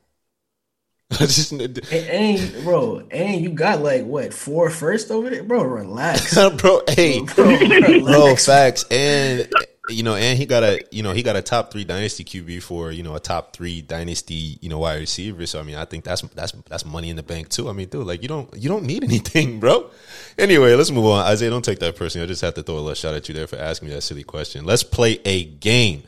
just, 1.20 1.52
and, 1.52 1.78
and, 1.92 2.64
bro, 2.64 3.04
and 3.12 3.42
you 3.42 3.50
got 3.50 3.82
like 3.82 4.06
what 4.06 4.34
four 4.34 4.70
first 4.70 5.12
over 5.12 5.30
there, 5.30 5.44
bro. 5.44 5.64
Relax, 5.64 6.34
bro. 6.58 6.82
Hey, 6.88 7.22
bro, 7.22 7.58
bro, 7.58 8.00
bro 8.04 8.36
facts 8.36 8.86
and 8.90 9.52
you 9.90 10.02
know, 10.02 10.16
and 10.16 10.38
he 10.38 10.46
got 10.46 10.64
a 10.64 10.82
you 10.92 11.04
know 11.04 11.12
he 11.12 11.24
got 11.24 11.36
a 11.36 11.42
top 11.42 11.72
three 11.72 11.84
dynasty 11.84 12.24
QB 12.24 12.64
for 12.64 12.92
you 12.92 13.04
know 13.04 13.16
a 13.16 13.20
top 13.20 13.54
three 13.54 13.82
dynasty 13.82 14.58
you 14.62 14.70
know 14.70 14.80
wide 14.80 15.00
receiver. 15.00 15.46
So 15.46 15.60
I 15.60 15.64
mean, 15.64 15.76
I 15.76 15.86
think 15.86 16.06
that's 16.06 16.22
that's 16.22 16.54
that's 16.70 16.86
money 16.86 17.10
in 17.10 17.18
the 17.18 17.24
bank 17.24 17.50
too. 17.50 17.70
I 17.70 17.74
mean, 17.74 17.90
dude, 17.90 18.08
like 18.08 18.22
you 18.22 18.30
don't 18.30 18.52
you 18.56 18.70
don't 18.70 18.86
need 18.86 19.04
anything, 19.04 19.60
bro. 19.60 19.90
Anyway, 20.38 20.74
let's 20.76 20.90
move 20.90 21.06
on. 21.06 21.26
Isaiah, 21.26 21.50
don't 21.50 21.66
take 21.66 21.80
that 21.80 21.98
personally. 21.98 22.24
I 22.24 22.28
just 22.28 22.42
have 22.42 22.54
to 22.54 22.64
throw 22.64 22.76
a 22.76 22.78
little 22.78 22.94
shot 22.94 23.14
at 23.14 23.28
you 23.28 23.36
there 23.36 23.46
for 23.46 23.58
asking 23.58 23.90
me 23.90 23.94
that 23.94 24.02
silly 24.02 24.24
question. 24.24 24.66
Let's 24.66 24.84
play 24.84 25.20
a 25.26 25.44
game. 25.44 26.04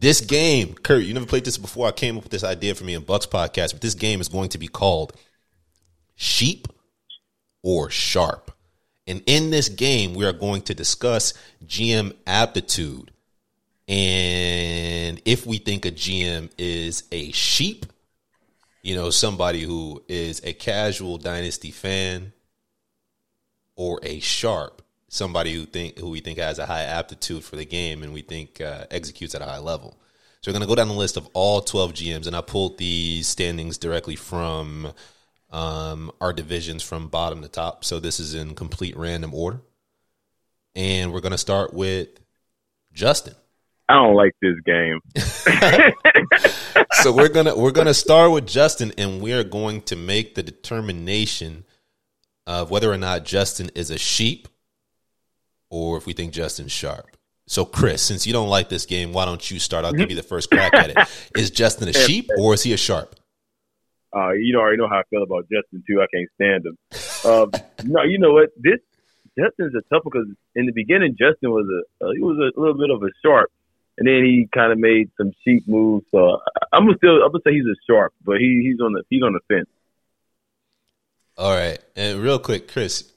This 0.00 0.20
game, 0.20 0.74
Kurt, 0.74 1.04
you 1.04 1.14
never 1.14 1.26
played 1.26 1.44
this 1.44 1.58
before. 1.58 1.88
I 1.88 1.92
came 1.92 2.16
up 2.16 2.22
with 2.22 2.32
this 2.32 2.44
idea 2.44 2.74
for 2.74 2.84
me 2.84 2.94
in 2.94 3.02
Bucks 3.02 3.26
podcast, 3.26 3.72
but 3.72 3.80
this 3.80 3.94
game 3.94 4.20
is 4.20 4.28
going 4.28 4.50
to 4.50 4.58
be 4.58 4.68
called 4.68 5.12
Sheep 6.14 6.68
or 7.62 7.90
Sharp. 7.90 8.52
And 9.06 9.22
in 9.26 9.50
this 9.50 9.68
game, 9.68 10.14
we 10.14 10.24
are 10.24 10.32
going 10.32 10.62
to 10.62 10.74
discuss 10.74 11.34
GM 11.66 12.14
aptitude 12.26 13.10
and 13.88 15.22
if 15.24 15.46
we 15.46 15.56
think 15.56 15.86
a 15.86 15.90
GM 15.90 16.50
is 16.58 17.04
a 17.10 17.32
sheep, 17.32 17.86
you 18.82 18.94
know, 18.94 19.08
somebody 19.08 19.62
who 19.62 20.02
is 20.08 20.42
a 20.44 20.52
casual 20.52 21.16
dynasty 21.16 21.70
fan, 21.70 22.34
or 23.76 23.98
a 24.02 24.20
sharp, 24.20 24.82
somebody 25.08 25.54
who 25.54 25.64
think 25.64 25.98
who 25.98 26.10
we 26.10 26.20
think 26.20 26.38
has 26.38 26.58
a 26.58 26.66
high 26.66 26.84
aptitude 26.84 27.44
for 27.44 27.56
the 27.56 27.64
game 27.64 28.02
and 28.02 28.12
we 28.12 28.22
think 28.22 28.60
uh, 28.60 28.84
executes 28.90 29.34
at 29.34 29.42
a 29.42 29.46
high 29.46 29.58
level. 29.58 29.98
So 30.40 30.50
we're 30.50 30.58
going 30.58 30.62
to 30.62 30.68
go 30.68 30.76
down 30.76 30.88
the 30.88 30.94
list 30.94 31.16
of 31.16 31.28
all 31.32 31.60
12 31.60 31.94
GMs, 31.94 32.26
and 32.28 32.36
I 32.36 32.42
pulled 32.42 32.78
these 32.78 33.26
standings 33.26 33.76
directly 33.76 34.14
from 34.14 34.92
um, 35.50 36.12
our 36.20 36.32
divisions 36.32 36.84
from 36.84 37.08
bottom 37.08 37.42
to 37.42 37.48
top. 37.48 37.84
So 37.84 37.98
this 37.98 38.20
is 38.20 38.34
in 38.34 38.54
complete 38.54 38.96
random 38.96 39.34
order. 39.34 39.60
And 40.76 41.12
we're 41.12 41.20
going 41.20 41.32
to 41.32 41.38
start 41.38 41.74
with 41.74 42.08
Justin. 42.92 43.34
I 43.88 43.94
don't 43.94 44.14
like 44.14 44.34
this 44.40 44.54
game. 44.64 45.00
so 47.02 47.10
we're 47.10 47.30
gonna 47.30 47.56
we're 47.56 47.70
gonna 47.70 47.94
start 47.94 48.30
with 48.32 48.46
Justin, 48.46 48.92
and 48.98 49.22
we're 49.22 49.44
going 49.44 49.80
to 49.82 49.96
make 49.96 50.34
the 50.34 50.42
determination 50.42 51.64
of 52.46 52.70
whether 52.70 52.92
or 52.92 52.98
not 52.98 53.24
Justin 53.24 53.70
is 53.74 53.90
a 53.90 53.96
sheep, 53.96 54.46
or 55.70 55.96
if 55.96 56.06
we 56.06 56.12
think 56.12 56.32
Justin 56.32 56.68
sharp. 56.68 57.16
So, 57.46 57.64
Chris, 57.64 58.02
since 58.02 58.26
you 58.26 58.32
don't 58.34 58.48
like 58.48 58.68
this 58.68 58.84
game, 58.84 59.12
why 59.12 59.24
don't 59.24 59.50
you 59.50 59.58
start? 59.58 59.86
I'll 59.86 59.92
give 59.92 60.10
you 60.10 60.16
the 60.16 60.22
first 60.22 60.50
crack 60.50 60.74
at 60.74 60.90
it. 60.90 60.98
Is 61.36 61.50
Justin 61.50 61.88
a 61.88 61.94
sheep 61.94 62.28
or 62.38 62.52
is 62.52 62.62
he 62.62 62.74
a 62.74 62.76
sharp? 62.76 63.14
Uh, 64.14 64.32
you 64.32 64.52
know, 64.52 64.60
I 64.60 64.62
already 64.62 64.78
know 64.78 64.88
how 64.88 64.98
I 64.98 65.02
feel 65.10 65.22
about 65.22 65.46
Justin 65.50 65.82
too. 65.86 66.02
I 66.02 66.06
can't 66.14 66.28
stand 66.34 66.66
him. 66.66 66.76
Um, 67.24 67.50
no, 67.84 68.02
you 68.02 68.18
know 68.18 68.32
what? 68.32 68.50
This 68.56 68.80
Justin's 69.38 69.74
a 69.74 69.82
tough 69.92 70.02
because 70.04 70.26
in 70.54 70.66
the 70.66 70.72
beginning, 70.72 71.16
Justin 71.18 71.50
was 71.50 71.66
a 71.66 72.06
uh, 72.06 72.10
he 72.12 72.20
was 72.20 72.36
a 72.38 72.58
little 72.58 72.76
bit 72.76 72.90
of 72.90 73.02
a 73.02 73.10
sharp, 73.24 73.50
and 73.96 74.08
then 74.08 74.24
he 74.24 74.48
kind 74.52 74.72
of 74.72 74.78
made 74.78 75.10
some 75.16 75.32
cheap 75.44 75.68
moves. 75.68 76.06
So 76.10 76.40
I'm 76.72 76.86
gonna 76.86 76.96
still 76.96 77.22
I'm 77.22 77.30
gonna 77.30 77.42
say 77.44 77.52
he's 77.52 77.66
a 77.66 77.76
sharp, 77.86 78.14
but 78.24 78.38
he 78.38 78.62
he's 78.64 78.80
on 78.80 78.94
the 78.94 79.02
he's 79.10 79.22
on 79.22 79.34
the 79.34 79.40
fence. 79.48 79.68
All 81.36 81.54
right, 81.54 81.78
and 81.94 82.18
real 82.20 82.38
quick, 82.38 82.66
Chris, 82.66 83.12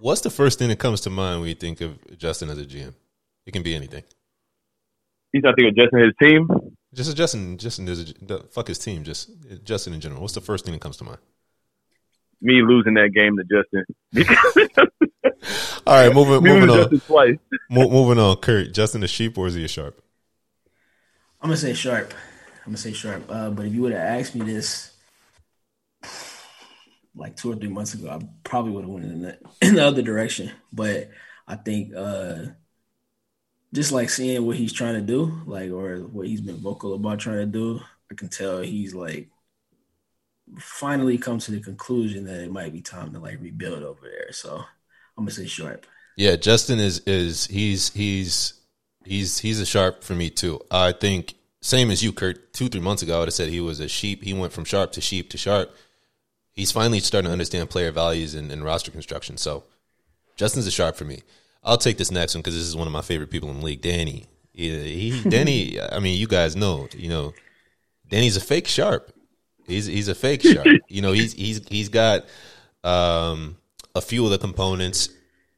what's 0.00 0.22
the 0.22 0.30
first 0.30 0.58
thing 0.58 0.68
that 0.68 0.78
comes 0.78 1.02
to 1.02 1.10
mind 1.10 1.40
when 1.40 1.48
you 1.48 1.54
think 1.54 1.80
of 1.80 2.18
Justin 2.18 2.50
as 2.50 2.58
a 2.58 2.64
GM? 2.64 2.94
It 3.46 3.52
can 3.52 3.62
be 3.62 3.74
anything. 3.74 4.02
He's 5.32 5.42
not 5.42 5.54
thinking 5.56 5.74
Justin 5.76 6.00
his 6.00 6.14
team. 6.20 6.48
Just 6.92 7.16
Justin, 7.16 7.56
Justin 7.56 7.88
is 7.88 8.14
a, 8.28 8.42
fuck 8.44 8.66
his 8.66 8.78
team. 8.78 9.04
Just 9.04 9.30
Justin 9.62 9.94
in 9.94 10.00
general. 10.00 10.20
What's 10.20 10.34
the 10.34 10.40
first 10.40 10.64
thing 10.64 10.72
that 10.74 10.80
comes 10.80 10.96
to 10.96 11.04
mind? 11.04 11.18
Me 12.42 12.62
losing 12.62 12.94
that 12.94 13.10
game 13.14 13.36
to 13.36 13.44
Justin. 13.44 13.84
All 15.86 15.94
right, 15.94 16.12
moving 16.12 16.42
moving 16.42 16.70
on. 16.70 17.00
Twice. 17.00 17.36
moving 17.68 18.18
on, 18.18 18.36
Kurt. 18.36 18.72
Justin 18.72 19.04
a 19.04 19.08
sheep 19.08 19.38
or 19.38 19.46
is 19.46 19.54
he 19.54 19.64
a 19.64 19.68
sharp? 19.68 20.02
I'm 21.40 21.48
gonna 21.48 21.56
say 21.56 21.74
sharp. 21.74 22.12
I'm 22.64 22.72
gonna 22.72 22.78
say 22.78 22.92
sharp. 22.92 23.24
Uh, 23.28 23.50
but 23.50 23.66
if 23.66 23.74
you 23.74 23.82
would 23.82 23.92
have 23.92 24.20
asked 24.20 24.34
me 24.34 24.44
this 24.44 24.92
like 27.20 27.36
two 27.36 27.52
or 27.52 27.56
three 27.56 27.68
months 27.68 27.94
ago, 27.94 28.08
I 28.08 28.26
probably 28.42 28.72
would 28.72 28.84
have 28.84 28.90
went 28.90 29.04
in 29.04 29.22
the, 29.22 29.38
in 29.62 29.74
the 29.74 29.86
other 29.86 30.02
direction. 30.02 30.50
But 30.72 31.10
I 31.46 31.56
think 31.56 31.94
uh, 31.94 32.46
just 33.72 33.92
like 33.92 34.10
seeing 34.10 34.44
what 34.46 34.56
he's 34.56 34.72
trying 34.72 34.94
to 34.94 35.00
do, 35.00 35.42
like 35.46 35.70
or 35.70 35.98
what 35.98 36.26
he's 36.26 36.40
been 36.40 36.56
vocal 36.56 36.94
about 36.94 37.20
trying 37.20 37.38
to 37.38 37.46
do, 37.46 37.80
I 38.10 38.14
can 38.14 38.28
tell 38.28 38.60
he's 38.60 38.94
like 38.94 39.28
finally 40.58 41.18
come 41.18 41.38
to 41.38 41.52
the 41.52 41.60
conclusion 41.60 42.24
that 42.24 42.42
it 42.42 42.50
might 42.50 42.72
be 42.72 42.80
time 42.80 43.12
to 43.12 43.20
like 43.20 43.40
rebuild 43.40 43.82
over 43.82 44.00
there. 44.02 44.32
So 44.32 44.56
I'm 45.16 45.24
gonna 45.24 45.30
say 45.30 45.46
sharp. 45.46 45.86
Yeah, 46.16 46.36
Justin 46.36 46.78
is 46.78 47.00
is 47.00 47.46
he's 47.46 47.90
he's 47.90 48.54
he's 49.04 49.38
he's 49.38 49.60
a 49.60 49.66
sharp 49.66 50.02
for 50.02 50.14
me 50.14 50.30
too. 50.30 50.60
I 50.70 50.92
think 50.92 51.34
same 51.60 51.90
as 51.90 52.02
you, 52.02 52.12
Kurt. 52.12 52.52
Two 52.52 52.68
three 52.68 52.80
months 52.80 53.02
ago, 53.02 53.16
I 53.16 53.18
would 53.20 53.28
have 53.28 53.34
said 53.34 53.50
he 53.50 53.60
was 53.60 53.80
a 53.80 53.88
sheep. 53.88 54.24
He 54.24 54.32
went 54.32 54.52
from 54.52 54.64
sharp 54.64 54.92
to 54.92 55.00
sheep 55.00 55.30
to 55.30 55.38
sharp. 55.38 55.74
He's 56.52 56.72
finally 56.72 57.00
starting 57.00 57.28
to 57.28 57.32
understand 57.32 57.70
player 57.70 57.90
values 57.92 58.34
and, 58.34 58.50
and 58.50 58.64
roster 58.64 58.90
construction. 58.90 59.36
So 59.36 59.64
Justin's 60.36 60.66
a 60.66 60.70
sharp 60.70 60.96
for 60.96 61.04
me. 61.04 61.22
I'll 61.62 61.78
take 61.78 61.98
this 61.98 62.10
next 62.10 62.34
one 62.34 62.40
because 62.40 62.54
this 62.54 62.66
is 62.66 62.76
one 62.76 62.86
of 62.86 62.92
my 62.92 63.02
favorite 63.02 63.30
people 63.30 63.50
in 63.50 63.60
the 63.60 63.64
league, 63.64 63.82
Danny. 63.82 64.26
He, 64.52 65.10
he 65.10 65.22
Danny. 65.28 65.80
I 65.80 65.98
mean, 66.00 66.18
you 66.18 66.26
guys 66.26 66.56
know, 66.56 66.88
you 66.96 67.08
know, 67.08 67.34
Danny's 68.08 68.36
a 68.36 68.40
fake 68.40 68.66
sharp. 68.66 69.14
He's 69.66 69.86
he's 69.86 70.08
a 70.08 70.14
fake 70.14 70.42
sharp. 70.42 70.66
you 70.88 71.02
know, 71.02 71.12
he's 71.12 71.32
he's 71.34 71.66
he's 71.68 71.88
got 71.88 72.24
um, 72.82 73.56
a 73.94 74.00
few 74.00 74.24
of 74.24 74.30
the 74.30 74.38
components, 74.38 75.10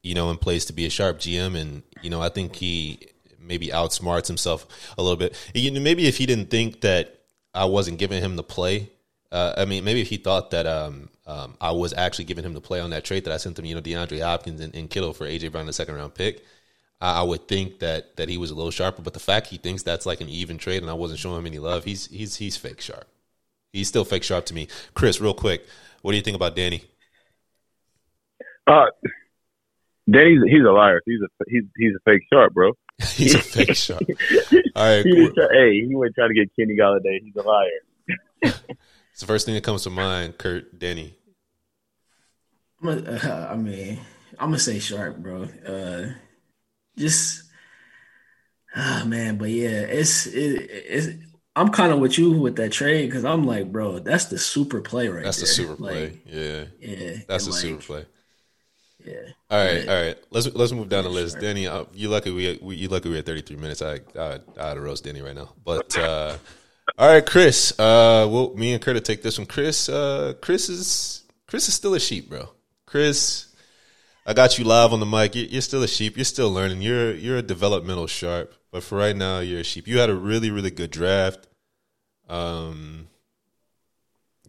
you 0.02 0.14
know, 0.14 0.30
in 0.30 0.36
place 0.36 0.64
to 0.66 0.72
be 0.72 0.86
a 0.86 0.90
sharp 0.90 1.18
GM, 1.18 1.56
and 1.56 1.82
you 2.02 2.10
know, 2.10 2.20
I 2.20 2.28
think 2.28 2.56
he 2.56 2.98
maybe 3.40 3.68
outsmarts 3.68 4.26
himself 4.26 4.66
a 4.98 5.02
little 5.02 5.16
bit. 5.16 5.36
You 5.54 5.70
know, 5.70 5.80
maybe 5.80 6.06
if 6.06 6.18
he 6.18 6.26
didn't 6.26 6.50
think 6.50 6.80
that 6.82 7.20
I 7.54 7.64
wasn't 7.64 7.98
giving 7.98 8.22
him 8.22 8.36
the 8.36 8.42
play, 8.42 8.90
uh, 9.32 9.54
I 9.56 9.64
mean, 9.64 9.82
maybe 9.82 10.02
if 10.02 10.08
he 10.08 10.18
thought 10.18 10.50
that 10.50 10.66
um, 10.66 11.08
um, 11.26 11.56
I 11.60 11.72
was 11.72 11.94
actually 11.94 12.26
giving 12.26 12.44
him 12.44 12.52
the 12.52 12.60
play 12.60 12.80
on 12.80 12.90
that 12.90 13.02
trade 13.02 13.24
that 13.24 13.32
I 13.32 13.38
sent 13.38 13.58
him, 13.58 13.64
you 13.64 13.74
know, 13.74 13.80
DeAndre 13.80 14.20
Hopkins 14.22 14.60
and, 14.60 14.74
and 14.74 14.90
Kittle 14.90 15.14
for 15.14 15.26
AJ 15.26 15.52
Brown, 15.52 15.64
the 15.66 15.72
second 15.72 15.94
round 15.94 16.14
pick. 16.14 16.44
I, 17.00 17.20
I 17.20 17.22
would 17.22 17.48
think 17.48 17.78
that 17.78 18.16
that 18.16 18.28
he 18.28 18.36
was 18.36 18.50
a 18.50 18.54
little 18.54 18.70
sharper, 18.70 19.00
but 19.00 19.14
the 19.14 19.20
fact 19.20 19.46
he 19.46 19.56
thinks 19.56 19.82
that's 19.82 20.04
like 20.04 20.20
an 20.20 20.28
even 20.28 20.58
trade 20.58 20.82
and 20.82 20.90
I 20.90 20.94
wasn't 20.94 21.18
showing 21.18 21.38
him 21.38 21.46
any 21.46 21.58
love, 21.58 21.84
he's 21.84 22.08
he's 22.08 22.36
he's 22.36 22.58
fake 22.58 22.82
sharp. 22.82 23.06
He's 23.72 23.88
still 23.88 24.04
fake 24.04 24.22
sharp 24.22 24.44
to 24.46 24.54
me. 24.54 24.68
Chris, 24.92 25.18
real 25.18 25.32
quick, 25.32 25.66
what 26.02 26.12
do 26.12 26.18
you 26.18 26.22
think 26.22 26.36
about 26.36 26.54
Danny? 26.54 26.84
Uh, 28.66 28.86
Danny's 30.10 30.42
he's 30.46 30.62
a 30.62 30.72
liar. 30.72 31.00
He's 31.06 31.20
a 31.22 31.28
he's 31.48 31.64
he's 31.76 31.94
a 31.94 32.00
fake 32.04 32.22
sharp, 32.30 32.52
bro. 32.52 32.72
he's 33.14 33.34
a 33.34 33.38
fake 33.38 33.76
sharp. 33.76 34.02
All 34.76 34.84
right. 34.84 35.04
He 35.06 35.30
try, 35.30 35.48
hey, 35.52 35.86
he 35.86 35.94
went 35.94 36.14
trying 36.14 36.28
to 36.28 36.34
get 36.34 36.54
Kenny 36.54 36.76
Golladay. 36.76 37.22
He's 37.22 37.36
a 37.36 37.42
liar. 37.42 37.68
it's 39.12 39.20
the 39.20 39.26
first 39.26 39.46
thing 39.46 39.54
that 39.54 39.64
comes 39.64 39.82
to 39.84 39.90
mind, 39.90 40.38
Kurt, 40.38 40.78
Danny. 40.78 41.14
Uh, 42.84 43.48
I 43.50 43.56
mean, 43.56 44.00
I'm 44.38 44.48
gonna 44.48 44.58
say 44.58 44.78
sharp, 44.78 45.18
bro. 45.18 45.42
Uh, 45.66 46.12
just, 46.96 47.44
ah, 48.74 49.02
oh, 49.02 49.06
man, 49.06 49.36
but 49.36 49.50
yeah, 49.50 49.68
it's 49.68 50.26
it, 50.26 50.70
it's. 50.70 51.08
I'm 51.54 51.68
kind 51.68 51.92
of 51.92 51.98
with 51.98 52.16
you 52.16 52.32
with 52.32 52.56
that 52.56 52.72
trade 52.72 53.06
because 53.06 53.26
I'm 53.26 53.44
like, 53.44 53.70
bro, 53.70 53.98
that's 53.98 54.24
the 54.26 54.38
super 54.38 54.80
play 54.80 55.08
right 55.08 55.22
That's 55.22 55.36
there. 55.36 55.42
the 55.42 55.52
super 55.52 55.76
play. 55.76 56.04
Like, 56.04 56.22
yeah, 56.24 56.64
yeah, 56.80 57.16
that's 57.28 57.44
the 57.44 57.50
like, 57.50 57.60
super 57.60 57.82
play. 57.82 58.06
Yeah. 59.04 59.14
All 59.50 59.62
right, 59.62 59.88
all 59.88 60.02
right. 60.02 60.16
Let's 60.30 60.46
let's 60.54 60.72
move 60.72 60.88
down 60.88 61.04
the 61.04 61.10
list. 61.10 61.38
Danny, 61.38 61.66
uh, 61.66 61.84
you 61.92 62.08
lucky 62.08 62.30
we, 62.30 62.58
we 62.62 62.76
you 62.76 62.88
lucky 62.88 63.10
we 63.10 63.16
had 63.16 63.26
33 63.26 63.56
minutes. 63.56 63.82
I 63.82 64.00
I 64.18 64.40
I 64.58 64.68
had 64.68 64.74
to 64.74 64.80
roast 64.80 65.04
Danny 65.04 65.20
right 65.20 65.36
now, 65.36 65.52
but. 65.62 65.96
uh 65.98 66.38
all 66.98 67.08
right, 67.08 67.24
Chris. 67.24 67.72
Uh, 67.78 68.26
well, 68.30 68.52
me 68.54 68.72
and 68.72 68.82
Kurt 68.82 69.02
take 69.04 69.22
this 69.22 69.38
one. 69.38 69.46
Chris, 69.46 69.88
uh, 69.88 70.34
Chris 70.40 70.68
is 70.68 71.24
Chris 71.46 71.68
is 71.68 71.74
still 71.74 71.94
a 71.94 72.00
sheep, 72.00 72.28
bro. 72.28 72.48
Chris, 72.86 73.46
I 74.26 74.34
got 74.34 74.58
you 74.58 74.64
live 74.64 74.92
on 74.92 75.00
the 75.00 75.06
mic. 75.06 75.34
You're 75.34 75.62
still 75.62 75.82
a 75.82 75.88
sheep. 75.88 76.16
You're 76.16 76.24
still 76.24 76.50
learning. 76.50 76.82
You're 76.82 77.12
you're 77.12 77.38
a 77.38 77.42
developmental 77.42 78.06
sharp, 78.06 78.54
but 78.70 78.82
for 78.82 78.98
right 78.98 79.16
now, 79.16 79.40
you're 79.40 79.60
a 79.60 79.64
sheep. 79.64 79.88
You 79.88 79.98
had 79.98 80.10
a 80.10 80.14
really 80.14 80.50
really 80.50 80.70
good 80.70 80.90
draft. 80.90 81.48
Um, 82.28 83.08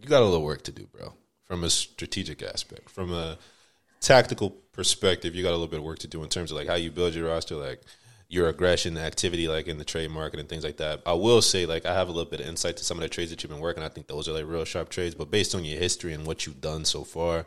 you 0.00 0.08
got 0.08 0.22
a 0.22 0.26
little 0.26 0.44
work 0.44 0.62
to 0.62 0.72
do, 0.72 0.86
bro. 0.86 1.14
From 1.44 1.64
a 1.64 1.70
strategic 1.70 2.42
aspect, 2.42 2.90
from 2.90 3.12
a 3.12 3.38
tactical 4.00 4.50
perspective, 4.72 5.34
you 5.34 5.42
got 5.42 5.50
a 5.50 5.52
little 5.52 5.66
bit 5.66 5.78
of 5.78 5.84
work 5.84 5.98
to 6.00 6.08
do 6.08 6.22
in 6.22 6.28
terms 6.28 6.50
of 6.50 6.58
like 6.58 6.68
how 6.68 6.74
you 6.74 6.90
build 6.90 7.14
your 7.14 7.28
roster, 7.28 7.56
like 7.56 7.80
your 8.28 8.48
aggression, 8.48 8.96
activity, 8.98 9.48
like 9.48 9.68
in 9.68 9.78
the 9.78 9.84
trade 9.84 10.10
market 10.10 10.40
and 10.40 10.48
things 10.48 10.64
like 10.64 10.78
that. 10.78 11.02
I 11.06 11.12
will 11.12 11.42
say, 11.42 11.66
like, 11.66 11.86
I 11.86 11.94
have 11.94 12.08
a 12.08 12.12
little 12.12 12.30
bit 12.30 12.40
of 12.40 12.46
insight 12.46 12.76
to 12.78 12.84
some 12.84 12.98
of 12.98 13.02
the 13.02 13.08
trades 13.08 13.30
that 13.30 13.42
you've 13.42 13.50
been 13.50 13.60
working. 13.60 13.82
I 13.82 13.88
think 13.88 14.06
those 14.06 14.28
are 14.28 14.32
like 14.32 14.46
real 14.46 14.64
sharp 14.64 14.88
trades. 14.88 15.14
But 15.14 15.30
based 15.30 15.54
on 15.54 15.64
your 15.64 15.78
history 15.78 16.12
and 16.12 16.26
what 16.26 16.46
you've 16.46 16.60
done 16.60 16.84
so 16.84 17.04
far, 17.04 17.46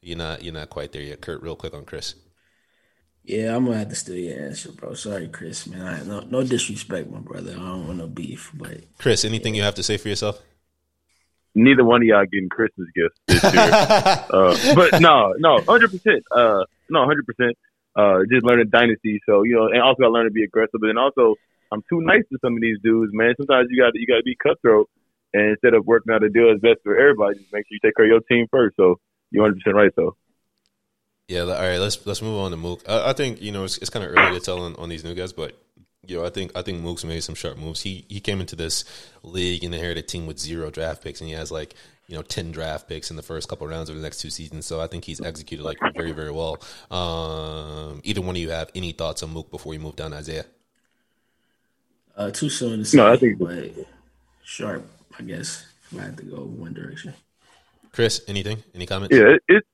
you're 0.00 0.18
not 0.18 0.42
you're 0.42 0.54
not 0.54 0.70
quite 0.70 0.92
there 0.92 1.02
yet. 1.02 1.20
Kurt, 1.20 1.42
real 1.42 1.56
quick 1.56 1.74
on 1.74 1.84
Chris. 1.84 2.14
Yeah, 3.24 3.56
I'm 3.56 3.64
gonna 3.64 3.78
have 3.78 3.88
to 3.88 3.94
steal 3.94 4.16
your 4.16 4.38
answer, 4.38 4.70
bro. 4.72 4.92
Sorry, 4.94 5.28
Chris, 5.28 5.66
man. 5.66 5.82
I, 5.82 6.02
no, 6.02 6.20
no 6.20 6.44
disrespect, 6.44 7.10
my 7.10 7.20
brother. 7.20 7.52
I 7.52 7.54
don't 7.54 7.86
want 7.86 7.98
no 7.98 8.06
beef, 8.06 8.50
but 8.52 8.84
Chris, 8.98 9.24
anything 9.24 9.54
yeah. 9.54 9.60
you 9.60 9.64
have 9.64 9.74
to 9.76 9.82
say 9.82 9.96
for 9.96 10.08
yourself? 10.08 10.42
Neither 11.54 11.84
one 11.84 12.02
of 12.02 12.06
y'all 12.06 12.24
getting 12.26 12.50
Christmas 12.50 12.88
gifts 12.94 13.18
this 13.42 13.54
year. 13.54 13.62
uh, 13.62 14.74
but 14.74 15.00
no, 15.00 15.32
no, 15.38 15.60
hundred 15.62 15.90
percent. 15.90 16.22
Uh, 16.30 16.64
no, 16.90 17.06
hundred 17.06 17.26
percent 17.26 17.56
uh, 17.96 18.20
just 18.30 18.44
learning 18.44 18.70
dynasty. 18.70 19.20
So 19.26 19.42
you 19.42 19.54
know, 19.54 19.66
and 19.66 19.80
also 19.80 20.04
I 20.04 20.06
learned 20.08 20.30
to 20.30 20.34
be 20.34 20.44
aggressive. 20.44 20.80
But 20.80 20.88
then 20.88 20.98
also, 20.98 21.34
I'm 21.72 21.82
too 21.88 22.00
nice 22.00 22.22
to 22.32 22.38
some 22.42 22.54
of 22.54 22.60
these 22.60 22.78
dudes, 22.82 23.12
man. 23.14 23.34
Sometimes 23.36 23.68
you 23.70 23.82
got 23.82 23.92
you 23.94 24.06
got 24.06 24.18
to 24.18 24.22
be 24.22 24.36
cutthroat, 24.36 24.88
and 25.32 25.50
instead 25.50 25.74
of 25.74 25.86
working 25.86 26.12
out 26.12 26.22
a 26.22 26.28
deal 26.28 26.48
that's 26.48 26.60
best 26.60 26.82
for 26.82 26.98
everybody, 26.98 27.38
just 27.38 27.52
make 27.52 27.64
sure 27.68 27.76
you 27.76 27.80
take 27.84 27.96
care 27.96 28.06
of 28.06 28.10
your 28.10 28.20
team 28.20 28.46
first. 28.50 28.76
So 28.76 28.96
you're 29.30 29.42
100 29.42 29.60
percent 29.60 29.76
right, 29.76 29.92
though. 29.96 30.16
Yeah. 31.28 31.40
All 31.40 31.48
right. 31.48 31.78
Let's 31.78 32.04
let's 32.06 32.22
move 32.22 32.38
on 32.38 32.50
to 32.50 32.56
Mook. 32.56 32.82
I, 32.88 33.10
I 33.10 33.12
think 33.12 33.40
you 33.40 33.52
know 33.52 33.64
it's, 33.64 33.78
it's 33.78 33.90
kind 33.90 34.04
of 34.04 34.12
early 34.12 34.38
to 34.38 34.44
tell 34.44 34.62
on, 34.62 34.76
on 34.76 34.88
these 34.88 35.04
new 35.04 35.14
guys, 35.14 35.32
but 35.32 35.58
you 36.08 36.18
know, 36.18 36.24
I 36.24 36.30
think 36.30 36.52
I 36.56 36.62
think 36.62 36.80
Mook's 36.80 37.04
made 37.04 37.22
some 37.22 37.34
sharp 37.34 37.58
moves. 37.58 37.82
He 37.82 38.04
he 38.08 38.20
came 38.20 38.40
into 38.40 38.56
this 38.56 38.84
league 39.22 39.64
and 39.64 39.74
inherited 39.74 40.04
a 40.04 40.06
team 40.06 40.26
with 40.26 40.38
zero 40.38 40.70
draft 40.70 41.02
picks, 41.02 41.20
and 41.20 41.28
he 41.28 41.34
has 41.34 41.50
like 41.50 41.74
you 42.06 42.16
know, 42.16 42.22
10 42.22 42.52
draft 42.52 42.88
picks 42.88 43.10
in 43.10 43.16
the 43.16 43.22
first 43.22 43.48
couple 43.48 43.66
of 43.66 43.70
rounds 43.70 43.88
of 43.88 43.96
the 43.96 44.02
next 44.02 44.20
two 44.20 44.30
seasons. 44.30 44.66
So 44.66 44.80
I 44.80 44.86
think 44.86 45.04
he's 45.04 45.20
executed 45.20 45.64
like 45.64 45.78
very, 45.94 46.12
very 46.12 46.30
well. 46.30 46.58
Um, 46.90 48.00
either 48.04 48.20
one 48.20 48.36
of 48.36 48.42
you 48.42 48.50
have 48.50 48.70
any 48.74 48.92
thoughts 48.92 49.22
on 49.22 49.30
Mook 49.30 49.50
before 49.50 49.70
we 49.70 49.78
move 49.78 49.96
down 49.96 50.10
to 50.10 50.18
Isaiah? 50.18 50.44
Uh, 52.16 52.30
too 52.30 52.50
soon 52.50 52.80
to 52.80 52.84
say. 52.84 52.98
No, 52.98 53.10
I 53.10 53.16
think 53.16 53.38
but 53.38 53.70
sharp, 54.44 54.86
I 55.18 55.22
guess, 55.22 55.64
if 55.90 55.98
I 55.98 56.04
had 56.04 56.16
to 56.18 56.24
go 56.24 56.36
one 56.36 56.74
direction. 56.74 57.14
Chris, 57.92 58.22
anything? 58.28 58.62
Any 58.74 58.86
comments? 58.86 59.16
Yeah, 59.16 59.34
it, 59.34 59.42
it's 59.48 59.66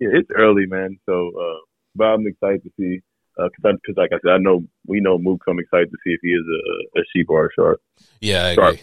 yeah, 0.00 0.08
it's 0.12 0.30
early, 0.34 0.66
man. 0.66 0.98
So, 1.06 1.28
uh, 1.28 1.60
but 1.94 2.04
I'm 2.04 2.26
excited 2.26 2.62
to 2.64 2.70
see 2.78 3.00
because, 3.36 3.94
uh, 3.96 4.00
like 4.00 4.10
I 4.12 4.18
said, 4.22 4.32
I 4.32 4.38
know 4.38 4.64
we 4.86 5.00
know 5.00 5.18
Mook. 5.18 5.42
I'm 5.48 5.58
excited 5.58 5.90
to 5.90 5.96
see 6.04 6.12
if 6.12 6.20
he 6.22 6.28
is 6.28 6.44
a, 6.46 7.00
a 7.00 7.02
sheep 7.12 7.30
or 7.30 7.46
a 7.46 7.48
sharp. 7.54 7.80
Yeah, 8.20 8.44
I 8.44 8.48
agree. 8.50 8.80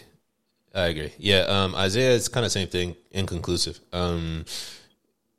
I 0.74 0.86
agree. 0.86 1.12
Yeah, 1.18 1.40
um, 1.40 1.74
Isaiah 1.74 2.12
is 2.12 2.28
kind 2.28 2.46
of 2.46 2.52
same 2.52 2.68
thing, 2.68 2.96
inconclusive. 3.10 3.80
Um, 3.92 4.44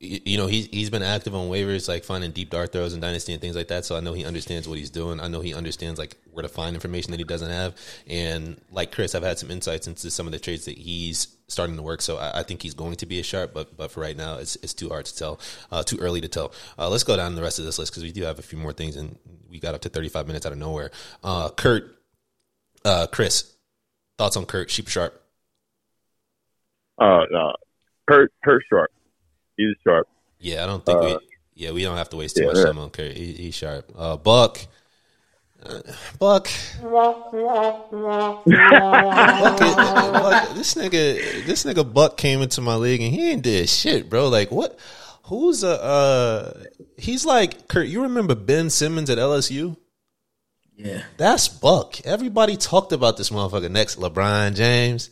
you 0.03 0.37
know 0.37 0.47
he's 0.47 0.67
he's 0.67 0.89
been 0.89 1.01
active 1.01 1.33
on 1.33 1.49
waivers, 1.49 1.87
like 1.87 2.03
finding 2.03 2.31
deep 2.31 2.49
dart 2.49 2.71
throws 2.71 2.93
and 2.93 3.01
dynasty 3.01 3.31
and 3.31 3.41
things 3.41 3.55
like 3.55 3.69
that. 3.69 3.85
So 3.85 3.95
I 3.95 4.01
know 4.01 4.13
he 4.13 4.25
understands 4.25 4.67
what 4.67 4.77
he's 4.77 4.89
doing. 4.89 5.19
I 5.19 5.27
know 5.27 5.41
he 5.41 5.53
understands 5.53 5.97
like 5.97 6.17
where 6.31 6.43
to 6.43 6.49
find 6.49 6.75
information 6.75 7.11
that 7.11 7.19
he 7.19 7.23
doesn't 7.23 7.49
have. 7.49 7.75
And 8.07 8.59
like 8.71 8.91
Chris, 8.91 9.15
I've 9.15 9.23
had 9.23 9.39
some 9.39 9.49
insights 9.49 9.87
into 9.87 10.11
some 10.11 10.25
of 10.25 10.33
the 10.33 10.39
trades 10.39 10.65
that 10.65 10.77
he's 10.77 11.37
starting 11.47 11.75
to 11.77 11.81
work. 11.81 12.01
So 12.01 12.17
I, 12.17 12.39
I 12.39 12.43
think 12.43 12.61
he's 12.61 12.73
going 12.73 12.95
to 12.97 13.05
be 13.05 13.19
a 13.19 13.23
sharp, 13.23 13.53
but 13.53 13.77
but 13.77 13.91
for 13.91 14.01
right 14.01 14.17
now, 14.17 14.37
it's 14.37 14.55
it's 14.57 14.73
too 14.73 14.89
hard 14.89 15.05
to 15.05 15.15
tell, 15.15 15.39
uh, 15.71 15.83
too 15.83 15.97
early 15.99 16.21
to 16.21 16.27
tell. 16.27 16.53
Uh, 16.77 16.89
let's 16.89 17.03
go 17.03 17.15
down 17.15 17.35
the 17.35 17.41
rest 17.41 17.59
of 17.59 17.65
this 17.65 17.79
list 17.79 17.91
because 17.91 18.03
we 18.03 18.11
do 18.11 18.23
have 18.23 18.39
a 18.39 18.43
few 18.43 18.57
more 18.57 18.73
things, 18.73 18.95
and 18.95 19.17
we 19.49 19.59
got 19.59 19.73
up 19.73 19.81
to 19.81 19.89
thirty 19.89 20.09
five 20.09 20.27
minutes 20.27 20.45
out 20.45 20.51
of 20.51 20.57
nowhere. 20.57 20.91
Uh, 21.23 21.49
Kurt, 21.49 21.97
uh, 22.83 23.07
Chris, 23.07 23.53
thoughts 24.17 24.35
on 24.35 24.45
Kurt 24.45 24.69
Sheep 24.69 24.87
Sharp? 24.87 25.21
Uh, 26.99 27.23
uh, 27.23 27.53
Kurt, 28.07 28.31
Kurt 28.43 28.63
Sharp. 28.69 28.91
He's 29.57 29.75
sharp. 29.83 30.07
Yeah, 30.39 30.63
I 30.63 30.67
don't 30.67 30.85
think 30.85 31.01
we. 31.01 31.13
Uh, 31.13 31.19
Yeah, 31.55 31.71
we 31.71 31.83
don't 31.83 31.97
have 31.97 32.09
to 32.09 32.17
waste 32.17 32.35
too 32.35 32.43
yeah, 32.45 32.51
much 32.53 32.65
time 32.65 32.79
on 32.79 32.89
Kurt. 32.89 33.15
He, 33.15 33.33
he's 33.33 33.55
sharp. 33.55 33.91
Uh, 33.95 34.17
Buck. 34.17 34.59
Uh, 35.63 35.79
Buck. 36.19 36.49
Buck, 36.81 37.31
Buck- 37.31 38.43
This 40.55 40.73
nigga, 40.75 41.45
this 41.45 41.63
nigga 41.63 41.93
Buck 41.93 42.17
came 42.17 42.41
into 42.41 42.61
my 42.61 42.75
league 42.75 43.01
and 43.01 43.13
he 43.13 43.31
ain't 43.31 43.43
did 43.43 43.69
shit, 43.69 44.09
bro. 44.09 44.27
Like 44.29 44.51
what? 44.51 44.77
Who's 45.25 45.63
a? 45.63 45.81
Uh, 45.81 46.63
he's 46.97 47.25
like 47.25 47.67
Kurt. 47.67 47.87
You 47.87 48.03
remember 48.03 48.35
Ben 48.35 48.69
Simmons 48.69 49.09
at 49.09 49.17
LSU? 49.17 49.77
Yeah. 50.75 51.03
That's 51.17 51.47
Buck. 51.47 52.01
Everybody 52.05 52.57
talked 52.57 52.91
about 52.91 53.15
this 53.17 53.29
motherfucker 53.29 53.71
next 53.71 53.97
LeBron 53.99 54.55
James. 54.55 55.09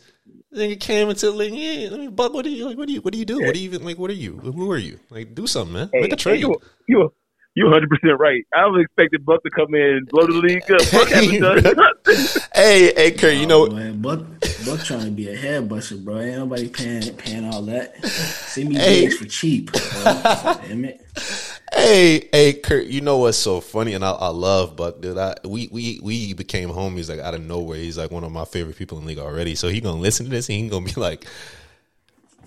Nigga 0.54 0.78
came 0.78 1.08
into 1.08 1.26
the 1.26 1.32
league. 1.32 1.54
Yeah, 1.54 1.88
let 1.90 1.98
me 2.00 2.08
Buck. 2.08 2.34
What 2.34 2.44
do 2.44 2.50
you 2.50 2.66
like? 2.66 2.76
What 2.76 2.86
do 2.86 2.92
you? 2.92 3.00
What 3.00 3.12
do 3.12 3.18
you 3.18 3.24
do? 3.24 3.40
What 3.42 3.54
do 3.54 3.60
you 3.60 3.64
even 3.64 3.84
like? 3.84 3.98
What 3.98 4.10
are 4.10 4.14
you? 4.14 4.36
Who 4.38 4.70
are 4.70 4.76
you? 4.76 5.00
Like, 5.08 5.34
do 5.34 5.46
something, 5.46 5.72
man. 5.72 5.90
Make 5.92 6.12
a 6.12 6.16
trade. 6.16 6.40
You, 6.40 6.60
you, 6.86 7.10
you 7.54 7.64
100 7.64 7.88
percent 7.88 8.18
right. 8.20 8.42
I 8.54 8.66
was 8.66 8.82
expecting 8.84 9.22
Buck 9.22 9.42
to 9.44 9.50
come 9.50 9.74
in 9.74 9.80
and 9.82 10.08
blow 10.08 10.26
the 10.26 10.32
league 10.46 10.62
up. 10.70 10.80
Buck 10.92 11.08
hasn't 11.08 11.40
done. 11.40 12.44
Hey, 12.54 12.92
hey, 12.94 13.10
Kurt. 13.12 13.34
You 13.34 13.44
oh, 13.44 13.48
know, 13.48 13.66
Oh, 13.66 13.70
man, 13.70 14.02
Buck, 14.02 14.20
Buck 14.66 14.80
trying 14.80 15.06
to 15.06 15.10
be 15.10 15.30
a 15.32 15.36
head 15.36 15.70
buster, 15.70 15.96
bro. 15.96 16.20
Ain't 16.20 16.36
nobody 16.36 16.68
paying 16.68 17.14
paying 17.16 17.46
all 17.46 17.62
that. 17.62 18.04
Send 18.04 18.68
me 18.68 18.74
Hey. 18.74 19.08
for 19.08 19.24
cheap. 19.24 19.72
Bro. 19.72 19.80
Damn 20.68 20.84
it. 20.84 21.00
Hey, 21.82 22.28
hey, 22.30 22.52
Kurt, 22.52 22.86
you 22.86 23.00
know 23.00 23.18
what's 23.18 23.36
so 23.36 23.60
funny, 23.60 23.94
and 23.94 24.04
I, 24.04 24.12
I 24.12 24.28
love 24.28 24.76
Buck, 24.76 25.00
dude. 25.00 25.18
I, 25.18 25.34
we 25.44 25.68
we 25.72 25.98
we 26.00 26.32
became 26.32 26.68
homies 26.68 27.08
like 27.08 27.18
out 27.18 27.34
of 27.34 27.42
nowhere. 27.42 27.76
He's 27.76 27.98
like 27.98 28.12
one 28.12 28.22
of 28.22 28.30
my 28.30 28.44
favorite 28.44 28.76
people 28.76 28.98
in 28.98 29.04
the 29.04 29.08
league 29.08 29.18
already. 29.18 29.56
So 29.56 29.66
he 29.66 29.80
gonna 29.80 30.00
listen 30.00 30.26
to 30.26 30.30
this, 30.30 30.48
and 30.48 30.58
he 30.58 30.68
gonna 30.68 30.86
be 30.86 30.92
like, 30.92 31.26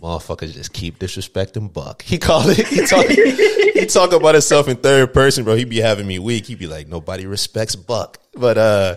"Motherfuckers, 0.02 0.54
just 0.54 0.72
keep 0.72 1.00
disrespecting 1.00 1.74
Buck." 1.74 2.02
He 2.02 2.18
called 2.18 2.46
it. 2.48 2.66
He 2.66 2.86
talk, 2.86 3.08
he 3.08 3.86
talk 3.88 4.14
about 4.14 4.36
himself 4.36 4.70
in 4.70 4.78
third 4.78 5.14
person, 5.14 5.44
bro. 5.44 5.56
He 5.56 5.66
be 5.66 5.82
having 5.82 6.08
me 6.08 6.18
weak. 6.18 6.46
He 6.46 6.56
be 6.56 6.68
like, 6.68 6.88
"Nobody 6.88 7.26
respects 7.26 7.76
Buck," 7.76 8.20
but 8.36 8.58
uh. 8.58 8.96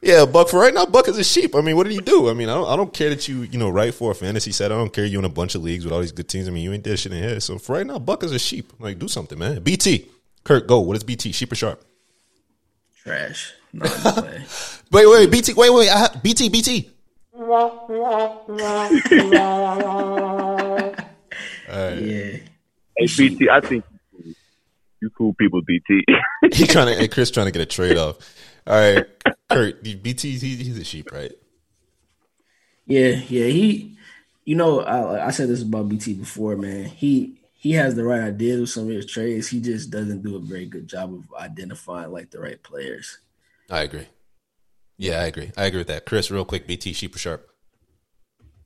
Yeah, 0.00 0.26
Buck. 0.26 0.48
For 0.48 0.60
right 0.60 0.72
now, 0.72 0.86
Buck 0.86 1.08
is 1.08 1.18
a 1.18 1.24
sheep. 1.24 1.54
I 1.56 1.60
mean, 1.60 1.76
what 1.76 1.84
did 1.84 1.92
he 1.92 1.98
do? 1.98 2.30
I 2.30 2.34
mean, 2.34 2.48
I 2.48 2.54
don't, 2.54 2.68
I 2.68 2.76
don't 2.76 2.92
care 2.92 3.10
that 3.10 3.26
you, 3.26 3.42
you 3.42 3.58
know, 3.58 3.68
write 3.68 3.94
for 3.94 4.12
a 4.12 4.14
fantasy 4.14 4.52
set. 4.52 4.70
I 4.70 4.76
don't 4.76 4.92
care 4.92 5.04
you 5.04 5.18
in 5.18 5.24
a 5.24 5.28
bunch 5.28 5.54
of 5.54 5.62
leagues 5.62 5.84
with 5.84 5.92
all 5.92 6.00
these 6.00 6.12
good 6.12 6.28
teams. 6.28 6.46
I 6.46 6.52
mean, 6.52 6.62
you 6.62 6.72
ain't 6.72 6.84
did 6.84 6.98
shit 6.98 7.12
in 7.12 7.22
here. 7.22 7.40
So 7.40 7.58
for 7.58 7.74
right 7.74 7.86
now, 7.86 7.98
Buck 7.98 8.22
is 8.22 8.32
a 8.32 8.38
sheep. 8.38 8.72
Like, 8.78 8.98
do 8.98 9.08
something, 9.08 9.38
man. 9.38 9.60
BT, 9.62 10.06
Kurt, 10.44 10.66
go. 10.68 10.80
What 10.80 10.96
is 10.96 11.02
BT? 11.02 11.32
Sheep 11.32 11.50
or 11.50 11.56
sharp? 11.56 11.84
Trash. 13.02 13.54
No, 13.72 13.86
I'm 13.86 13.90
just 13.90 14.16
playing. 14.16 14.44
Wait, 14.90 15.06
wait, 15.06 15.30
BT. 15.30 15.52
Wait, 15.52 15.68
wait. 15.70 15.90
I, 15.90 15.98
ha- 15.98 16.20
BT, 16.22 16.48
BT. 16.48 16.90
yeah. 22.00 22.38
Hey, 22.96 23.06
BT, 23.16 23.50
I 23.50 23.60
think 23.60 23.84
you 25.02 25.10
cool 25.10 25.34
people, 25.34 25.60
BT. 25.66 26.04
He 26.52 26.66
trying 26.66 26.86
to. 26.86 26.94
Hey, 26.94 27.08
Chris 27.08 27.30
trying 27.30 27.46
to 27.46 27.52
get 27.52 27.60
a 27.60 27.66
trade 27.66 27.98
off. 27.98 28.16
All 28.68 28.74
right, 28.74 29.06
Kurt. 29.50 29.82
BT. 29.82 30.38
He, 30.38 30.56
he's 30.56 30.78
a 30.78 30.84
sheep, 30.84 31.10
right? 31.10 31.32
Yeah, 32.86 33.20
yeah. 33.28 33.46
He, 33.46 33.96
you 34.44 34.56
know, 34.56 34.80
I, 34.80 35.28
I 35.28 35.30
said 35.30 35.48
this 35.48 35.62
about 35.62 35.88
BT 35.88 36.14
before, 36.14 36.54
man. 36.54 36.84
He 36.84 37.40
he 37.54 37.72
has 37.72 37.94
the 37.94 38.04
right 38.04 38.20
ideas 38.20 38.60
with 38.60 38.70
some 38.70 38.84
of 38.84 38.90
his 38.90 39.06
trades. 39.06 39.48
He 39.48 39.60
just 39.60 39.90
doesn't 39.90 40.22
do 40.22 40.36
a 40.36 40.40
very 40.40 40.66
good 40.66 40.86
job 40.86 41.14
of 41.14 41.34
identifying 41.34 42.12
like 42.12 42.30
the 42.30 42.40
right 42.40 42.62
players. 42.62 43.18
I 43.70 43.80
agree. 43.80 44.06
Yeah, 44.98 45.20
I 45.20 45.24
agree. 45.24 45.50
I 45.56 45.64
agree 45.64 45.80
with 45.80 45.88
that. 45.88 46.04
Chris, 46.04 46.30
real 46.30 46.44
quick. 46.44 46.66
BT, 46.66 46.92
sheep 46.92 47.14
or 47.14 47.18
sharp? 47.18 47.48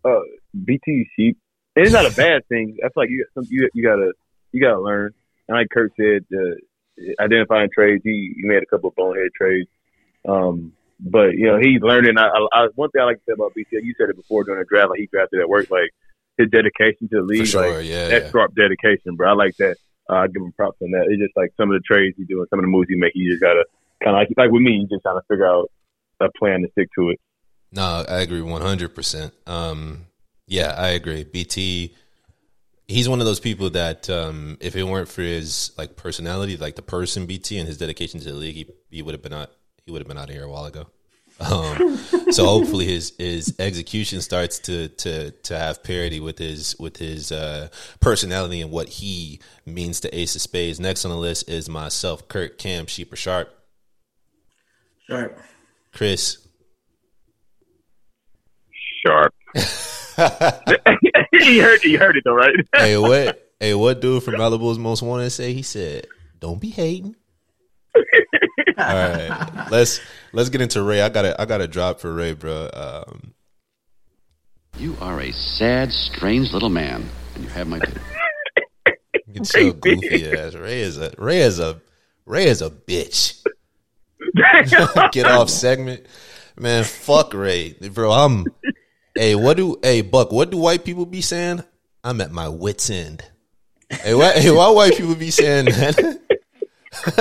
uh, 0.04 0.20
BT 0.64 1.08
sheep. 1.16 1.38
And 1.76 1.84
it's 1.84 1.92
not 1.92 2.10
a 2.10 2.10
bad 2.16 2.46
thing. 2.48 2.76
That's 2.80 2.96
like 2.96 3.10
you, 3.10 3.24
you, 3.48 3.68
you 3.74 3.82
gotta, 3.82 4.12
you 4.52 4.60
gotta 4.60 4.80
learn. 4.80 5.12
And 5.48 5.56
like 5.56 5.68
Kurt 5.70 5.92
said, 5.96 6.24
uh, 6.34 7.22
identifying 7.22 7.70
trades. 7.72 8.02
He, 8.04 8.34
he 8.36 8.42
made 8.44 8.62
a 8.62 8.66
couple 8.66 8.90
of 8.90 8.96
bonehead 8.96 9.30
trades. 9.36 9.68
Um, 10.28 10.72
but 11.00 11.32
you 11.34 11.46
know, 11.46 11.58
he's 11.58 11.80
learning. 11.80 12.18
I, 12.18 12.28
I, 12.28 12.46
I, 12.52 12.68
one 12.74 12.90
thing 12.90 13.02
I 13.02 13.06
like 13.06 13.18
to 13.18 13.22
say 13.26 13.32
about 13.32 13.54
BT, 13.54 13.80
you 13.82 13.94
said 13.98 14.10
it 14.10 14.16
before 14.16 14.44
during 14.44 14.60
the 14.60 14.66
draft, 14.66 14.90
like 14.90 15.00
he 15.00 15.06
drafted 15.06 15.40
at 15.40 15.48
work, 15.48 15.70
like 15.70 15.90
his 16.38 16.48
dedication 16.50 17.08
to 17.08 17.16
the 17.16 17.22
league, 17.22 17.46
sure. 17.46 17.78
like 17.78 17.86
yeah. 17.86 18.08
that's 18.08 18.26
yeah. 18.26 18.30
sharp 18.30 18.54
dedication, 18.54 19.16
bro. 19.16 19.30
I 19.30 19.34
like 19.34 19.56
that. 19.56 19.76
Uh, 20.08 20.14
I 20.14 20.26
give 20.28 20.42
him 20.42 20.52
props 20.52 20.78
on 20.82 20.90
that. 20.92 21.06
It's 21.08 21.20
just 21.20 21.36
like 21.36 21.52
some 21.56 21.70
of 21.70 21.74
the 21.74 21.82
trades 21.84 22.16
he 22.16 22.24
doing, 22.24 22.46
some 22.50 22.58
of 22.58 22.64
the 22.64 22.68
moves 22.68 22.88
he 22.88 22.96
make. 22.96 23.12
You 23.14 23.30
just 23.30 23.42
gotta 23.42 23.64
kind 24.02 24.16
of 24.16 24.20
like, 24.20 24.28
like 24.36 24.50
with 24.50 24.62
me, 24.62 24.72
you 24.72 24.88
just 24.88 25.02
trying 25.02 25.18
to 25.18 25.26
figure 25.28 25.46
out 25.46 25.70
a 26.20 26.28
plan 26.38 26.62
to 26.62 26.68
stick 26.72 26.88
to 26.96 27.10
it. 27.10 27.20
No, 27.72 28.04
I 28.08 28.20
agree 28.20 28.42
one 28.42 28.62
hundred 28.62 28.94
percent. 28.94 29.32
Um, 29.46 30.06
yeah, 30.46 30.74
I 30.76 30.90
agree. 30.90 31.24
BT, 31.24 31.94
he's 32.86 33.08
one 33.08 33.20
of 33.20 33.26
those 33.26 33.40
people 33.40 33.70
that 33.70 34.10
um, 34.10 34.58
if 34.60 34.76
it 34.76 34.84
weren't 34.84 35.08
for 35.08 35.22
his 35.22 35.72
like 35.78 35.96
personality, 35.96 36.56
like 36.56 36.76
the 36.76 36.82
person 36.82 37.26
BT 37.26 37.58
and 37.58 37.66
his 37.66 37.78
dedication 37.78 38.20
to 38.20 38.26
the 38.26 38.34
league, 38.34 38.54
he, 38.54 38.66
he 38.90 39.02
would 39.02 39.14
have 39.14 39.22
been 39.22 39.32
out. 39.32 39.50
He 39.86 39.92
would 39.92 40.00
have 40.00 40.08
been 40.08 40.18
out 40.18 40.28
of 40.28 40.34
here 40.34 40.44
a 40.44 40.50
while 40.50 40.66
ago. 40.66 40.86
Um, 41.40 41.96
so 42.30 42.46
hopefully 42.46 42.86
his 42.86 43.14
his 43.18 43.54
execution 43.58 44.20
starts 44.20 44.58
to 44.60 44.88
to 44.88 45.30
to 45.30 45.58
have 45.58 45.82
parity 45.82 46.20
with 46.20 46.38
his 46.38 46.76
with 46.78 46.98
his 46.98 47.32
uh, 47.32 47.68
personality 48.00 48.60
and 48.60 48.70
what 48.70 48.88
he 48.88 49.40
means 49.66 50.00
to 50.00 50.16
Ace 50.16 50.36
of 50.36 50.42
Spades. 50.42 50.78
Next 50.78 51.04
on 51.04 51.10
the 51.10 51.16
list 51.16 51.48
is 51.48 51.68
myself, 51.68 52.28
Kurt, 52.28 52.58
Cam, 52.58 52.86
Sheep 52.86 53.12
or 53.12 53.16
Sharp, 53.16 53.52
Sharp. 55.08 55.38
Chris. 55.92 56.46
Sharp. 59.04 59.34
he 61.32 61.58
heard, 61.58 61.80
he 61.80 61.96
heard 61.96 62.16
it 62.16 62.22
though, 62.24 62.34
right? 62.34 62.54
hey, 62.76 62.96
what? 62.96 63.50
Hey, 63.58 63.74
what 63.74 64.00
dude 64.00 64.22
from 64.22 64.34
Malibu's 64.34 64.78
Most 64.78 65.02
Wanted 65.02 65.30
say? 65.30 65.52
He 65.52 65.62
said, 65.62 66.06
"Don't 66.38 66.60
be 66.60 66.70
hating." 66.70 67.16
All 67.94 68.02
right, 68.76 69.68
let's 69.70 70.00
let's 70.32 70.48
get 70.48 70.60
into 70.60 70.82
Ray. 70.82 71.02
I 71.02 71.08
got 71.08 71.38
I 71.38 71.44
got 71.44 71.58
to 71.58 71.68
drop 71.68 72.00
for 72.00 72.12
Ray, 72.12 72.32
bro. 72.32 72.70
Um, 72.72 73.34
You 74.78 74.96
are 75.00 75.20
a 75.20 75.32
sad, 75.32 75.92
strange 75.92 76.52
little 76.52 76.70
man, 76.70 77.08
and 77.34 77.44
you 77.44 77.50
have 77.50 77.68
my 77.68 77.78
pity. 77.78 78.00
get 79.32 79.46
so 79.46 79.72
goofy 79.72 80.30
ass. 80.30 80.54
Ray 80.54 80.80
is 80.80 80.98
a 80.98 81.12
Ray 81.18 81.40
is 81.40 81.58
a 81.58 81.80
Ray 82.24 82.46
is 82.46 82.62
a 82.62 82.70
bitch. 82.70 83.42
get 85.12 85.26
off 85.26 85.50
segment, 85.50 86.06
man. 86.58 86.84
Fuck 86.84 87.34
Ray, 87.34 87.72
bro. 87.72 88.10
I'm. 88.12 88.46
Hey, 89.14 89.34
what 89.34 89.58
do 89.58 89.78
hey 89.82 90.00
Buck? 90.00 90.32
What 90.32 90.50
do 90.50 90.56
white 90.56 90.84
people 90.84 91.04
be 91.04 91.20
saying? 91.20 91.62
I'm 92.02 92.20
at 92.20 92.32
my 92.32 92.48
wits 92.48 92.88
end. 92.88 93.22
Hey, 93.90 94.14
why, 94.14 94.32
hey, 94.32 94.50
why 94.50 94.70
white 94.70 94.96
people 94.96 95.14
be 95.14 95.30
saying 95.30 95.66
that? 95.66 96.20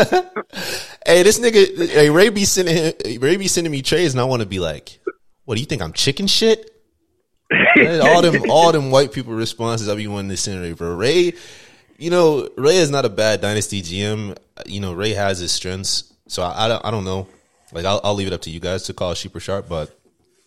hey, 1.05 1.23
this 1.23 1.39
nigga, 1.39 1.87
hey, 1.87 2.09
Ray 2.09 2.29
be 2.29 2.45
sending 2.45 2.75
him, 2.75 3.21
Ray 3.21 3.37
be 3.37 3.47
sending 3.47 3.71
me 3.71 3.81
trades, 3.81 4.13
and 4.13 4.19
I 4.19 4.25
want 4.25 4.41
to 4.41 4.47
be 4.47 4.59
like, 4.59 4.99
what 5.45 5.55
do 5.55 5.61
you 5.61 5.65
think? 5.65 5.81
I'm 5.81 5.93
chicken 5.93 6.27
shit? 6.27 6.69
All 8.03 8.21
them, 8.21 8.49
all 8.49 8.71
them 8.71 8.91
white 8.91 9.11
people 9.11 9.33
responses 9.33 9.87
I 9.87 9.95
be 9.95 10.07
wanting 10.07 10.29
to 10.29 10.37
send 10.37 10.61
Ray, 10.61 10.73
bro. 10.73 10.93
Ray, 10.95 11.33
you 11.97 12.09
know, 12.09 12.49
Ray 12.57 12.77
is 12.77 12.89
not 12.89 13.05
a 13.05 13.09
bad 13.09 13.41
dynasty 13.41 13.81
GM. 13.81 14.37
You 14.65 14.81
know, 14.81 14.93
Ray 14.93 15.13
has 15.13 15.39
his 15.39 15.51
strengths, 15.51 16.13
so 16.27 16.43
I, 16.43 16.65
I 16.65 16.67
don't, 16.67 16.85
I 16.85 16.91
don't 16.91 17.05
know. 17.05 17.27
Like, 17.71 17.85
I'll, 17.85 18.01
I'll 18.03 18.13
leave 18.13 18.27
it 18.27 18.33
up 18.33 18.41
to 18.41 18.49
you 18.49 18.59
guys 18.59 18.83
to 18.83 18.93
call 18.93 19.13
Sheep 19.13 19.35
or 19.35 19.39
Sharp, 19.39 19.69
but 19.69 19.97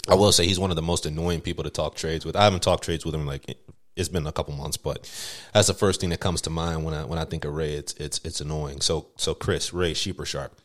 I 0.08 0.14
will 0.14 0.32
say 0.32 0.46
he's 0.46 0.58
one 0.58 0.70
of 0.70 0.76
the 0.76 0.82
most 0.82 1.06
annoying 1.06 1.40
people 1.40 1.64
to 1.64 1.70
talk 1.70 1.94
trades 1.94 2.26
with. 2.26 2.36
I 2.36 2.44
haven't 2.44 2.62
talked 2.62 2.84
trades 2.84 3.06
with 3.06 3.14
him 3.14 3.26
like 3.26 3.56
it's 3.96 4.08
been 4.08 4.26
a 4.26 4.32
couple 4.32 4.54
months, 4.54 4.76
but 4.76 5.08
that's 5.52 5.68
the 5.68 5.74
first 5.74 6.00
thing 6.00 6.10
that 6.10 6.20
comes 6.20 6.40
to 6.42 6.50
mind 6.50 6.84
when 6.84 6.94
I 6.94 7.04
when 7.04 7.18
I 7.18 7.24
think 7.24 7.44
of 7.44 7.54
Ray. 7.54 7.74
It's 7.74 7.92
it's 7.94 8.20
it's 8.24 8.40
annoying. 8.40 8.80
So 8.80 9.08
so 9.16 9.34
Chris, 9.34 9.72
Ray, 9.72 9.94
sheep 9.94 10.18
or 10.20 10.26
sharp? 10.26 10.60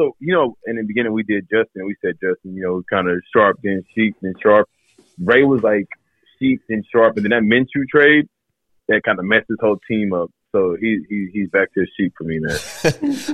so 0.00 0.16
you 0.18 0.32
know, 0.32 0.56
in 0.66 0.76
the 0.76 0.82
beginning 0.82 1.12
we 1.12 1.22
did 1.22 1.44
Justin. 1.44 1.84
We 1.86 1.94
said 2.02 2.14
Justin, 2.14 2.54
you 2.54 2.62
know, 2.62 2.82
kind 2.90 3.08
of 3.08 3.20
sharp, 3.34 3.58
then 3.62 3.84
sheep, 3.94 4.16
then 4.22 4.34
sharp. 4.42 4.68
Ray 5.18 5.44
was 5.44 5.62
like 5.62 5.86
sheep, 6.38 6.62
then 6.68 6.82
sharp, 6.90 7.16
and 7.16 7.24
then 7.24 7.30
that 7.30 7.42
Minshew 7.42 7.86
trade 7.88 8.26
that 8.88 9.02
kind 9.04 9.18
of 9.18 9.24
messed 9.24 9.46
his 9.48 9.58
whole 9.60 9.78
team 9.88 10.12
up. 10.12 10.30
So 10.52 10.76
he, 10.80 11.00
he 11.08 11.28
he's 11.32 11.50
back 11.50 11.72
to 11.74 11.80
his 11.80 11.90
sheep 11.96 12.14
for 12.16 12.24
me, 12.24 12.40
man. 12.40 12.58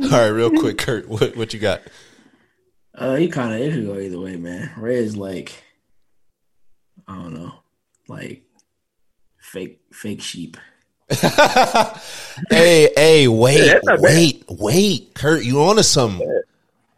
All 0.13 0.21
right, 0.21 0.29
real 0.29 0.51
quick, 0.51 0.79
Kurt, 0.79 1.09
what 1.09 1.37
what 1.37 1.55
you 1.55 1.61
got? 1.61 1.83
Uh, 2.95 3.17
he 3.17 3.29
kind 3.29 3.55
of 3.55 3.61
it 3.61 3.73
could 3.73 3.87
go 3.87 3.99
either 3.99 4.19
way, 4.19 4.37
man. 4.37 4.73
Ray 4.77 4.97
is 4.97 5.17
like, 5.17 5.63
I 7.07 7.15
don't 7.15 7.35
know, 7.35 7.55
like 8.09 8.43
fake 9.53 9.81
fake 9.93 10.21
sheep. 10.23 10.57
hey, 12.51 12.91
hey, 12.97 13.29
wait, 13.29 13.59
Yeah, 13.67 13.73
that's 13.75 13.85
not 13.87 14.03
bad. 14.03 14.15
wait, 14.15 14.45
wait, 14.49 15.15
Kurt, 15.15 15.45
you 15.45 15.61
on 15.63 15.77
to 15.77 15.83
some 15.83 16.21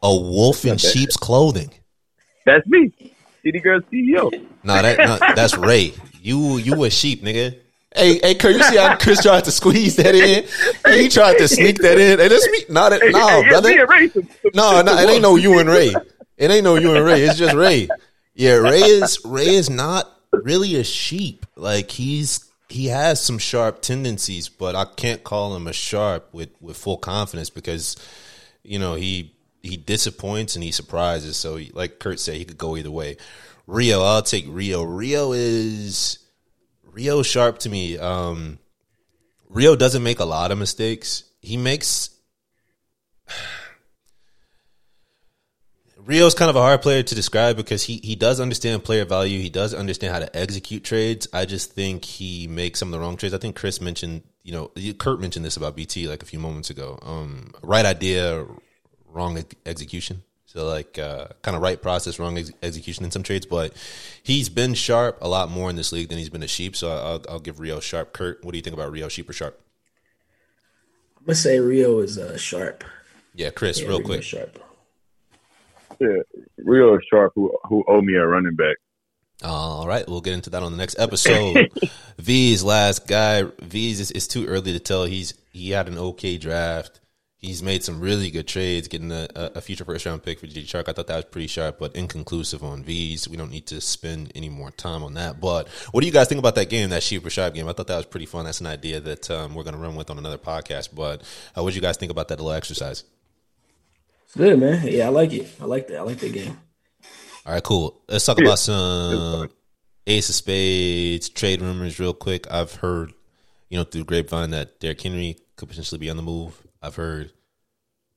a 0.03 0.15
wolf 0.17 0.65
in 0.65 0.79
sheep's 0.79 1.17
clothing? 1.17 1.71
That's 2.47 2.67
me, 2.67 2.93
City 3.45 3.61
Girl 3.61 3.81
CEO. 3.93 4.33
No, 4.63 4.83
that 4.83 4.99
no, 4.99 5.19
that's 5.35 5.57
Ray. 5.57 5.93
You 6.23 6.57
you 6.57 6.85
a 6.85 6.91
sheep, 6.91 7.23
nigga. 7.23 7.59
Hey, 7.95 8.19
hey, 8.23 8.35
Kurt, 8.35 8.55
you 8.55 8.63
see 8.63 8.77
how 8.77 8.97
Chris 8.97 9.23
tried 9.23 9.45
to 9.45 9.51
squeeze 9.51 9.97
that 9.97 10.15
in? 10.15 10.45
Hey, 10.85 11.03
he 11.03 11.09
tried 11.09 11.39
to 11.39 11.49
sneak 11.49 11.79
that 11.79 11.99
in. 11.99 12.19
Hey, 12.19 12.29
that's 12.29 12.49
me. 12.51 12.65
No, 12.69 12.89
that, 12.91 13.01
Hey, 13.03 13.11
no, 13.11 13.43
hey, 13.43 13.49
brother. 13.49 13.69
me 13.71 13.79
and 13.81 13.89
Ray, 13.91 14.09
some- 14.09 14.23
some- 14.43 14.51
No, 14.55 14.71
some 14.77 14.87
no, 14.87 14.99
it 14.99 15.09
ain't 15.11 15.23
no 15.23 15.37
you 15.37 15.59
and 15.59 15.69
Ray. 15.69 15.95
It 16.37 16.51
ain't 16.51 16.65
no 16.65 16.77
you 16.77 16.95
and 16.95 17.05
Ray. 17.05 17.23
It's 17.23 17.39
just 17.39 17.55
Ray. 17.55 17.89
Yeah, 18.35 18.55
Ray 18.55 18.81
is 18.81 19.19
Ray 19.25 19.49
is 19.49 19.69
not 19.69 20.07
really 20.33 20.77
a 20.77 20.85
sheep. 20.85 21.47
Like 21.57 21.91
he's 21.91 22.51
he 22.69 22.87
has 22.87 23.21
some 23.21 23.39
sharp 23.39 23.81
tendencies, 23.81 24.49
but 24.49 24.75
I 24.75 24.85
can't 24.85 25.25
call 25.25 25.57
him 25.57 25.67
a 25.67 25.73
sharp 25.73 26.29
with 26.33 26.51
with 26.61 26.77
full 26.77 26.99
confidence 26.99 27.51
because 27.51 27.97
you 28.63 28.79
know 28.79 28.95
he 28.95 29.35
he 29.63 29.77
disappoints 29.77 30.55
and 30.55 30.63
he 30.63 30.73
surprises. 30.73 31.37
So 31.37 31.57
he, 31.57 31.71
like 31.75 31.99
Kurt 31.99 32.21
said, 32.21 32.37
he 32.37 32.45
could 32.45 32.59
go 32.59 32.77
either 32.77 32.91
way. 32.91 33.17
Rio, 33.67 34.03
I'll 34.03 34.23
take 34.23 34.47
Rio. 34.49 34.83
Rio 34.83 35.33
is 35.33 36.19
Rio 36.85 37.23
sharp 37.23 37.59
to 37.61 37.69
me. 37.69 37.99
Um, 37.99 38.59
Rio 39.49 39.77
doesn't 39.77 40.03
make 40.03 40.21
a 40.21 40.25
lot 40.25 40.51
of 40.51 40.59
mistakes. 40.59 41.25
He 41.41 41.57
makes 41.57 42.11
Rio's 46.09 46.35
kind 46.35 46.49
of 46.49 46.57
a 46.57 46.63
hard 46.63 46.81
player 46.81 47.03
to 47.03 47.15
describe 47.15 47.59
because 47.59 47.83
he, 47.83 47.99
he 48.03 48.17
does 48.17 48.41
understand 48.41 48.83
player 48.83 49.05
value. 49.05 49.41
He 49.43 49.51
does 49.51 49.75
understand 49.75 50.15
how 50.15 50.21
to 50.21 50.35
execute 50.35 50.83
trades. 50.83 51.29
I 51.35 51.45
just 51.45 51.73
think 51.73 52.03
he 52.03 52.49
makes 52.49 52.79
some 52.79 52.89
of 52.89 52.93
the 52.93 52.99
wrong 52.99 53.19
trades. 53.19 53.35
I 53.35 53.39
think 53.39 53.57
Chris 53.57 53.79
mentioned, 53.79 54.23
you 54.43 54.53
know, 54.53 54.71
Kurt 54.95 55.21
mentioned 55.21 55.45
this 55.45 55.59
about 55.59 55.77
BT 55.77 56.09
like 56.09 56.23
a 56.23 56.27
few 56.27 56.39
moments 56.39 56.71
ago. 56.71 56.99
Um, 57.03 57.53
right 57.63 57.85
idea, 57.85 58.47
wrong 59.07 59.45
execution. 59.67 60.23
So 60.47 60.67
like 60.67 60.99
uh, 60.99 61.27
kind 61.43 61.55
of 61.55 61.61
right 61.63 61.81
process, 61.81 62.19
wrong 62.19 62.39
ex- 62.39 62.53
execution 62.63 63.05
in 63.05 63.11
some 63.11 63.23
trades. 63.23 63.45
But 63.45 63.75
he's 64.23 64.49
been 64.49 64.73
sharp 64.73 65.19
a 65.21 65.29
lot 65.29 65.51
more 65.51 65.69
in 65.69 65.77
this 65.77 65.93
league 65.93 66.09
than 66.09 66.17
he's 66.17 66.31
been 66.31 66.43
a 66.43 66.49
sheep. 66.49 66.75
So 66.75 66.89
I'll, 66.91 67.23
I'll 67.29 67.39
give 67.39 67.61
Rio 67.61 67.81
sharp. 67.81 68.15
Kurt, 68.15 68.43
what 68.43 68.53
do 68.53 68.57
you 68.57 68.63
think 68.63 68.73
about 68.73 68.91
Rio 68.91 69.09
sheep 69.09 69.29
or 69.29 69.35
sharp? 69.35 69.61
I'm 71.19 71.27
gonna 71.27 71.35
say 71.35 71.61
Rio 71.61 71.99
is 71.99 72.17
uh, 72.17 72.39
sharp. 72.39 72.83
Yeah, 73.35 73.51
Chris, 73.51 73.79
Yeah, 73.79 73.89
real 73.89 73.99
Rio 73.99 74.07
quick. 74.07 74.23
sharp. 74.23 74.59
Yeah, 76.01 76.23
Rio 76.59 76.99
Sharp, 77.11 77.33
who 77.35 77.53
who 77.65 77.85
owe 77.89 78.01
me 78.01 78.15
a 78.15 78.27
running 78.27 78.55
back. 78.55 78.77
All 79.43 79.87
right, 79.87 80.09
we'll 80.09 80.21
get 80.21 80.35
into 80.35 80.51
that 80.51 80.63
on 80.63 80.73
the 80.73 80.79
next 80.79 80.99
episode. 80.99 81.71
V's 82.19 82.65
last 82.65 83.07
guy. 83.07 83.45
V's 83.63 84.01
is 84.01 84.11
it's 84.11 84.27
too 84.27 84.47
early 84.47 84.73
to 84.73 84.81
tell. 84.81 85.05
He's 85.05 85.35
he 85.53 85.71
had 85.71 85.89
an 85.89 85.99
okay 85.99 86.39
draft. 86.39 87.01
He's 87.37 87.63
made 87.63 87.85
some 87.85 88.01
really 88.01 88.33
good 88.33 88.49
trades, 88.49 88.89
getting 88.89 89.13
a, 89.13 89.29
a 89.37 89.61
future 89.61 89.85
first 89.85 90.05
round 90.05 90.25
pick 90.25 90.41
for 90.41 90.49
G 90.49 90.65
Shark. 90.65 90.89
I 90.89 90.93
thought 90.93 91.07
that 91.07 91.15
was 91.15 91.25
pretty 91.27 91.47
sharp, 91.47 91.79
but 91.79 91.95
inconclusive 91.95 92.65
on 92.65 92.83
V's. 92.83 93.29
We 93.29 93.37
don't 93.37 93.53
need 93.53 93.67
to 93.69 93.81
spend 93.81 94.33
any 94.35 94.49
more 94.49 94.73
time 94.73 95.05
on 95.05 95.15
that. 95.15 95.41
But 95.41 95.69
what 95.93 96.01
do 96.01 96.09
you 96.09 96.13
guys 96.13 96.27
think 96.27 96.41
about 96.41 96.57
that 96.57 96.69
game, 96.69 96.91
that 96.91 97.05
sheep 97.05 97.29
sharp 97.31 97.55
game? 97.55 97.69
I 97.69 97.75
thought 97.75 97.87
that 97.87 97.97
was 97.97 98.07
pretty 98.07 98.27
fun. 98.27 98.45
That's 98.45 98.61
an 98.61 98.67
idea 98.67 98.99
that 98.99 99.31
um, 99.31 99.55
we're 99.55 99.63
going 99.63 99.77
to 99.77 99.81
run 99.81 99.95
with 99.95 100.11
on 100.11 100.19
another 100.19 100.37
podcast. 100.37 100.89
But 100.93 101.23
uh, 101.57 101.63
what 101.63 101.71
do 101.71 101.77
you 101.77 101.83
guys 101.83 101.97
think 101.97 102.11
about 102.11 102.27
that 102.27 102.41
little 102.41 102.51
exercise? 102.51 103.05
It's 104.29 104.37
good, 104.37 104.61
man. 104.61 104.87
Yeah, 104.87 105.07
I 105.07 105.09
like 105.09 105.33
it. 105.33 105.49
I 105.59 105.65
like 105.65 105.89
that. 105.89 106.01
I 106.01 106.03
like 106.03 106.19
that 106.19 106.35
game. 106.35 106.55
All 107.47 107.55
right, 107.55 107.63
cool. 107.63 108.03
Let's 108.11 108.27
talk 108.27 108.39
about 108.39 108.59
some 108.59 109.49
Ace 110.07 110.29
of 110.29 110.35
Spades 110.35 111.31
trade 111.31 111.63
rumors 111.63 111.99
real 111.99 112.13
quick. 112.13 112.47
I've 112.51 112.75
heard, 112.75 113.15
you 113.71 113.79
know, 113.79 113.85
through 113.85 114.05
grapevine 114.05 114.51
that 114.51 114.81
Derrick 114.81 115.01
Henry 115.01 115.39
could 115.57 115.71
potentially 115.71 115.99
be 115.99 116.11
on 116.11 116.19
the 116.19 116.23
move. 116.23 116.61
I've 116.83 116.97
heard 116.97 117.33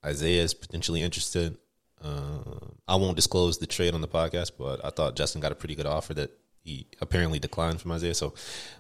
Isaiah 0.06 0.44
is 0.44 0.54
potentially 0.54 1.02
interested. 1.02 1.58
Uh, 2.04 2.72
I 2.90 2.98
won't 2.98 3.16
disclose 3.16 3.60
the 3.60 3.68
trade 3.68 3.94
on 3.94 4.02
the 4.02 4.08
podcast, 4.10 4.52
but 4.60 4.84
I 4.84 4.90
thought 4.90 5.16
Justin 5.16 5.40
got 5.40 5.54
a 5.54 5.56
pretty 5.56 5.76
good 5.76 5.86
offer 5.86 6.14
that 6.16 6.32
he 6.62 6.88
apparently 7.00 7.40
declined 7.40 7.80
from 7.80 7.94
Isaiah. 7.94 8.16
So 8.16 8.34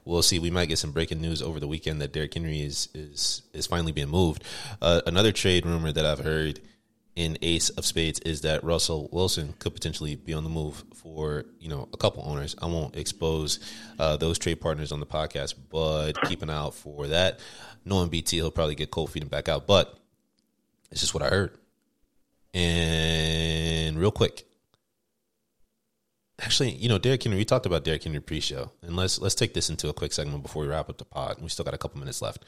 we'll 0.03 0.21
see. 0.21 0.37
We 0.37 0.51
might 0.51 0.67
get 0.67 0.79
some 0.79 0.91
breaking 0.91 1.21
news 1.21 1.41
over 1.41 1.61
the 1.61 1.67
weekend 1.67 2.01
that 2.01 2.11
Derrick 2.11 2.33
Henry 2.33 2.59
is 2.59 2.89
is 2.93 3.43
is 3.53 3.67
finally 3.67 3.93
being 3.93 4.09
moved. 4.09 4.43
Uh, 4.81 4.99
another 5.07 5.31
trade 5.31 5.65
rumor 5.65 5.93
that 5.93 6.05
I've 6.05 6.19
heard 6.19 6.59
in 7.15 7.37
Ace 7.41 7.69
of 7.69 7.85
Spades 7.85 8.19
is 8.19 8.41
that 8.41 8.63
Russell 8.63 9.09
Wilson 9.11 9.53
could 9.59 9.73
potentially 9.73 10.15
be 10.15 10.33
on 10.33 10.43
the 10.43 10.49
move 10.49 10.83
for 10.95 11.45
you 11.59 11.69
know 11.69 11.89
a 11.93 11.97
couple 11.97 12.23
owners. 12.25 12.55
I 12.61 12.67
won't 12.67 12.95
expose 12.95 13.59
uh, 13.99 14.17
those 14.17 14.39
trade 14.39 14.61
partners 14.61 14.91
on 14.91 14.99
the 14.99 15.05
podcast, 15.05 15.55
but 15.69 16.13
keep 16.23 16.41
an 16.41 16.49
eye 16.49 16.57
out 16.57 16.73
for 16.73 17.07
that. 17.07 17.39
Knowing 17.83 18.09
BT, 18.09 18.37
he'll 18.37 18.51
probably 18.51 18.75
get 18.75 18.91
cold 18.91 19.11
feet 19.11 19.23
and 19.23 19.31
back 19.31 19.49
out, 19.49 19.67
but 19.67 19.99
it's 20.91 21.01
just 21.01 21.13
what 21.13 21.23
I 21.23 21.29
heard. 21.29 21.57
And 22.53 23.97
real 23.97 24.11
quick, 24.11 24.45
actually, 26.39 26.71
you 26.71 26.89
know, 26.89 26.97
Derrick 26.97 27.23
Henry. 27.23 27.37
We 27.37 27.45
talked 27.45 27.65
about 27.65 27.83
Derrick 27.83 28.03
Henry 28.03 28.19
pre-show, 28.19 28.71
and 28.81 28.95
let's 28.95 29.19
let's 29.19 29.35
take 29.35 29.53
this 29.53 29.69
into 29.69 29.89
a 29.89 29.93
quick 29.93 30.13
segment 30.13 30.43
before 30.43 30.63
we 30.63 30.69
wrap 30.69 30.89
up 30.89 30.97
the 30.97 31.05
pod. 31.05 31.37
We 31.41 31.49
still 31.49 31.65
got 31.65 31.73
a 31.73 31.77
couple 31.77 31.99
minutes 31.99 32.21
left. 32.21 32.45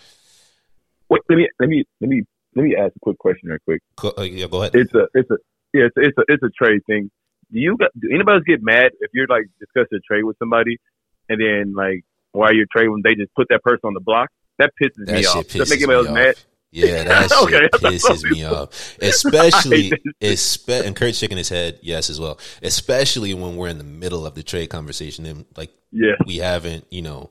Wait, 1.09 1.21
let 1.29 1.35
me 1.37 1.47
let 1.59 1.69
me 1.69 1.83
let 1.99 2.09
me 2.09 2.23
let 2.55 2.63
me 2.63 2.75
ask 2.75 2.93
a 2.95 2.99
quick 3.01 3.17
question 3.17 3.49
real 3.49 3.57
quick. 3.65 3.81
Go, 3.95 4.13
uh, 4.17 4.21
yeah, 4.23 4.47
go 4.47 4.61
ahead. 4.61 4.75
It's 4.75 4.93
a 4.93 5.07
it's 5.13 5.29
a 5.31 5.37
yeah 5.73 5.85
it's, 5.85 5.95
it's 5.97 6.17
a 6.17 6.23
it's 6.27 6.43
a 6.43 6.49
trade 6.49 6.81
thing. 6.87 7.09
Do 7.51 7.59
you 7.59 7.77
got 7.77 7.91
do 7.99 8.09
anybody 8.13 8.35
else 8.37 8.43
get 8.47 8.63
mad 8.63 8.91
if 8.99 9.11
you're 9.13 9.27
like 9.27 9.45
discussing 9.59 9.97
a 9.97 10.01
trade 10.01 10.23
with 10.23 10.37
somebody 10.39 10.77
and 11.29 11.39
then 11.39 11.73
like 11.75 12.03
while 12.31 12.53
you're 12.53 12.65
trading 12.71 13.01
they 13.03 13.15
just 13.15 13.33
put 13.35 13.47
that 13.49 13.61
person 13.63 13.81
on 13.85 13.93
the 13.93 13.99
block? 14.01 14.29
That 14.59 14.71
pisses 14.81 15.05
That 15.05 15.15
me 15.15 15.25
off. 15.25 15.47
Does 15.47 15.69
that 15.69 15.69
make 15.69 15.87
me 15.87 15.93
anybody 15.93 16.07
else 16.07 16.15
mad? 16.15 16.35
Yeah, 16.71 17.03
that 17.03 17.31
Okay, 17.43 17.69
that's 17.71 17.83
pisses 18.07 18.23
me 18.29 18.43
off. 18.45 18.97
Especially, 19.01 19.91
espe- 20.21 20.85
and 20.85 20.95
Kurt's 20.95 21.19
shaking 21.19 21.37
his 21.37 21.49
head, 21.49 21.77
yes, 21.83 22.09
as 22.09 22.19
well. 22.19 22.39
Especially 22.63 23.33
when 23.35 23.55
we're 23.57 23.67
in 23.67 23.77
the 23.77 23.83
middle 23.83 24.25
of 24.25 24.33
the 24.33 24.41
trade 24.41 24.67
conversation 24.71 25.25
and 25.27 25.45
like 25.55 25.71
Yeah. 25.91 26.13
we 26.25 26.37
haven't, 26.37 26.85
you 26.89 27.03
know, 27.03 27.29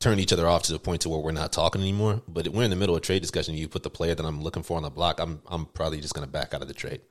turned 0.00 0.20
each 0.20 0.32
other 0.32 0.48
off 0.48 0.62
to 0.64 0.72
the 0.72 0.78
point 0.78 1.02
to 1.02 1.08
where 1.08 1.20
we're 1.20 1.30
not 1.30 1.52
talking 1.52 1.80
anymore. 1.80 2.22
But 2.26 2.48
we're 2.48 2.64
in 2.64 2.70
the 2.70 2.76
middle 2.76 2.94
of 2.94 3.02
a 3.02 3.04
trade 3.04 3.22
discussion. 3.22 3.54
You 3.54 3.68
put 3.68 3.82
the 3.82 3.90
player 3.90 4.14
that 4.14 4.24
I'm 4.24 4.42
looking 4.42 4.62
for 4.62 4.76
on 4.76 4.82
the 4.82 4.90
block. 4.90 5.20
I'm, 5.20 5.42
I'm 5.46 5.66
probably 5.66 6.00
just 6.00 6.14
gonna 6.14 6.26
back 6.26 6.54
out 6.54 6.62
of 6.62 6.68
the 6.68 6.74
trade. 6.74 7.02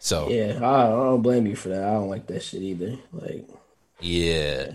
So 0.00 0.28
Yeah, 0.28 0.58
I, 0.62 0.86
I 0.86 0.88
don't 0.88 1.22
blame 1.22 1.46
you 1.46 1.56
for 1.56 1.70
that. 1.70 1.82
I 1.82 1.92
don't 1.92 2.08
like 2.08 2.26
that 2.26 2.42
shit 2.42 2.62
either. 2.62 2.98
Like, 3.12 3.48
Yeah. 4.00 4.72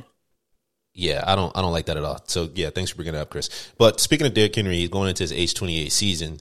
Yeah, 0.95 1.23
I 1.25 1.35
don't 1.35 1.55
I 1.57 1.61
don't 1.61 1.71
like 1.71 1.87
that 1.87 1.97
at 1.97 2.03
all. 2.03 2.21
So 2.27 2.49
yeah, 2.53 2.69
thanks 2.69 2.91
for 2.91 2.97
bringing 2.97 3.15
it 3.15 3.19
up, 3.19 3.29
Chris. 3.29 3.71
But 3.77 3.99
speaking 3.99 4.27
of 4.27 4.33
Derrick 4.33 4.55
Henry, 4.55 4.77
he's 4.77 4.89
going 4.89 5.09
into 5.09 5.23
his 5.23 5.31
age 5.31 5.53
twenty 5.53 5.79
eight 5.79 5.91
season. 5.91 6.39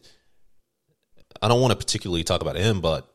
I 1.41 1.49
don't 1.49 1.61
want 1.61 1.73
to 1.73 1.77
particularly 1.77 2.23
talk 2.23 2.43
about 2.43 2.57
him, 2.57 2.81
but 2.81 3.12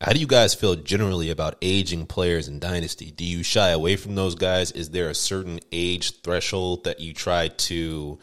how 0.00 0.12
do 0.12 0.20
you 0.20 0.26
guys 0.26 0.54
feel 0.54 0.76
generally 0.76 1.30
about 1.30 1.56
aging 1.60 2.06
players 2.06 2.46
in 2.46 2.60
Dynasty? 2.60 3.10
Do 3.10 3.24
you 3.24 3.42
shy 3.42 3.70
away 3.70 3.96
from 3.96 4.14
those 4.14 4.36
guys? 4.36 4.70
Is 4.70 4.90
there 4.90 5.10
a 5.10 5.14
certain 5.14 5.58
age 5.72 6.20
threshold 6.20 6.84
that 6.84 7.00
you 7.00 7.12
try 7.12 7.48
to 7.48 8.18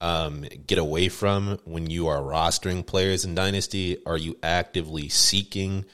um, 0.00 0.44
get 0.66 0.78
away 0.78 1.08
from 1.08 1.58
when 1.64 1.88
you 1.88 2.08
are 2.08 2.18
rostering 2.18 2.84
players 2.84 3.24
in 3.24 3.36
Dynasty? 3.36 3.98
Are 4.04 4.16
you 4.16 4.36
actively 4.42 5.08
seeking 5.08 5.84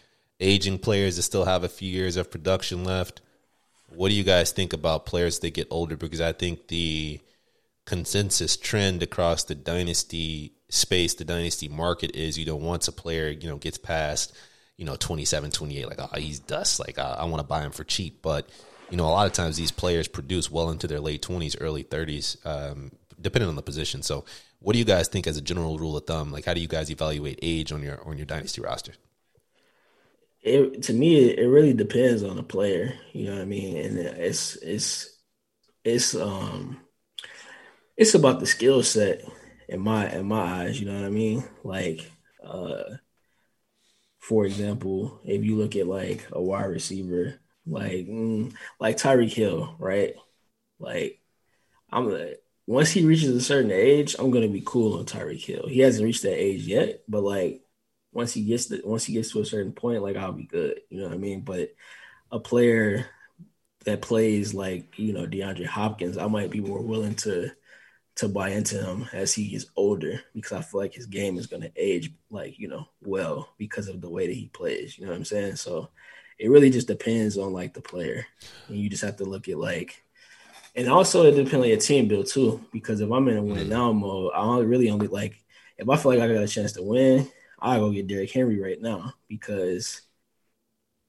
aging 0.40 0.78
players 0.78 1.16
that 1.16 1.22
still 1.22 1.44
have 1.44 1.62
a 1.62 1.68
few 1.68 1.90
years 1.90 2.16
of 2.16 2.30
production 2.30 2.82
left? 2.82 3.20
What 3.90 4.08
do 4.08 4.14
you 4.14 4.24
guys 4.24 4.50
think 4.50 4.72
about 4.72 5.04
players 5.04 5.40
that 5.40 5.52
get 5.52 5.68
older? 5.70 5.96
Because 5.96 6.22
I 6.22 6.32
think 6.32 6.68
the 6.68 7.20
consensus 7.84 8.56
trend 8.56 9.02
across 9.02 9.44
the 9.44 9.54
dynasty 9.54 10.52
space, 10.70 11.12
the 11.12 11.24
dynasty 11.24 11.68
market 11.68 12.16
is, 12.16 12.38
you 12.38 12.46
know, 12.46 12.56
once 12.56 12.88
a 12.88 12.92
player, 12.92 13.28
you 13.28 13.46
know, 13.46 13.58
gets 13.58 13.76
past, 13.76 14.32
you 14.76 14.84
know, 14.84 14.96
27, 14.96 15.50
28, 15.50 15.86
like, 15.86 15.98
oh, 16.00 16.08
he's 16.18 16.38
dust. 16.38 16.80
Like, 16.80 16.98
I, 16.98 17.14
I 17.20 17.24
want 17.24 17.40
to 17.40 17.46
buy 17.46 17.62
him 17.62 17.72
for 17.72 17.84
cheap. 17.84 18.20
But, 18.22 18.48
you 18.90 18.96
know, 18.96 19.04
a 19.04 19.10
lot 19.10 19.26
of 19.26 19.32
times 19.32 19.56
these 19.56 19.70
players 19.70 20.08
produce 20.08 20.50
well 20.50 20.70
into 20.70 20.86
their 20.86 21.00
late 21.00 21.22
20s, 21.22 21.56
early 21.60 21.84
30s, 21.84 22.44
um, 22.46 22.92
depending 23.20 23.48
on 23.48 23.56
the 23.56 23.62
position. 23.62 24.02
So, 24.02 24.24
what 24.60 24.74
do 24.74 24.78
you 24.78 24.84
guys 24.84 25.08
think 25.08 25.26
as 25.26 25.36
a 25.36 25.42
general 25.42 25.78
rule 25.78 25.96
of 25.96 26.06
thumb? 26.06 26.30
Like, 26.30 26.44
how 26.44 26.54
do 26.54 26.60
you 26.60 26.68
guys 26.68 26.90
evaluate 26.90 27.38
age 27.42 27.72
on 27.72 27.82
your 27.82 28.00
on 28.06 28.16
your 28.16 28.26
dynasty 28.26 28.60
roster? 28.60 28.92
it 30.42 30.82
to 30.84 30.92
me, 30.92 31.30
it, 31.30 31.46
really 31.46 31.72
depends 31.72 32.22
on 32.22 32.36
the 32.36 32.42
player. 32.42 32.94
You 33.12 33.26
know 33.26 33.34
what 33.34 33.42
I 33.42 33.46
mean? 33.46 33.76
And 33.76 33.98
it's 33.98 34.56
it's 34.56 35.16
it's 35.84 36.14
um 36.14 36.80
it's 37.96 38.14
about 38.14 38.40
the 38.40 38.46
skill 38.46 38.82
set 38.82 39.22
in 39.68 39.80
my 39.80 40.10
in 40.12 40.26
my 40.26 40.64
eyes. 40.64 40.80
You 40.80 40.86
know 40.86 40.94
what 40.94 41.06
I 41.06 41.10
mean? 41.10 41.44
Like, 41.62 42.10
uh, 42.44 42.82
for 44.22 44.46
example, 44.46 45.20
if 45.26 45.44
you 45.44 45.56
look 45.56 45.76
at 45.76 45.88
like 45.88 46.26
a 46.32 46.40
wide 46.42 46.66
receiver, 46.66 47.40
like 47.66 48.06
mm, 48.08 48.54
like 48.80 48.96
Tyreek 48.98 49.32
Hill, 49.34 49.76
right? 49.80 50.14
Like, 50.80 51.20
I'm 51.90 52.14
once 52.66 52.90
he 52.90 53.04
reaches 53.04 53.36
a 53.36 53.40
certain 53.40 53.72
age, 53.72 54.16
I'm 54.18 54.30
gonna 54.30 54.48
be 54.48 54.62
cool 54.64 54.98
on 54.98 55.06
Tyreek 55.06 55.44
Hill. 55.44 55.68
He 55.68 55.80
hasn't 55.80 56.04
reached 56.04 56.22
that 56.22 56.40
age 56.40 56.66
yet, 56.66 57.02
but 57.08 57.22
like 57.24 57.62
once 58.12 58.32
he 58.34 58.44
gets 58.44 58.66
to 58.66 58.80
once 58.84 59.04
he 59.04 59.14
gets 59.14 59.32
to 59.32 59.40
a 59.40 59.46
certain 59.46 59.72
point, 59.72 60.02
like 60.02 60.16
I'll 60.16 60.32
be 60.32 60.44
good. 60.46 60.80
You 60.90 61.00
know 61.00 61.08
what 61.08 61.14
I 61.14 61.18
mean? 61.18 61.42
But 61.42 61.74
a 62.32 62.40
player 62.40 63.06
that 63.84 64.02
plays 64.02 64.54
like 64.54 64.98
you 64.98 65.12
know 65.12 65.26
DeAndre 65.26 65.66
Hopkins, 65.66 66.18
I 66.18 66.26
might 66.28 66.50
be 66.50 66.60
more 66.60 66.82
willing 66.82 67.16
to 67.16 67.50
to 68.22 68.28
buy 68.28 68.50
into 68.50 68.80
him 68.80 69.04
as 69.12 69.34
he 69.34 69.52
is 69.52 69.66
older 69.74 70.20
because 70.32 70.52
I 70.52 70.62
feel 70.62 70.80
like 70.80 70.94
his 70.94 71.06
game 71.06 71.38
is 71.38 71.48
going 71.48 71.62
to 71.62 71.72
age 71.74 72.12
like 72.30 72.56
you 72.56 72.68
know 72.68 72.86
well 73.02 73.48
because 73.58 73.88
of 73.88 74.00
the 74.00 74.08
way 74.08 74.28
that 74.28 74.32
he 74.32 74.46
plays. 74.46 74.96
You 74.96 75.04
know 75.04 75.10
what 75.10 75.16
I'm 75.16 75.24
saying? 75.24 75.56
So 75.56 75.90
it 76.38 76.48
really 76.48 76.70
just 76.70 76.86
depends 76.86 77.36
on 77.36 77.52
like 77.52 77.74
the 77.74 77.80
player, 77.80 78.24
and 78.68 78.76
you 78.76 78.88
just 78.88 79.02
have 79.02 79.16
to 79.16 79.24
look 79.24 79.48
at 79.48 79.58
like, 79.58 80.04
and 80.76 80.88
also 80.88 81.24
it 81.24 81.32
depends 81.32 81.64
on 81.64 81.68
your 81.68 81.78
team 81.78 82.06
build 82.06 82.28
too. 82.28 82.64
Because 82.72 83.00
if 83.00 83.10
I'm 83.10 83.26
in 83.26 83.38
a 83.38 83.42
mm-hmm. 83.42 83.54
win 83.54 83.68
now 83.68 83.92
mode, 83.92 84.30
I 84.36 84.42
only 84.42 84.66
really 84.66 84.88
only 84.88 85.08
like 85.08 85.42
if 85.76 85.88
I 85.88 85.96
feel 85.96 86.12
like 86.12 86.20
I 86.20 86.32
got 86.32 86.44
a 86.44 86.48
chance 86.48 86.72
to 86.74 86.82
win, 86.84 87.28
I 87.58 87.78
go 87.78 87.90
get 87.90 88.06
Derrick 88.06 88.30
Henry 88.30 88.60
right 88.60 88.80
now 88.80 89.14
because 89.26 90.00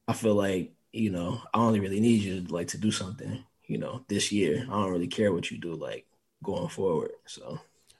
I 0.07 0.13
feel 0.13 0.33
like 0.33 0.73
you 0.91 1.11
know 1.11 1.41
I 1.53 1.59
only 1.59 1.79
really 1.79 1.99
need 1.99 2.23
you 2.23 2.41
to 2.41 2.51
like 2.51 2.69
to 2.69 2.79
do 2.79 2.89
something. 2.89 3.43
You 3.67 3.77
know, 3.77 4.03
this 4.07 4.31
year 4.31 4.65
I 4.67 4.71
don't 4.71 4.91
really 4.91 5.07
care 5.07 5.31
what 5.31 5.51
you 5.51 5.59
do 5.59 5.75
like 5.75 6.07
going 6.43 6.69
forward. 6.69 7.11
So. 7.25 7.59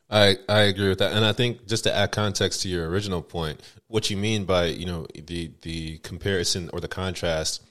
I, 0.10 0.38
I 0.48 0.62
agree 0.64 0.90
with 0.90 1.00
that, 1.00 1.14
and 1.14 1.26
I 1.26 1.34
think 1.34 1.66
just 1.66 1.86
to 1.86 1.96
add 1.96 2.12
context 2.12 2.62
to 2.62 2.70
your 2.70 2.88
original 2.88 3.24
point, 3.24 3.62
what 3.88 4.12
you 4.12 4.18
mean 4.18 4.46
by 4.46 4.66
you 4.66 4.86
know 4.86 5.08
the 5.16 5.52
the 5.62 5.98
comparison 6.00 6.70
or 6.72 6.80
the 6.80 6.88
contrast 6.88 7.64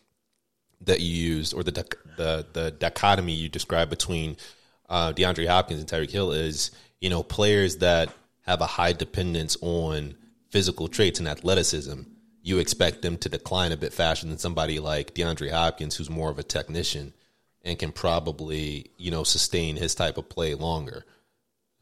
that 0.81 1.01
you 1.01 1.15
used, 1.15 1.55
or 1.55 1.63
the 1.63 1.71
the 2.17 2.47
the 2.53 2.71
dichotomy 2.73 3.33
you 3.33 3.49
described 3.49 3.91
between 3.91 4.37
uh, 4.89 5.13
DeAndre 5.13 5.47
Hopkins 5.47 5.81
and 5.81 5.89
Tyreek 5.89 6.11
Hill 6.11 6.33
is 6.33 6.73
you 7.01 7.11
know 7.11 7.23
players 7.23 7.77
that 7.77 8.13
have 8.43 8.61
a 8.61 8.67
high 8.67 8.93
dependence 8.93 9.57
on 9.61 10.17
physical 10.51 10.89
traits 10.89 11.21
and 11.21 11.29
athleticism. 11.29 12.03
You 12.43 12.59
expect 12.59 13.03
them 13.03 13.19
to 13.19 13.29
decline 13.29 13.71
a 13.71 13.77
bit 13.77 13.93
faster 13.93 14.27
than 14.27 14.39
somebody 14.39 14.81
like 14.81 15.15
DeAndre 15.15 15.53
Hopkins, 15.53 15.95
who's 15.95 16.11
more 16.11 16.31
of 16.31 16.41
a 16.41 16.43
technician 16.43 17.13
and 17.65 17.79
can 17.79 17.93
probably 17.93 18.91
you 18.97 19.11
know 19.11 19.25
sustain 19.25 19.77
his 19.77 19.95
type 19.95 20.19
of 20.19 20.29
play 20.29 20.55
longer. 20.55 21.05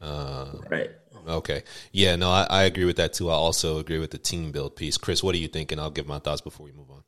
Uh, 0.00 0.52
right. 0.70 0.90
Okay. 1.28 1.62
Yeah. 1.92 2.16
No, 2.16 2.30
I, 2.30 2.46
I, 2.48 2.62
agree 2.62 2.86
with 2.86 2.96
that 2.96 3.12
too. 3.12 3.28
I 3.28 3.34
also 3.34 3.78
agree 3.78 3.98
with 3.98 4.10
the 4.10 4.18
team 4.18 4.50
build 4.50 4.74
piece. 4.74 4.96
Chris, 4.96 5.22
what 5.22 5.32
do 5.32 5.38
you 5.38 5.48
think? 5.48 5.72
And 5.72 5.80
I'll 5.80 5.90
give 5.90 6.06
my 6.06 6.18
thoughts 6.18 6.40
before 6.40 6.64
we 6.64 6.72
move 6.72 6.90
on. 6.90 7.02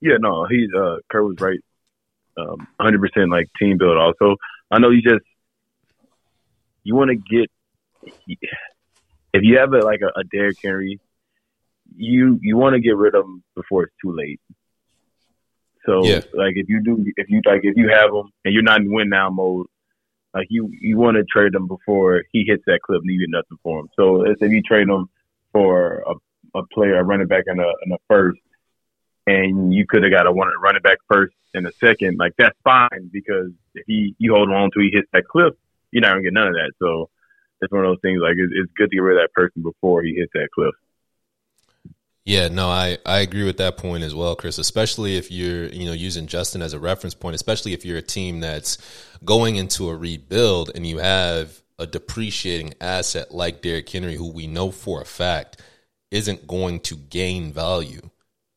Yeah. 0.00 0.18
No, 0.20 0.46
he 0.46 0.68
uh, 0.76 0.98
Kurt 1.10 1.24
was 1.24 1.40
right. 1.40 1.58
Um, 2.36 2.66
100% 2.80 3.30
like 3.30 3.48
team 3.58 3.78
build. 3.78 3.96
Also, 3.96 4.36
I 4.70 4.78
know 4.78 4.90
you 4.90 5.02
just 5.02 5.24
you 6.84 6.94
want 6.94 7.10
to 7.10 7.16
get 7.16 7.50
if 9.34 9.42
you 9.42 9.58
have 9.58 9.72
a, 9.72 9.78
like 9.78 10.00
a, 10.00 10.18
a 10.18 10.24
Derrick 10.24 10.58
Henry, 10.62 11.00
you 11.96 12.38
you 12.42 12.56
want 12.56 12.74
to 12.74 12.80
get 12.80 12.96
rid 12.96 13.14
of 13.14 13.24
him 13.24 13.42
before 13.54 13.84
it's 13.84 13.94
too 14.02 14.14
late. 14.14 14.40
So 15.86 16.04
yeah. 16.04 16.20
like 16.32 16.54
if 16.56 16.68
you 16.68 16.82
do 16.82 17.04
if 17.16 17.28
you 17.28 17.40
like 17.44 17.60
if 17.62 17.76
you 17.76 17.88
have 17.90 18.10
him 18.10 18.30
and 18.44 18.54
you're 18.54 18.62
not 18.62 18.80
in 18.80 18.92
win 18.92 19.08
now 19.08 19.30
mode, 19.30 19.66
like 20.32 20.46
you 20.50 20.70
you 20.80 20.96
want 20.96 21.16
to 21.16 21.24
trade 21.24 21.54
him 21.54 21.68
before 21.68 22.24
he 22.32 22.44
hits 22.44 22.62
that 22.66 22.80
clip 22.82 23.02
and 23.02 23.10
you 23.10 23.20
get 23.20 23.30
nothing 23.30 23.58
for 23.62 23.80
him. 23.80 23.88
So 23.96 24.24
if 24.24 24.40
you 24.40 24.62
trade 24.62 24.88
him 24.88 25.08
for 25.52 26.02
a, 26.06 26.58
a 26.58 26.66
player, 26.68 26.98
a 26.98 27.04
running 27.04 27.28
back 27.28 27.44
in 27.46 27.60
a 27.60 27.72
in 27.84 27.92
a 27.92 27.98
first, 28.08 28.40
and 29.26 29.72
you 29.72 29.86
could 29.86 30.02
have 30.02 30.12
got 30.12 30.26
a 30.26 30.32
one 30.32 30.48
running 30.60 30.82
back 30.82 30.98
first 31.08 31.34
and 31.52 31.66
a 31.66 31.72
second, 31.74 32.18
like 32.18 32.32
that's 32.38 32.58
fine 32.64 33.10
because 33.12 33.50
if 33.74 33.84
he 33.86 34.14
you 34.18 34.34
hold 34.34 34.50
on 34.50 34.64
until 34.64 34.82
he 34.82 34.90
hits 34.90 35.08
that 35.12 35.28
clip, 35.28 35.58
you're 35.92 36.02
not 36.02 36.12
gonna 36.12 36.22
get 36.22 36.32
none 36.32 36.48
of 36.48 36.54
that. 36.54 36.72
So 36.78 37.10
it's 37.60 37.72
one 37.72 37.84
of 37.84 37.90
those 37.90 38.00
things 38.02 38.20
like 38.22 38.36
it's, 38.36 38.52
it's 38.54 38.72
good 38.76 38.90
to 38.90 38.96
get 38.96 39.02
rid 39.02 39.18
of 39.18 39.22
that 39.22 39.32
person 39.32 39.62
before 39.62 40.02
he 40.02 40.14
hits 40.14 40.32
that 40.34 40.48
cliff. 40.54 40.74
Yeah, 42.24 42.48
no, 42.48 42.70
I, 42.70 42.96
I 43.04 43.18
agree 43.18 43.44
with 43.44 43.58
that 43.58 43.76
point 43.76 44.02
as 44.02 44.14
well, 44.14 44.34
Chris. 44.34 44.58
Especially 44.58 45.16
if 45.16 45.30
you're 45.30 45.66
you 45.66 45.84
know 45.84 45.92
using 45.92 46.26
Justin 46.26 46.62
as 46.62 46.72
a 46.72 46.78
reference 46.78 47.14
point, 47.14 47.34
especially 47.34 47.74
if 47.74 47.84
you're 47.84 47.98
a 47.98 48.02
team 48.02 48.40
that's 48.40 48.78
going 49.24 49.56
into 49.56 49.90
a 49.90 49.96
rebuild 49.96 50.70
and 50.74 50.86
you 50.86 50.98
have 50.98 51.60
a 51.78 51.86
depreciating 51.86 52.72
asset 52.80 53.32
like 53.32 53.60
Derrick 53.60 53.88
Henry, 53.90 54.16
who 54.16 54.30
we 54.32 54.46
know 54.46 54.70
for 54.70 55.02
a 55.02 55.04
fact 55.04 55.60
isn't 56.10 56.46
going 56.46 56.80
to 56.80 56.96
gain 56.96 57.52
value. 57.52 58.08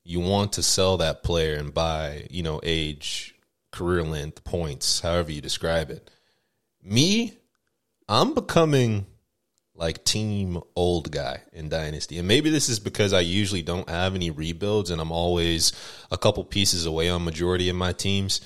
You 0.04 0.22
want 0.22 0.54
to 0.54 0.64
sell 0.64 0.98
that 0.98 1.24
player 1.24 1.58
and 1.58 1.74
buy 1.74 2.28
you 2.30 2.44
know 2.44 2.62
age, 2.64 3.36
career 3.74 4.04
length, 4.04 4.46
points, 4.46 5.02
however 5.02 5.34
you 5.34 5.42
describe 5.42 5.90
it. 5.90 6.10
Me, 6.82 7.38
I'm 8.08 8.34
becoming 8.34 9.08
like 9.78 10.04
team 10.04 10.60
old 10.76 11.12
guy 11.12 11.42
in 11.54 11.70
Dynasty. 11.70 12.18
And 12.18 12.28
maybe 12.28 12.50
this 12.50 12.68
is 12.68 12.80
because 12.80 13.14
I 13.14 13.20
usually 13.20 13.62
don't 13.62 13.88
have 13.88 14.16
any 14.16 14.32
rebuilds 14.32 14.90
and 14.90 15.00
I'm 15.00 15.12
always 15.12 15.72
a 16.12 16.18
couple 16.18 16.44
pieces 16.44 16.86
away 16.86 17.10
on 17.10 17.24
majority 17.24 17.70
of 17.70 17.76
my 17.76 17.94
teams. 17.94 18.42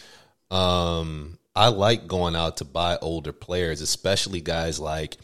Um, 0.52 1.40
I 1.56 1.70
like 1.70 2.08
going 2.08 2.36
out 2.36 2.58
to 2.58 2.66
buy 2.66 2.98
older 3.02 3.32
players, 3.32 3.80
especially 3.80 4.42
guys 4.42 4.80
like, 4.80 5.18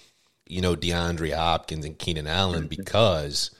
you 0.47 0.61
know, 0.61 0.75
DeAndre 0.75 1.35
Hopkins 1.35 1.85
and 1.85 1.99
Keenan 1.99 2.27
Allen, 2.27 2.67
because 2.67 3.51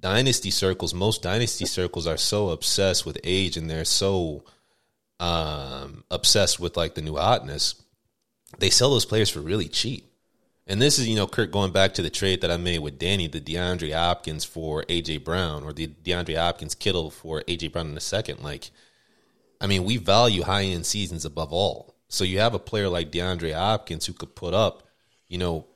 dynasty 0.00 0.50
circles, 0.50 0.92
most 0.92 1.22
dynasty 1.22 1.64
circles 1.64 2.08
are 2.08 2.16
so 2.16 2.50
obsessed 2.50 3.06
with 3.06 3.20
age 3.22 3.56
and 3.56 3.70
they're 3.70 3.84
so 3.84 4.44
um, 5.20 6.02
obsessed 6.10 6.58
with 6.58 6.76
like 6.76 6.94
the 6.94 7.02
new 7.02 7.16
hotness. 7.16 7.76
They 8.58 8.70
sell 8.70 8.90
those 8.90 9.06
players 9.06 9.30
for 9.30 9.40
really 9.40 9.68
cheap. 9.68 10.11
And 10.66 10.80
this 10.80 10.98
is, 10.98 11.08
you 11.08 11.16
know, 11.16 11.26
Kirk 11.26 11.50
going 11.50 11.72
back 11.72 11.94
to 11.94 12.02
the 12.02 12.10
trade 12.10 12.40
that 12.40 12.50
I 12.50 12.56
made 12.56 12.78
with 12.78 12.98
Danny, 12.98 13.26
the 13.26 13.40
DeAndre 13.40 13.92
Hopkins 13.92 14.44
for 14.44 14.84
AJ 14.84 15.24
Brown, 15.24 15.64
or 15.64 15.72
the 15.72 15.88
DeAndre 15.88 16.36
Hopkins 16.36 16.74
Kittle 16.74 17.10
for 17.10 17.42
AJ 17.42 17.72
Brown 17.72 17.88
in 17.90 17.96
a 17.96 18.00
second. 18.00 18.42
Like, 18.42 18.70
I 19.60 19.66
mean, 19.66 19.84
we 19.84 19.96
value 19.96 20.42
high 20.42 20.64
end 20.64 20.86
seasons 20.86 21.24
above 21.24 21.52
all. 21.52 21.96
So 22.08 22.24
you 22.24 22.38
have 22.38 22.54
a 22.54 22.60
player 22.60 22.88
like 22.88 23.10
DeAndre 23.10 23.54
Hopkins 23.54 24.06
who 24.06 24.12
could 24.12 24.36
put 24.36 24.54
up, 24.54 24.84
you 25.28 25.38
know, 25.38 25.66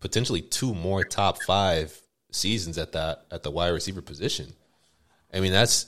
potentially 0.00 0.40
two 0.40 0.74
more 0.74 1.04
top 1.04 1.42
five 1.42 2.00
seasons 2.30 2.78
at 2.78 2.92
that 2.92 3.26
at 3.30 3.42
the 3.42 3.50
wide 3.50 3.68
receiver 3.68 4.02
position. 4.02 4.54
I 5.32 5.40
mean, 5.40 5.52
that's 5.52 5.86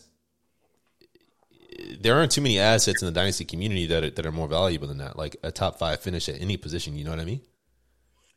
there 2.01 2.17
aren't 2.17 2.33
too 2.33 2.41
many 2.41 2.59
assets 2.59 3.03
in 3.03 3.07
the 3.07 3.13
dynasty 3.13 3.45
community 3.45 3.87
that 3.87 4.03
are, 4.03 4.11
that 4.11 4.27
are 4.27 4.33
more 4.33 4.49
valuable 4.49 4.89
than 4.89 4.99
that. 4.99 5.17
Like 5.17 5.37
a 5.43 5.53
top 5.53 5.79
five 5.79 6.01
finish 6.01 6.29
at 6.29 6.41
any 6.41 6.57
position. 6.57 6.97
You 6.97 7.05
know 7.05 7.11
what 7.11 7.21
I 7.21 7.25
mean? 7.25 7.41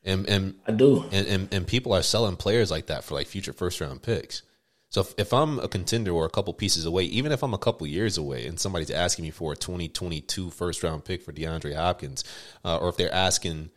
And 0.03 0.27
and 0.29 0.55
I 0.65 0.71
do. 0.71 1.03
And, 1.11 1.27
and 1.27 1.53
and 1.53 1.67
people 1.67 1.93
are 1.93 2.01
selling 2.01 2.37
players 2.37 2.71
like 2.71 2.87
that 2.87 3.03
for 3.03 3.15
like 3.15 3.27
future 3.27 3.53
first 3.53 3.81
round 3.81 4.01
picks. 4.01 4.43
So 4.89 5.01
if, 5.01 5.13
if 5.17 5.33
I'm 5.33 5.59
a 5.59 5.67
contender 5.67 6.11
or 6.11 6.25
a 6.25 6.29
couple 6.29 6.51
pieces 6.53 6.85
away, 6.85 7.03
even 7.03 7.31
if 7.31 7.43
I'm 7.43 7.53
a 7.53 7.59
couple 7.59 7.85
years 7.85 8.17
away, 8.17 8.47
and 8.47 8.59
somebody's 8.59 8.89
asking 8.89 9.23
me 9.23 9.31
for 9.31 9.53
a 9.53 9.55
2022 9.55 10.49
first 10.49 10.81
round 10.81 11.05
pick 11.05 11.21
for 11.21 11.31
DeAndre 11.31 11.75
Hopkins, 11.75 12.23
uh, 12.65 12.77
or 12.77 12.89
if 12.89 12.97
they're 12.97 13.13
asking, 13.13 13.69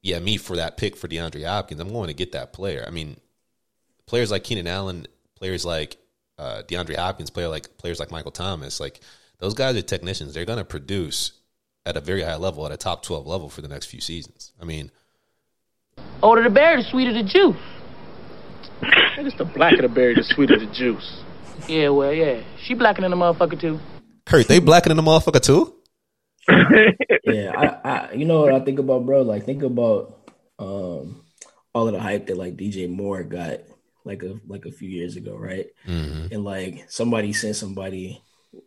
yeah, 0.00 0.18
me 0.18 0.38
for 0.38 0.56
that 0.56 0.78
pick 0.78 0.96
for 0.96 1.06
DeAndre 1.06 1.46
Hopkins, 1.46 1.80
I'm 1.80 1.92
going 1.92 2.08
to 2.08 2.14
get 2.14 2.32
that 2.32 2.54
player. 2.54 2.82
I 2.86 2.90
mean, 2.90 3.18
players 4.06 4.30
like 4.30 4.44
Keenan 4.44 4.66
Allen, 4.66 5.06
players 5.34 5.66
like 5.66 5.98
uh, 6.38 6.62
DeAndre 6.66 6.96
Hopkins, 6.96 7.28
player 7.28 7.48
like 7.48 7.76
players 7.76 8.00
like 8.00 8.10
Michael 8.10 8.32
Thomas, 8.32 8.80
like 8.80 9.00
those 9.38 9.52
guys 9.52 9.76
are 9.76 9.82
technicians. 9.82 10.32
They're 10.32 10.46
going 10.46 10.58
to 10.58 10.64
produce 10.64 11.32
at 11.84 11.98
a 11.98 12.00
very 12.00 12.22
high 12.22 12.36
level, 12.36 12.64
at 12.64 12.72
a 12.72 12.78
top 12.78 13.02
12 13.02 13.26
level 13.26 13.50
for 13.50 13.60
the 13.60 13.68
next 13.68 13.86
few 13.86 14.00
seasons. 14.00 14.52
I 14.58 14.64
mean 14.64 14.90
Older 16.22 16.44
the 16.44 16.50
berry, 16.50 16.82
the 16.82 16.88
sweeter 16.88 17.12
the 17.12 17.24
juice. 17.24 17.56
it's 18.82 19.36
the 19.36 19.44
blacker 19.44 19.82
the 19.82 19.88
berry, 19.88 20.14
the 20.14 20.22
sweeter 20.22 20.58
the 20.58 20.66
juice. 20.66 21.20
Yeah, 21.68 21.88
well, 21.88 22.12
yeah. 22.12 22.42
She 22.62 22.74
blacking 22.74 23.04
in 23.04 23.10
the 23.10 23.16
motherfucker 23.16 23.60
too. 23.60 23.80
Kurt, 24.26 24.46
they 24.46 24.60
blacking 24.60 24.92
in 24.92 24.96
the 24.96 25.02
motherfucker 25.02 25.42
too? 25.42 25.74
yeah, 27.24 27.52
I, 27.84 27.88
I, 27.88 28.12
you 28.12 28.24
know 28.24 28.40
what 28.40 28.54
I 28.54 28.60
think 28.60 28.78
about, 28.78 29.04
bro? 29.04 29.22
Like, 29.22 29.44
think 29.44 29.62
about 29.62 30.30
um 30.58 31.24
all 31.74 31.88
of 31.88 31.94
the 31.94 32.00
hype 32.00 32.26
that 32.26 32.36
like 32.36 32.56
DJ 32.56 32.88
Moore 32.88 33.24
got 33.24 33.60
like 34.04 34.22
a 34.22 34.38
like 34.46 34.64
a 34.64 34.72
few 34.72 34.88
years 34.88 35.16
ago, 35.16 35.36
right? 35.36 35.66
Mm-hmm. 35.86 36.32
And 36.32 36.44
like 36.44 36.84
somebody 36.88 37.32
sent 37.32 37.56
somebody 37.56 38.22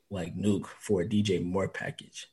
like 0.10 0.36
Nuk 0.36 0.68
for 0.80 1.02
a 1.02 1.08
DJ 1.08 1.44
Moore 1.44 1.70
package. 1.70 2.28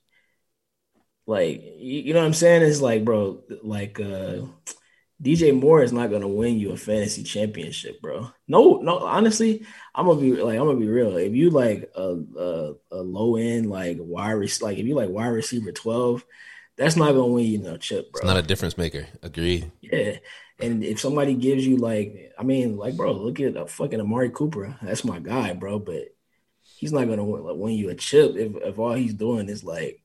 Like, 1.27 1.63
you 1.79 2.13
know 2.13 2.21
what 2.21 2.27
I'm 2.27 2.35
saying? 2.35 2.63
It's 2.63 2.81
like, 2.81 3.05
bro, 3.05 3.43
like 3.63 4.01
uh 4.01 4.43
DJ 5.23 5.59
Moore 5.59 5.83
is 5.83 5.93
not 5.93 6.11
gonna 6.11 6.29
win 6.29 6.59
you 6.59 6.73
a 6.73 6.77
fantasy 6.77 7.23
championship, 7.23 8.03
bro. 8.03 8.31
No, 8.49 8.79
no. 8.79 8.99
Honestly, 8.99 9.65
I'm 9.95 10.07
gonna 10.07 10.21
be 10.21 10.33
like, 10.33 10.59
I'm 10.59 10.67
gonna 10.67 10.81
be 10.81 10.89
real. 10.89 11.17
If 11.17 11.33
you 11.33 11.51
like 11.51 11.91
a 11.95 12.19
a, 12.37 12.75
a 12.91 12.97
low 12.97 13.37
end 13.37 13.71
like 13.71 13.99
wide 14.01 14.35
like 14.61 14.79
if 14.79 14.87
you 14.87 14.95
like 14.97 15.11
wide 15.11 15.29
receiver 15.29 15.71
twelve, 15.71 16.25
that's 16.77 16.97
not 16.97 17.13
gonna 17.13 17.27
win 17.27 17.47
you 17.47 17.59
no 17.59 17.77
chip, 17.77 18.11
bro. 18.11 18.21
It's 18.21 18.27
not 18.27 18.37
a 18.37 18.43
difference 18.43 18.77
maker. 18.77 19.07
Agreed. 19.23 19.71
Yeah. 19.81 20.17
And 20.59 20.85
if 20.85 21.01
somebody 21.01 21.35
gives 21.35 21.67
you 21.67 21.77
like, 21.77 22.33
I 22.39 22.45
mean, 22.45 22.77
like, 22.77 22.97
bro, 22.97 23.13
look 23.13 23.41
at 23.41 23.57
a 23.57 23.67
fucking 23.67 24.01
Amari 24.01 24.31
Cooper. 24.31 24.77
That's 24.83 25.05
my 25.05 25.19
guy, 25.19 25.55
bro. 25.55 25.79
But 25.79 26.15
he's 26.63 26.93
not 26.93 27.09
gonna 27.09 27.25
win, 27.25 27.45
like, 27.45 27.57
win 27.57 27.75
you 27.75 27.91
a 27.91 27.95
chip 27.95 28.37
if 28.37 28.57
if 28.57 28.79
all 28.79 28.95
he's 28.95 29.15
doing 29.15 29.49
is 29.49 29.63
like 29.63 30.03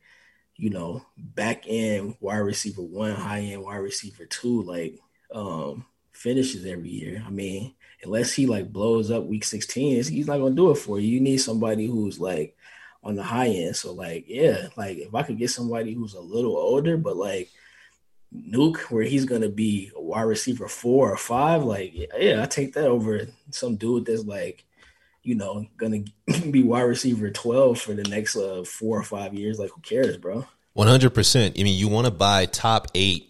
you 0.58 0.72
know, 0.72 1.06
back 1.16 1.66
end 1.68 2.16
wide 2.20 2.38
receiver 2.38 2.82
one, 2.82 3.14
high 3.14 3.42
end 3.42 3.64
wide 3.64 3.76
receiver 3.78 4.26
two, 4.26 4.64
like 4.64 5.00
um 5.34 5.86
finishes 6.12 6.66
every 6.66 6.90
year. 6.90 7.24
I 7.26 7.30
mean, 7.30 7.76
unless 8.04 8.34
he 8.34 8.48
like 8.48 8.72
blows 8.72 9.12
up 9.12 9.26
week 9.26 9.44
16, 9.44 10.04
he's 10.04 10.28
not 10.28 10.40
gonna 10.40 10.56
do 10.56 10.72
it 10.72 10.76
for 10.76 11.00
you. 11.00 11.08
You 11.08 11.22
need 11.22 11.38
somebody 11.38 11.86
who's 11.88 12.20
like 12.20 12.56
on 13.04 13.16
the 13.16 13.24
high 13.24 13.48
end. 13.48 13.76
So 13.76 13.94
like, 13.94 14.26
yeah, 14.28 14.68
like 14.76 14.98
if 14.98 15.14
I 15.14 15.24
could 15.24 15.38
get 15.38 15.52
somebody 15.52 15.94
who's 15.94 16.14
a 16.14 16.22
little 16.22 16.58
older, 16.58 16.98
but 16.98 17.16
like 17.16 17.50
Nuk, 18.36 18.78
where 18.92 19.04
he's 19.04 19.26
gonna 19.26 19.50
be 19.50 19.92
a 19.96 20.02
wide 20.02 20.24
receiver 20.24 20.68
four 20.68 21.12
or 21.12 21.18
five, 21.18 21.64
like 21.64 21.94
yeah, 22.18 22.44
I 22.44 22.46
take 22.46 22.74
that 22.74 22.88
over 22.88 23.28
some 23.52 23.78
dude 23.78 24.06
that's 24.06 24.26
like, 24.26 24.66
you 25.24 25.36
know, 25.36 25.66
gonna 25.78 26.04
be 26.52 26.64
wide 26.64 26.82
receiver 26.82 27.30
twelve 27.30 27.80
for 27.80 27.94
the 27.94 28.04
next 28.04 28.36
uh, 28.36 28.64
four 28.66 29.00
or 29.00 29.04
five 29.04 29.34
years. 29.34 29.60
Like, 29.60 29.72
who 29.72 29.82
cares, 29.82 30.18
bro? 30.18 30.46
One 30.74 30.88
hundred 30.88 31.12
percent. 31.12 31.58
I 31.58 31.64
mean, 31.64 31.80
you 31.80 31.88
want 31.88 32.06
to 32.06 32.12
buy 32.12 32.48
top 32.48 32.88
eight 32.94 33.30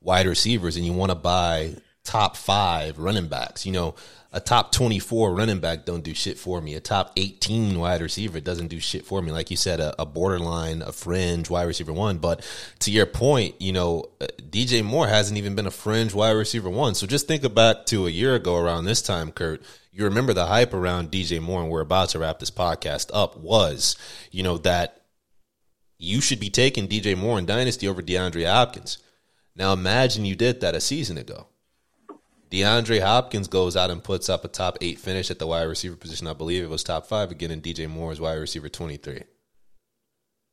wide 0.00 0.26
receivers, 0.26 0.76
and 0.76 0.84
you 0.84 0.92
want 0.92 1.10
to 1.10 1.16
buy 1.16 1.74
top 2.04 2.36
five 2.36 2.98
running 2.98 3.28
backs. 3.28 3.66
You 3.66 3.72
know, 3.72 3.94
a 4.32 4.40
top 4.40 4.72
24 4.72 5.34
running 5.34 5.58
back 5.58 5.84
don't 5.84 6.04
do 6.04 6.14
shit 6.14 6.38
for 6.38 6.60
me. 6.60 6.74
A 6.74 6.80
top 6.80 7.12
18 7.16 7.78
wide 7.78 8.02
receiver 8.02 8.40
doesn't 8.40 8.68
do 8.68 8.78
shit 8.78 9.06
for 9.06 9.22
me. 9.22 9.32
Like 9.32 9.50
you 9.50 9.56
said, 9.56 9.80
a, 9.80 10.00
a 10.00 10.06
borderline, 10.06 10.82
a 10.82 10.92
fringe 10.92 11.48
wide 11.48 11.64
receiver 11.64 11.92
one. 11.92 12.18
But 12.18 12.46
to 12.80 12.90
your 12.90 13.06
point, 13.06 13.60
you 13.60 13.72
know, 13.72 14.10
uh, 14.20 14.26
DJ 14.38 14.84
Moore 14.84 15.06
hasn't 15.06 15.38
even 15.38 15.54
been 15.54 15.66
a 15.66 15.70
fringe 15.70 16.12
wide 16.12 16.32
receiver 16.32 16.68
one. 16.68 16.94
So 16.94 17.06
just 17.06 17.26
think 17.26 17.54
back 17.54 17.86
to 17.86 18.06
a 18.06 18.10
year 18.10 18.34
ago 18.34 18.56
around 18.56 18.84
this 18.84 19.00
time, 19.02 19.32
Kurt. 19.32 19.62
You 19.92 20.04
remember 20.04 20.32
the 20.32 20.46
hype 20.46 20.74
around 20.74 21.10
DJ 21.10 21.40
Moore, 21.40 21.62
and 21.62 21.70
we're 21.70 21.80
about 21.80 22.10
to 22.10 22.18
wrap 22.18 22.38
this 22.38 22.50
podcast 22.50 23.10
up, 23.12 23.36
was, 23.36 23.96
you 24.30 24.42
know, 24.42 24.58
that 24.58 25.02
you 25.98 26.20
should 26.20 26.38
be 26.38 26.50
taking 26.50 26.86
DJ 26.86 27.16
Moore 27.16 27.38
in 27.38 27.46
Dynasty 27.46 27.88
over 27.88 28.02
DeAndre 28.02 28.46
Hopkins. 28.46 28.98
Now 29.58 29.72
imagine 29.72 30.24
you 30.24 30.36
did 30.36 30.60
that 30.60 30.74
a 30.74 30.80
season 30.80 31.18
ago 31.18 31.48
DeAndre 32.50 33.02
Hopkins 33.02 33.48
goes 33.48 33.76
out 33.76 33.90
and 33.90 34.02
puts 34.02 34.28
up 34.28 34.44
a 34.44 34.48
top 34.48 34.78
eight 34.80 34.98
finish 34.98 35.30
at 35.30 35.38
the 35.38 35.46
wide 35.46 35.64
receiver 35.64 35.96
position. 35.96 36.26
I 36.26 36.32
believe 36.32 36.62
it 36.62 36.70
was 36.70 36.82
top 36.82 37.06
five 37.06 37.30
again 37.30 37.50
in 37.50 37.60
DJ 37.60 37.88
Moore's 37.88 38.20
wide 38.20 38.34
receiver 38.34 38.68
23. 38.68 39.22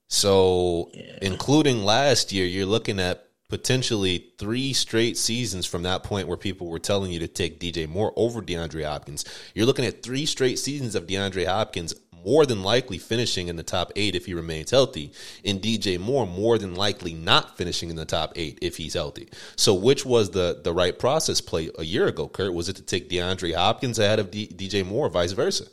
So, 0.08 0.92
yeah. 0.94 1.18
including 1.22 1.84
last 1.84 2.32
year, 2.32 2.46
you're 2.46 2.66
looking 2.66 3.00
at 3.00 3.28
potentially 3.48 4.34
three 4.38 4.74
straight 4.74 5.18
seasons 5.18 5.66
from 5.66 5.84
that 5.84 6.04
point 6.04 6.28
where 6.28 6.38
people 6.38 6.68
were 6.68 6.80
telling 6.80 7.12
you 7.12 7.20
to 7.20 7.28
take 7.28 7.60
DJ 7.60 7.88
Moore 7.88 8.12
over 8.16 8.42
DeAndre 8.42 8.86
Hopkins. 8.86 9.24
You're 9.54 9.66
looking 9.66 9.86
at 9.86 10.04
three 10.04 10.26
straight 10.26 10.60
seasons 10.60 10.96
of 10.96 11.08
DeAndre 11.08 11.46
Hopkins 11.46 11.96
more 12.26 12.46
than 12.46 12.64
likely 12.64 12.98
finishing 12.98 13.48
in 13.48 13.56
the 13.56 13.64
top 13.64 13.92
eight 13.96 14.16
if 14.16 14.26
he 14.26 14.34
remains 14.34 14.72
healthy, 14.72 15.14
and 15.46 15.62
DJ 15.62 16.00
Moore 16.00 16.26
more 16.26 16.58
than 16.58 16.76
likely 16.76 17.14
not 17.14 17.58
finishing 17.58 17.90
in 17.90 17.96
the 17.96 18.06
top 18.06 18.34
eight 18.36 18.60
if 18.62 18.78
he's 18.78 18.96
healthy. 18.96 19.30
So, 19.56 19.74
which 19.74 20.06
was 20.06 20.32
the 20.32 20.60
the 20.64 20.74
right 20.74 20.98
process 20.98 21.40
play 21.40 21.70
a 21.78 21.84
year 21.84 22.08
ago, 22.08 22.28
Kurt? 22.28 22.54
Was 22.54 22.68
it 22.70 22.76
to 22.78 22.82
take 22.82 23.10
DeAndre 23.10 23.56
Hopkins 23.56 24.00
ahead 24.00 24.20
of 24.20 24.32
D- 24.32 24.48
DJ 24.48 24.86
Moore, 24.86 25.08
or 25.08 25.10
vice 25.10 25.34
versa? 25.34 25.66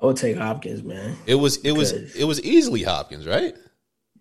I 0.00 0.06
would 0.06 0.16
take 0.16 0.36
Hopkins, 0.36 0.82
man. 0.82 1.16
It 1.26 1.36
was 1.36 1.56
it 1.58 1.72
was 1.72 1.92
it 1.92 2.24
was 2.24 2.40
easily 2.42 2.82
Hopkins, 2.82 3.26
right? 3.26 3.54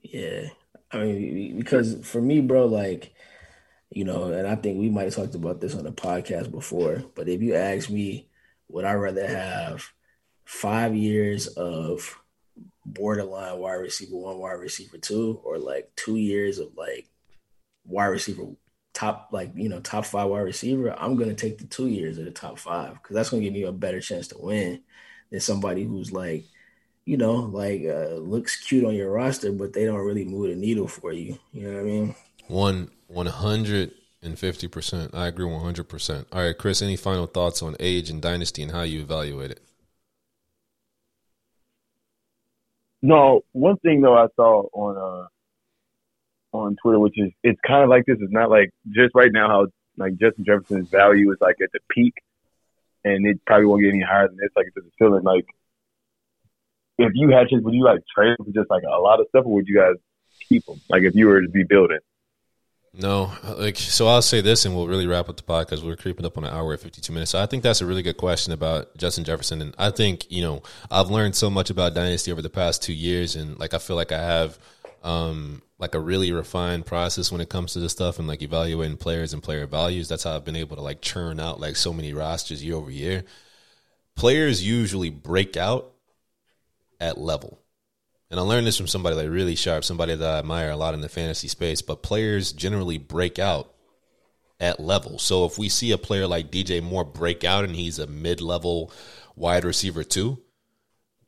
Yeah, 0.02 0.50
I 0.92 1.00
mean, 1.00 1.58
because 1.58 2.06
for 2.06 2.22
me, 2.22 2.42
bro, 2.42 2.66
like 2.66 3.14
you 3.90 4.06
know, 4.06 4.26
and 4.26 4.48
I 4.48 4.56
think 4.56 4.80
we 4.80 4.90
might 4.90 5.06
have 5.06 5.16
talked 5.16 5.36
about 5.36 5.62
this 5.62 5.76
on 5.76 5.84
the 5.84 5.92
podcast 5.92 6.52
before, 6.52 7.04
but 7.16 7.30
if 7.30 7.42
you 7.42 7.56
ask 7.56 7.90
me, 7.90 8.28
would 8.70 8.86
I 8.86 8.94
rather 8.94 9.28
have 9.28 9.86
five 10.46 10.96
years 10.96 11.48
of 11.48 12.20
borderline 12.86 13.60
wide 13.60 13.74
receiver 13.74 14.16
one, 14.16 14.38
wide 14.38 14.54
receiver 14.54 14.98
two, 14.98 15.40
or 15.44 15.58
like 15.58 15.92
two 15.96 16.18
years 16.18 16.60
of 16.60 16.76
like 16.76 17.08
wide 17.86 18.08
receiver 18.08 18.44
top, 18.94 19.30
like 19.32 19.52
you 19.56 19.70
know, 19.70 19.80
top 19.80 20.06
five 20.06 20.30
wide 20.30 20.42
receiver, 20.42 20.94
I'm 20.98 21.16
gonna 21.16 21.34
take 21.34 21.58
the 21.58 21.66
two 21.66 21.88
years 21.88 22.18
of 22.18 22.26
the 22.26 22.32
top 22.32 22.60
five 22.60 22.94
because 22.94 23.16
that's 23.16 23.30
gonna 23.30 23.44
give 23.44 23.54
me 23.54 23.64
a 23.64 23.72
better 23.72 24.02
chance 24.02 24.28
to 24.30 24.38
win 24.38 24.82
than 25.32 25.40
somebody 25.40 25.84
who's 25.84 26.12
like, 26.12 26.46
you 27.06 27.18
know, 27.18 27.34
like 27.34 27.84
uh, 27.86 28.16
looks 28.16 28.56
cute 28.56 28.86
on 28.86 28.96
your 28.96 29.12
roster, 29.12 29.52
but 29.52 29.74
they 29.74 29.86
don't 29.86 30.06
really 30.06 30.26
move 30.26 30.50
the 30.50 30.56
needle 30.56 30.88
for 30.88 31.12
you. 31.12 31.38
You 31.52 31.68
know 31.68 31.74
what 31.74 31.80
I 31.80 31.84
mean? 31.84 32.16
One 32.48 32.92
one 33.08 33.28
hundred 33.28 33.94
and 34.22 34.38
fifty 34.38 34.68
percent. 34.68 35.14
I 35.14 35.28
agree 35.28 35.46
one 35.46 35.62
hundred 35.62 35.90
percent. 35.90 36.28
All 36.32 36.42
right, 36.42 36.58
Chris. 36.58 36.82
Any 36.82 36.96
final 36.96 37.26
thoughts 37.26 37.62
on 37.62 37.76
age 37.80 38.10
and 38.10 38.22
dynasty 38.22 38.62
and 38.62 38.72
how 38.72 38.84
you 38.84 39.02
evaluate 39.02 39.52
it? 39.52 39.62
No, 43.04 43.42
one 43.52 43.76
thing 43.80 44.00
though 44.02 44.18
I 44.18 44.28
saw 44.38 44.64
on 44.72 44.98
uh 44.98 46.58
on 46.58 46.78
Twitter, 46.82 47.00
which 47.00 47.20
is 47.20 47.32
it's 47.44 47.60
kind 47.68 47.84
of 47.84 47.90
like 47.90 48.06
this. 48.06 48.18
It's 48.22 48.32
not 48.32 48.50
like 48.50 48.72
just 48.92 49.14
right 49.14 49.32
now 49.32 49.50
how 49.50 49.68
like 49.98 50.14
Justin 50.14 50.46
Jefferson's 50.46 50.90
value 50.90 51.30
is 51.32 51.38
like 51.42 51.58
at 51.62 51.70
the 51.74 51.80
peak, 51.92 52.14
and 53.04 53.28
it 53.28 53.42
probably 53.46 53.66
won't 53.66 53.82
get 53.82 53.90
any 53.90 54.02
higher 54.02 54.30
than 54.30 54.38
this. 54.38 54.52
Like 54.56 54.68
it's 54.74 54.88
a 54.88 54.90
feeling 54.98 55.24
like 55.24 55.46
if 56.98 57.12
you 57.14 57.30
had 57.32 57.50
just 57.50 57.66
would 57.66 57.74
you 57.74 57.84
like 57.84 58.00
trade 58.16 58.38
for 58.38 58.50
just 58.52 58.70
like 58.70 58.84
a 58.84 59.00
lot 59.02 59.20
of 59.20 59.28
stuff, 59.28 59.46
or 59.46 59.56
would 59.56 59.68
you 59.68 59.76
guys 59.76 59.96
keep 60.48 60.66
them? 60.66 60.80
Like 60.90 61.04
if 61.04 61.14
you 61.14 61.28
were 61.28 61.42
to 61.42 61.50
be 61.50 61.64
building. 61.64 62.00
No, 62.96 63.32
like 63.58 63.78
so. 63.78 64.08
I'll 64.08 64.22
say 64.22 64.42
this, 64.42 64.66
and 64.66 64.76
we'll 64.76 64.88
really 64.88 65.08
wrap 65.08 65.28
up 65.28 65.36
the 65.36 65.42
podcast. 65.42 65.84
We're 65.84 65.96
creeping 65.96 66.28
up 66.28 66.38
on 66.38 66.44
an 66.44 66.54
hour 66.54 66.74
and 66.74 66.80
fifty-two 66.80 67.12
minutes. 67.12 67.32
So 67.32 67.42
I 67.42 67.48
think 67.48 67.64
that's 67.64 67.82
a 67.82 67.88
really 67.88 68.04
good 68.04 68.18
question 68.18 68.54
about 68.54 68.96
Justin 68.98 69.24
Jefferson, 69.24 69.64
and 69.64 69.74
I 69.80 69.90
think 69.90 70.32
you 70.32 70.44
know 70.44 70.62
I've 70.92 71.10
learned 71.10 71.36
so 71.36 71.50
much 71.50 71.72
about 71.72 71.96
dynasty 71.96 72.32
over 72.32 72.44
the 72.44 72.52
past 72.52 72.84
two 72.84 72.94
years, 72.94 73.36
and 73.36 73.60
like 73.60 73.74
I 73.74 73.80
feel 73.80 73.96
like 73.96 74.12
I 74.12 74.22
have 74.22 74.60
um, 75.02 75.64
like 75.80 75.96
a 75.96 76.00
really 76.00 76.32
refined 76.32 76.86
process 76.86 77.32
when 77.32 77.42
it 77.42 77.50
comes 77.50 77.74
to 77.74 77.80
this 77.80 77.94
stuff, 77.94 78.20
and 78.20 78.28
like 78.28 78.44
evaluating 78.44 78.98
players 78.98 79.34
and 79.34 79.42
player 79.42 79.66
values. 79.66 80.08
That's 80.08 80.24
how 80.24 80.36
I've 80.36 80.46
been 80.46 80.56
able 80.56 80.76
to 80.76 80.84
like 80.84 81.02
churn 81.02 81.40
out 81.40 81.60
like 81.60 81.78
so 81.78 81.94
many 81.94 82.14
rosters 82.14 82.64
year 82.64 82.76
over 82.76 82.92
year. 82.92 83.24
Players 84.16 84.64
usually 84.64 85.10
break 85.10 85.58
out 85.58 85.94
at 87.00 87.18
level 87.18 87.63
and 88.34 88.40
I 88.40 88.44
learned 88.44 88.66
this 88.66 88.78
from 88.78 88.88
somebody 88.88 89.16
like 89.16 89.30
really 89.30 89.54
sharp, 89.54 89.84
somebody 89.84 90.16
that 90.16 90.28
I 90.28 90.40
admire 90.40 90.72
a 90.72 90.76
lot 90.76 90.96
in 90.96 91.02
the 91.02 91.08
fantasy 91.08 91.48
space. 91.48 91.84
But 91.84 92.02
players 92.02 92.52
generally 92.52 92.98
break 92.98 93.38
out 93.38 93.72
at 94.60 94.80
level. 94.80 95.20
So 95.20 95.46
if 95.46 95.60
we 95.60 95.70
see 95.70 95.92
a 95.92 96.00
player 96.00 96.26
like 96.26 96.50
DJ 96.50 96.82
Moore 96.82 97.06
break 97.06 97.44
out 97.44 97.64
and 97.64 97.76
he's 97.76 98.00
a 98.00 98.08
mid 98.08 98.42
level 98.42 98.92
wide 99.36 99.64
receiver 99.64 100.04
too, 100.04 100.42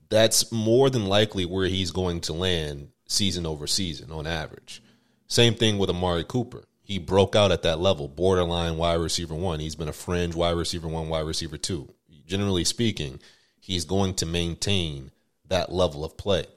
that's 0.09 0.51
more 0.51 0.89
than 0.89 1.05
likely 1.05 1.45
where 1.45 1.67
he's 1.67 1.91
going 1.91 2.21
to 2.21 2.33
land 2.33 2.87
season 3.05 3.45
over 3.45 3.67
season 3.67 4.11
on 4.11 4.25
average. 4.25 4.81
Same 5.27 5.53
thing 5.53 5.77
with 5.77 5.91
Amari 5.91 6.23
Cooper. 6.23 6.63
He 6.81 6.97
broke 6.97 7.35
out 7.35 7.51
at 7.51 7.61
that 7.61 7.79
level, 7.79 8.07
borderline 8.07 8.77
wide 8.77 8.95
receiver 8.95 9.35
one. 9.35 9.59
He's 9.59 9.75
been 9.75 9.89
a 9.89 9.93
fringe 9.93 10.33
wide 10.33 10.57
receiver 10.57 10.87
one, 10.87 11.09
wide 11.09 11.27
receiver 11.27 11.59
two. 11.59 11.87
Generally 12.25 12.63
speaking, 12.63 13.19
he's 13.59 13.85
going 13.85 14.15
to 14.15 14.25
maintain 14.25 15.11
that 15.47 15.71
level 15.71 16.03
of 16.03 16.17
play 16.17 16.47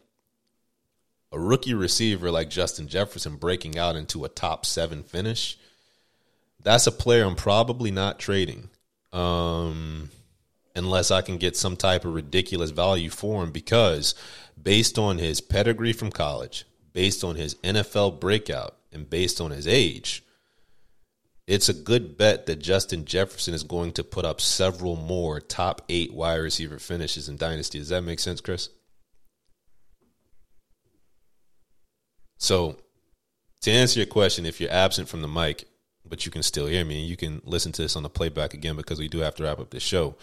a 1.33 1.39
rookie 1.39 1.75
receiver 1.75 2.31
like 2.31 2.51
Justin 2.51 2.89
Jefferson 2.89 3.37
breaking 3.37 3.79
out 3.79 3.97
into 3.97 4.25
a 4.25 4.29
top 4.29 4.65
seven 4.65 5.03
finish, 5.03 5.59
that's 6.63 6.87
a 6.87 6.93
player 6.93 7.25
I'm 7.25 7.37
probably 7.37 7.91
not 7.91 8.19
trading. 8.19 8.71
Um, 9.13 10.11
unless 10.75 11.11
I 11.11 11.23
can 11.23 11.39
get 11.39 11.57
some 11.57 11.77
type 11.77 12.05
of 12.05 12.15
ridiculous 12.15 12.71
value 12.71 13.11
for 13.11 13.43
him 13.43 13.53
because 13.53 14.15
based 14.61 14.99
on 14.99 15.19
his 15.19 15.41
pedigree 15.41 15.93
from 15.93 16.11
college, 16.11 16.67
based 16.93 17.25
on 17.25 17.37
his 17.37 17.55
NFL 17.57 18.21
breakout, 18.21 18.79
and 18.93 19.09
based 19.09 19.41
on 19.41 19.51
his 19.51 19.67
age, 19.67 20.23
it's 21.47 21.69
a 21.69 21.75
good 21.75 22.17
bet 22.17 22.47
that 22.47 22.59
Justin 22.59 23.05
Jefferson 23.05 23.55
is 23.55 23.63
going 23.63 23.93
to 23.93 24.05
put 24.05 24.25
up 24.25 24.41
several 24.41 24.97
more 24.97 25.41
top 25.41 25.83
eight 25.89 26.13
wide 26.13 26.37
receiver 26.37 26.79
finishes 26.79 27.29
in 27.29 27.37
Dynasty. 27.37 27.79
Does 27.79 27.89
that 27.89 28.03
make 28.03 28.21
sense, 28.21 28.41
Chris? 28.41 28.69
So, 32.39 32.77
to 33.63 33.71
answer 33.71 33.99
your 33.99 34.07
question, 34.07 34.47
if 34.47 34.61
you're 34.61 34.71
absent 34.71 35.09
from 35.09 35.23
the 35.23 35.29
mic, 35.29 35.69
but 36.07 36.25
you 36.25 36.33
can 36.33 36.43
still 36.43 36.67
hear 36.67 36.85
me, 36.85 37.01
and 37.01 37.09
you 37.09 37.17
can 37.17 37.43
listen 37.45 37.73
to 37.73 37.83
this 37.83 37.97
on 37.97 38.03
the 38.03 38.09
playback 38.09 38.55
again 38.55 38.77
because 38.77 38.99
we 38.99 39.09
do 39.09 39.19
have 39.19 39.35
to 39.37 39.43
wrap 39.43 39.59
up 39.59 39.71
this 39.71 39.83
show. 39.83 40.15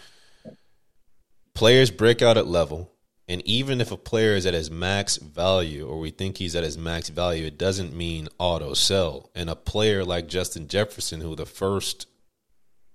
Players 1.54 1.90
break 1.90 2.22
out 2.22 2.38
at 2.38 2.46
level, 2.46 2.90
and 3.28 3.46
even 3.46 3.80
if 3.80 3.92
a 3.92 3.96
player 3.96 4.34
is 4.34 4.46
at 4.46 4.54
his 4.54 4.70
max 4.70 5.16
value 5.16 5.86
or 5.86 5.98
we 5.98 6.10
think 6.10 6.38
he's 6.38 6.56
at 6.56 6.64
his 6.64 6.78
max 6.78 7.08
value, 7.08 7.46
it 7.46 7.58
doesn't 7.58 7.94
mean 7.94 8.28
auto 8.38 8.74
sell. 8.74 9.30
And 9.34 9.50
a 9.50 9.56
player 9.56 10.04
like 10.04 10.28
Justin 10.28 10.68
Jefferson, 10.68 11.20
who 11.20 11.36
the 11.36 11.46
first 11.46 12.06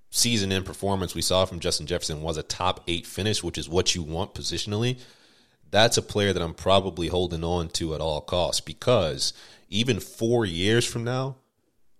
season 0.09 0.51
in 0.51 0.63
performance 0.63 1.15
we 1.15 1.21
saw 1.21 1.45
from 1.45 1.59
Justin 1.59 1.87
Jefferson 1.87 2.21
was 2.21 2.37
a 2.37 2.43
top 2.43 2.83
eight 2.87 3.05
finish, 3.05 3.43
which 3.43 3.57
is 3.57 3.69
what 3.69 3.95
you 3.95 4.03
want 4.03 4.33
positionally 4.33 4.99
that's 5.71 5.97
a 5.97 6.01
player 6.01 6.33
that 6.33 6.41
I'm 6.43 6.53
probably 6.53 7.07
holding 7.07 7.43
on 7.43 7.69
to 7.69 7.95
at 7.95 8.01
all 8.01 8.21
costs 8.21 8.61
because 8.61 9.33
even 9.69 9.99
four 9.99 10.45
years 10.45 10.85
from 10.85 11.05
now, 11.05 11.37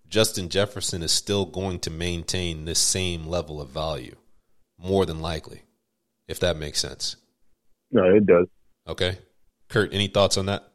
Justin 0.10 0.50
Jefferson 0.50 1.02
is 1.02 1.12
still 1.12 1.46
going 1.46 1.80
to 1.80 1.90
maintain 1.90 2.66
this 2.66 2.80
same 2.80 3.26
level 3.26 3.62
of 3.62 3.70
value, 3.70 4.18
more 4.78 5.06
than 5.06 5.22
likely, 5.22 5.62
if 6.28 6.40
that 6.42 6.58
makes 6.58 6.80
sense. 6.80 7.16
No, 7.92 8.04
it 8.04 8.26
does. 8.26 8.48
Okay. 8.88 9.18
Kurt, 9.70 9.94
any 9.94 10.08
thoughts 10.08 10.38
on 10.38 10.48
that? 10.48 10.68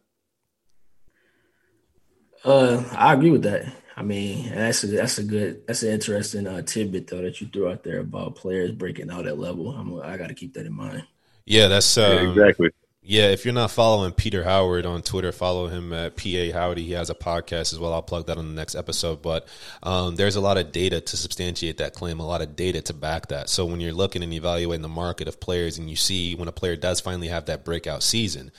Uh, 2.42 2.82
I 2.92 3.12
agree 3.12 3.30
with 3.30 3.42
that. 3.42 3.66
I 3.94 4.02
mean, 4.02 4.50
that's 4.54 4.84
a 4.84 4.88
that's 4.88 5.18
a 5.18 5.24
good 5.24 5.66
that's 5.66 5.82
an 5.82 5.90
interesting 5.90 6.46
uh, 6.46 6.62
tidbit 6.62 7.06
though 7.06 7.22
that 7.22 7.40
you 7.40 7.48
threw 7.48 7.68
out 7.68 7.82
there 7.82 8.00
about 8.00 8.36
players 8.36 8.70
breaking 8.72 9.10
out 9.10 9.26
at 9.26 9.38
level. 9.38 9.70
I'm, 9.70 10.00
I 10.02 10.18
got 10.18 10.28
to 10.28 10.34
keep 10.34 10.52
that 10.54 10.66
in 10.66 10.74
mind. 10.74 11.04
Yeah, 11.46 11.68
that's 11.68 11.96
um, 11.96 12.12
yeah, 12.12 12.30
exactly 12.30 12.70
Yeah, 13.08 13.26
if 13.26 13.44
you're 13.44 13.54
not 13.54 13.70
following 13.70 14.10
Peter 14.10 14.42
Howard 14.42 14.84
on 14.84 15.00
Twitter, 15.00 15.30
follow 15.30 15.68
him 15.68 15.92
at 15.92 16.16
PA 16.16 16.50
Howdy. 16.52 16.82
He 16.82 16.90
has 16.94 17.08
a 17.08 17.14
podcast 17.14 17.72
as 17.72 17.78
well. 17.78 17.92
I'll 17.92 18.02
plug 18.02 18.26
that 18.26 18.36
on 18.36 18.48
the 18.48 18.54
next 18.54 18.74
episode. 18.74 19.22
But 19.22 19.46
um, 19.84 20.16
there's 20.16 20.34
a 20.34 20.40
lot 20.40 20.58
of 20.58 20.72
data 20.72 21.00
to 21.00 21.16
substantiate 21.16 21.78
that 21.78 21.94
claim, 21.94 22.18
a 22.18 22.26
lot 22.26 22.42
of 22.42 22.56
data 22.56 22.82
to 22.82 22.92
back 22.94 23.28
that. 23.28 23.48
So 23.48 23.64
when 23.64 23.78
you're 23.78 23.92
looking 23.92 24.24
and 24.24 24.32
evaluating 24.32 24.82
the 24.82 24.88
market 24.88 25.28
of 25.28 25.38
players 25.38 25.78
and 25.78 25.88
you 25.88 25.94
see 25.94 26.34
when 26.34 26.48
a 26.48 26.52
player 26.52 26.74
does 26.74 26.98
finally 26.98 27.28
have 27.28 27.46
that 27.46 27.64
breakout 27.64 28.02
season, 28.02 28.50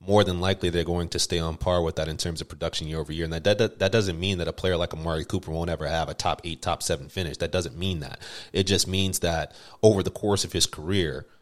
more 0.00 0.24
than 0.24 0.40
likely 0.40 0.70
they're 0.70 0.82
going 0.82 1.10
to 1.10 1.18
stay 1.18 1.38
on 1.38 1.58
par 1.58 1.82
with 1.82 1.96
that 1.96 2.08
in 2.08 2.16
terms 2.16 2.40
of 2.40 2.48
production 2.48 2.88
year 2.88 3.00
over 3.00 3.12
year. 3.12 3.24
And 3.24 3.34
that, 3.34 3.58
that, 3.58 3.80
that 3.80 3.92
doesn't 3.92 4.18
mean 4.18 4.38
that 4.38 4.48
a 4.48 4.52
player 4.54 4.78
like 4.78 4.94
Amari 4.94 5.26
Cooper 5.26 5.50
won't 5.50 5.68
ever 5.68 5.86
have 5.86 6.08
a 6.08 6.14
top 6.14 6.40
eight, 6.44 6.62
top 6.62 6.82
seven 6.82 7.10
finish. 7.10 7.36
That 7.36 7.52
doesn't 7.52 7.76
mean 7.76 8.00
that. 8.00 8.18
It 8.54 8.62
just 8.62 8.88
means 8.88 9.18
that 9.18 9.54
over 9.82 10.02
the 10.02 10.10
course 10.10 10.42
of 10.42 10.54
his 10.54 10.64
career– 10.64 11.26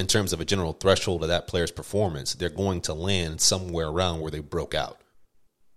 in 0.00 0.06
terms 0.06 0.32
of 0.32 0.40
a 0.40 0.44
general 0.44 0.72
threshold 0.72 1.22
of 1.22 1.28
that 1.28 1.46
player's 1.46 1.70
performance, 1.70 2.34
they're 2.34 2.48
going 2.48 2.80
to 2.80 2.94
land 2.94 3.40
somewhere 3.40 3.86
around 3.86 4.20
where 4.20 4.30
they 4.30 4.40
broke 4.40 4.74
out. 4.74 4.98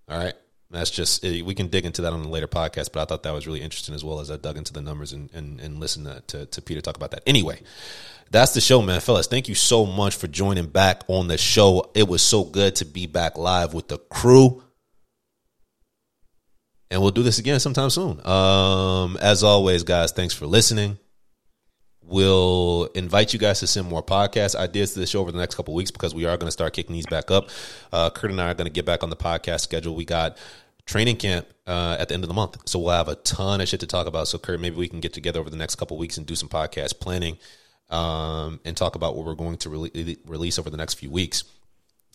All 0.07 0.17
right. 0.17 0.33
That's 0.71 0.89
just, 0.89 1.23
eh, 1.23 1.41
we 1.43 1.53
can 1.53 1.67
dig 1.67 1.85
into 1.85 2.01
that 2.01 2.13
on 2.13 2.21
a 2.21 2.27
later 2.27 2.47
podcast, 2.47 2.93
but 2.93 3.01
I 3.01 3.05
thought 3.05 3.23
that 3.23 3.33
was 3.33 3.45
really 3.45 3.61
interesting 3.61 3.93
as 3.93 4.03
well 4.03 4.21
as 4.21 4.31
I 4.31 4.37
dug 4.37 4.57
into 4.57 4.73
the 4.73 4.81
numbers 4.81 5.13
and, 5.13 5.29
and, 5.33 5.59
and 5.59 5.79
listened 5.79 6.05
to, 6.05 6.21
to, 6.27 6.45
to 6.47 6.61
Peter 6.61 6.81
talk 6.81 6.95
about 6.95 7.11
that. 7.11 7.21
Anyway, 7.27 7.61
that's 8.31 8.53
the 8.53 8.61
show, 8.61 8.81
man. 8.81 9.01
Fellas, 9.01 9.27
thank 9.27 9.47
you 9.47 9.55
so 9.55 9.85
much 9.85 10.15
for 10.15 10.27
joining 10.27 10.65
back 10.65 11.03
on 11.07 11.27
the 11.27 11.37
show. 11.37 11.91
It 11.93 12.07
was 12.07 12.23
so 12.23 12.43
good 12.43 12.77
to 12.77 12.85
be 12.85 13.05
back 13.05 13.37
live 13.37 13.73
with 13.73 13.89
the 13.89 13.97
crew. 13.99 14.63
And 16.89 17.01
we'll 17.01 17.11
do 17.11 17.23
this 17.23 17.39
again 17.39 17.59
sometime 17.59 17.89
soon. 17.89 18.25
Um, 18.25 19.17
as 19.17 19.43
always, 19.43 19.83
guys, 19.83 20.11
thanks 20.11 20.33
for 20.33 20.47
listening. 20.47 20.97
We'll 22.13 22.89
invite 22.93 23.33
you 23.33 23.39
guys 23.39 23.59
to 23.61 23.65
send 23.65 23.89
more 23.89 24.03
podcast 24.03 24.53
ideas 24.53 24.93
to 24.93 24.99
the 24.99 25.07
show 25.07 25.19
over 25.19 25.31
the 25.31 25.39
next 25.39 25.55
couple 25.55 25.73
weeks 25.73 25.89
because 25.89 26.13
we 26.13 26.25
are 26.25 26.37
going 26.37 26.45
to 26.45 26.51
start 26.51 26.73
kicking 26.73 26.93
these 26.93 27.07
back 27.07 27.31
up. 27.31 27.49
Uh, 27.91 28.11
Kurt 28.11 28.29
and 28.29 28.39
I 28.39 28.51
are 28.51 28.53
going 28.53 28.67
to 28.67 28.71
get 28.71 28.85
back 28.85 29.01
on 29.01 29.09
the 29.09 29.15
podcast 29.15 29.61
schedule. 29.61 29.95
We 29.95 30.05
got 30.05 30.37
training 30.85 31.17
camp 31.17 31.47
uh, 31.65 31.97
at 31.99 32.09
the 32.09 32.13
end 32.13 32.23
of 32.23 32.27
the 32.27 32.35
month, 32.35 32.69
so 32.69 32.77
we'll 32.77 32.93
have 32.93 33.07
a 33.07 33.15
ton 33.15 33.61
of 33.61 33.67
shit 33.67 33.79
to 33.79 33.87
talk 33.87 34.05
about. 34.05 34.27
So, 34.27 34.37
Kurt, 34.37 34.59
maybe 34.59 34.75
we 34.75 34.87
can 34.87 34.99
get 34.99 35.11
together 35.11 35.39
over 35.39 35.49
the 35.49 35.57
next 35.57 35.77
couple 35.77 35.97
weeks 35.97 36.19
and 36.19 36.27
do 36.27 36.35
some 36.35 36.49
podcast 36.49 36.99
planning 36.99 37.39
um, 37.89 38.59
and 38.63 38.77
talk 38.77 38.93
about 38.93 39.15
what 39.15 39.25
we're 39.25 39.33
going 39.33 39.57
to 39.57 39.69
re- 39.71 40.17
release 40.27 40.59
over 40.59 40.69
the 40.69 40.77
next 40.77 40.99
few 40.99 41.09
weeks. 41.09 41.45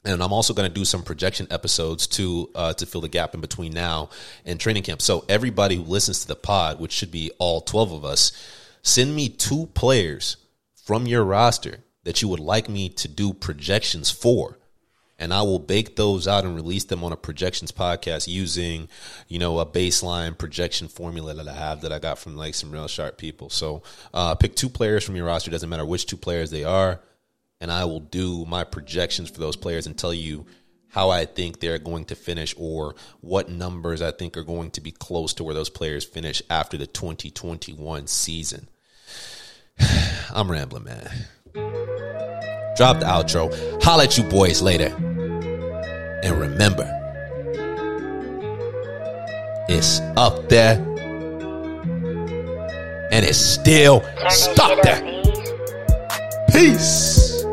And 0.05 0.23
I'm 0.23 0.33
also 0.33 0.55
going 0.55 0.71
to 0.71 0.73
do 0.73 0.85
some 0.85 1.03
projection 1.03 1.49
episodes 1.51 2.07
to 2.07 2.51
uh, 2.55 2.73
to 2.75 2.87
fill 2.87 3.01
the 3.01 3.09
gap 3.09 3.35
in 3.35 3.41
between 3.41 3.73
now 3.73 4.11
and 4.45 4.61
training 4.61 4.85
camp. 4.85 5.03
So 5.03 5.25
everybody 5.29 5.75
who 5.75 5.83
listens 5.83 6.21
to 6.21 6.29
the 6.29 6.37
pod, 6.37 6.79
which 6.79 6.93
should 6.93 7.11
be 7.11 7.33
all 7.41 7.63
12 7.63 7.91
of 7.91 8.05
us, 8.05 8.31
Send 8.89 9.14
me 9.14 9.28
two 9.28 9.66
players 9.74 10.39
from 10.86 11.07
your 11.07 11.22
roster 11.22 11.84
that 12.05 12.22
you 12.22 12.28
would 12.28 12.41
like 12.41 12.70
me 12.70 12.89
to 12.89 13.07
do 13.07 13.34
projections 13.34 14.11
for. 14.11 14.59
And 15.18 15.34
I 15.34 15.43
will 15.43 15.59
bake 15.59 15.95
those 15.95 16.26
out 16.26 16.47
and 16.47 16.57
release 16.57 16.84
them 16.84 17.05
on 17.05 17.12
a 17.12 17.16
projections 17.16 17.70
podcast 17.70 18.28
using, 18.28 18.89
you 19.28 19.39
know, 19.39 19.59
a 19.59 19.66
baseline 19.66 20.39
projection 20.39 20.89
formula 20.89 21.34
that 21.34 21.47
I 21.47 21.53
have 21.53 21.82
that 21.82 21.93
I 21.93 21.99
got 21.99 22.18
from 22.18 22.34
like 22.34 22.55
some 22.55 22.70
real 22.70 22.89
sharp 22.89 23.18
people. 23.18 23.51
So 23.51 23.82
uh, 24.14 24.34
pick 24.36 24.57
two 24.57 24.70
players 24.70 25.05
from 25.05 25.16
your 25.16 25.26
roster. 25.26 25.51
Doesn't 25.51 25.68
matter 25.68 25.84
which 25.84 26.07
two 26.07 26.16
players 26.16 26.51
they 26.51 26.64
are. 26.64 26.99
And 27.61 27.70
I 27.70 27.84
will 27.84 28.01
do 28.01 28.47
my 28.47 28.64
projections 28.64 29.28
for 29.28 29.39
those 29.39 29.57
players 29.57 29.86
and 29.86 29.99
tell 29.99 30.14
you 30.14 30.47
how 30.89 31.11
I 31.11 31.26
think 31.26 31.61
they're 31.61 31.78
going 31.78 32.07
to 32.07 32.14
finish 32.14 32.55
or 32.57 32.95
what 33.20 33.51
numbers 33.51 34.01
I 34.01 34.12
think 34.12 34.39
are 34.39 34.45
going 34.45 34.70
to 34.70 34.80
be 34.80 34.93
close 34.93 35.34
to 35.34 35.45
where 35.45 35.55
those 35.55 35.68
players 35.68 36.07
finish 36.07 36.41
after 36.49 36.78
the 36.78 36.86
2021 36.86 38.07
season. 38.07 38.66
I'm 40.35 40.51
rambling, 40.51 40.85
man. 40.85 41.11
Drop 42.76 43.01
the 43.01 43.07
outro. 43.07 43.53
Holla 43.83 44.05
at 44.05 44.16
you 44.16 44.24
boys 44.24 44.62
later. 44.62 44.95
And 46.22 46.41
remember, 46.41 46.87
it's 49.68 50.01
up 50.16 50.49
there 50.49 50.76
and 53.11 53.24
it's 53.24 53.39
still 53.39 54.05
stuck 54.29 54.83
there. 54.83 55.01
Peace. 56.53 57.45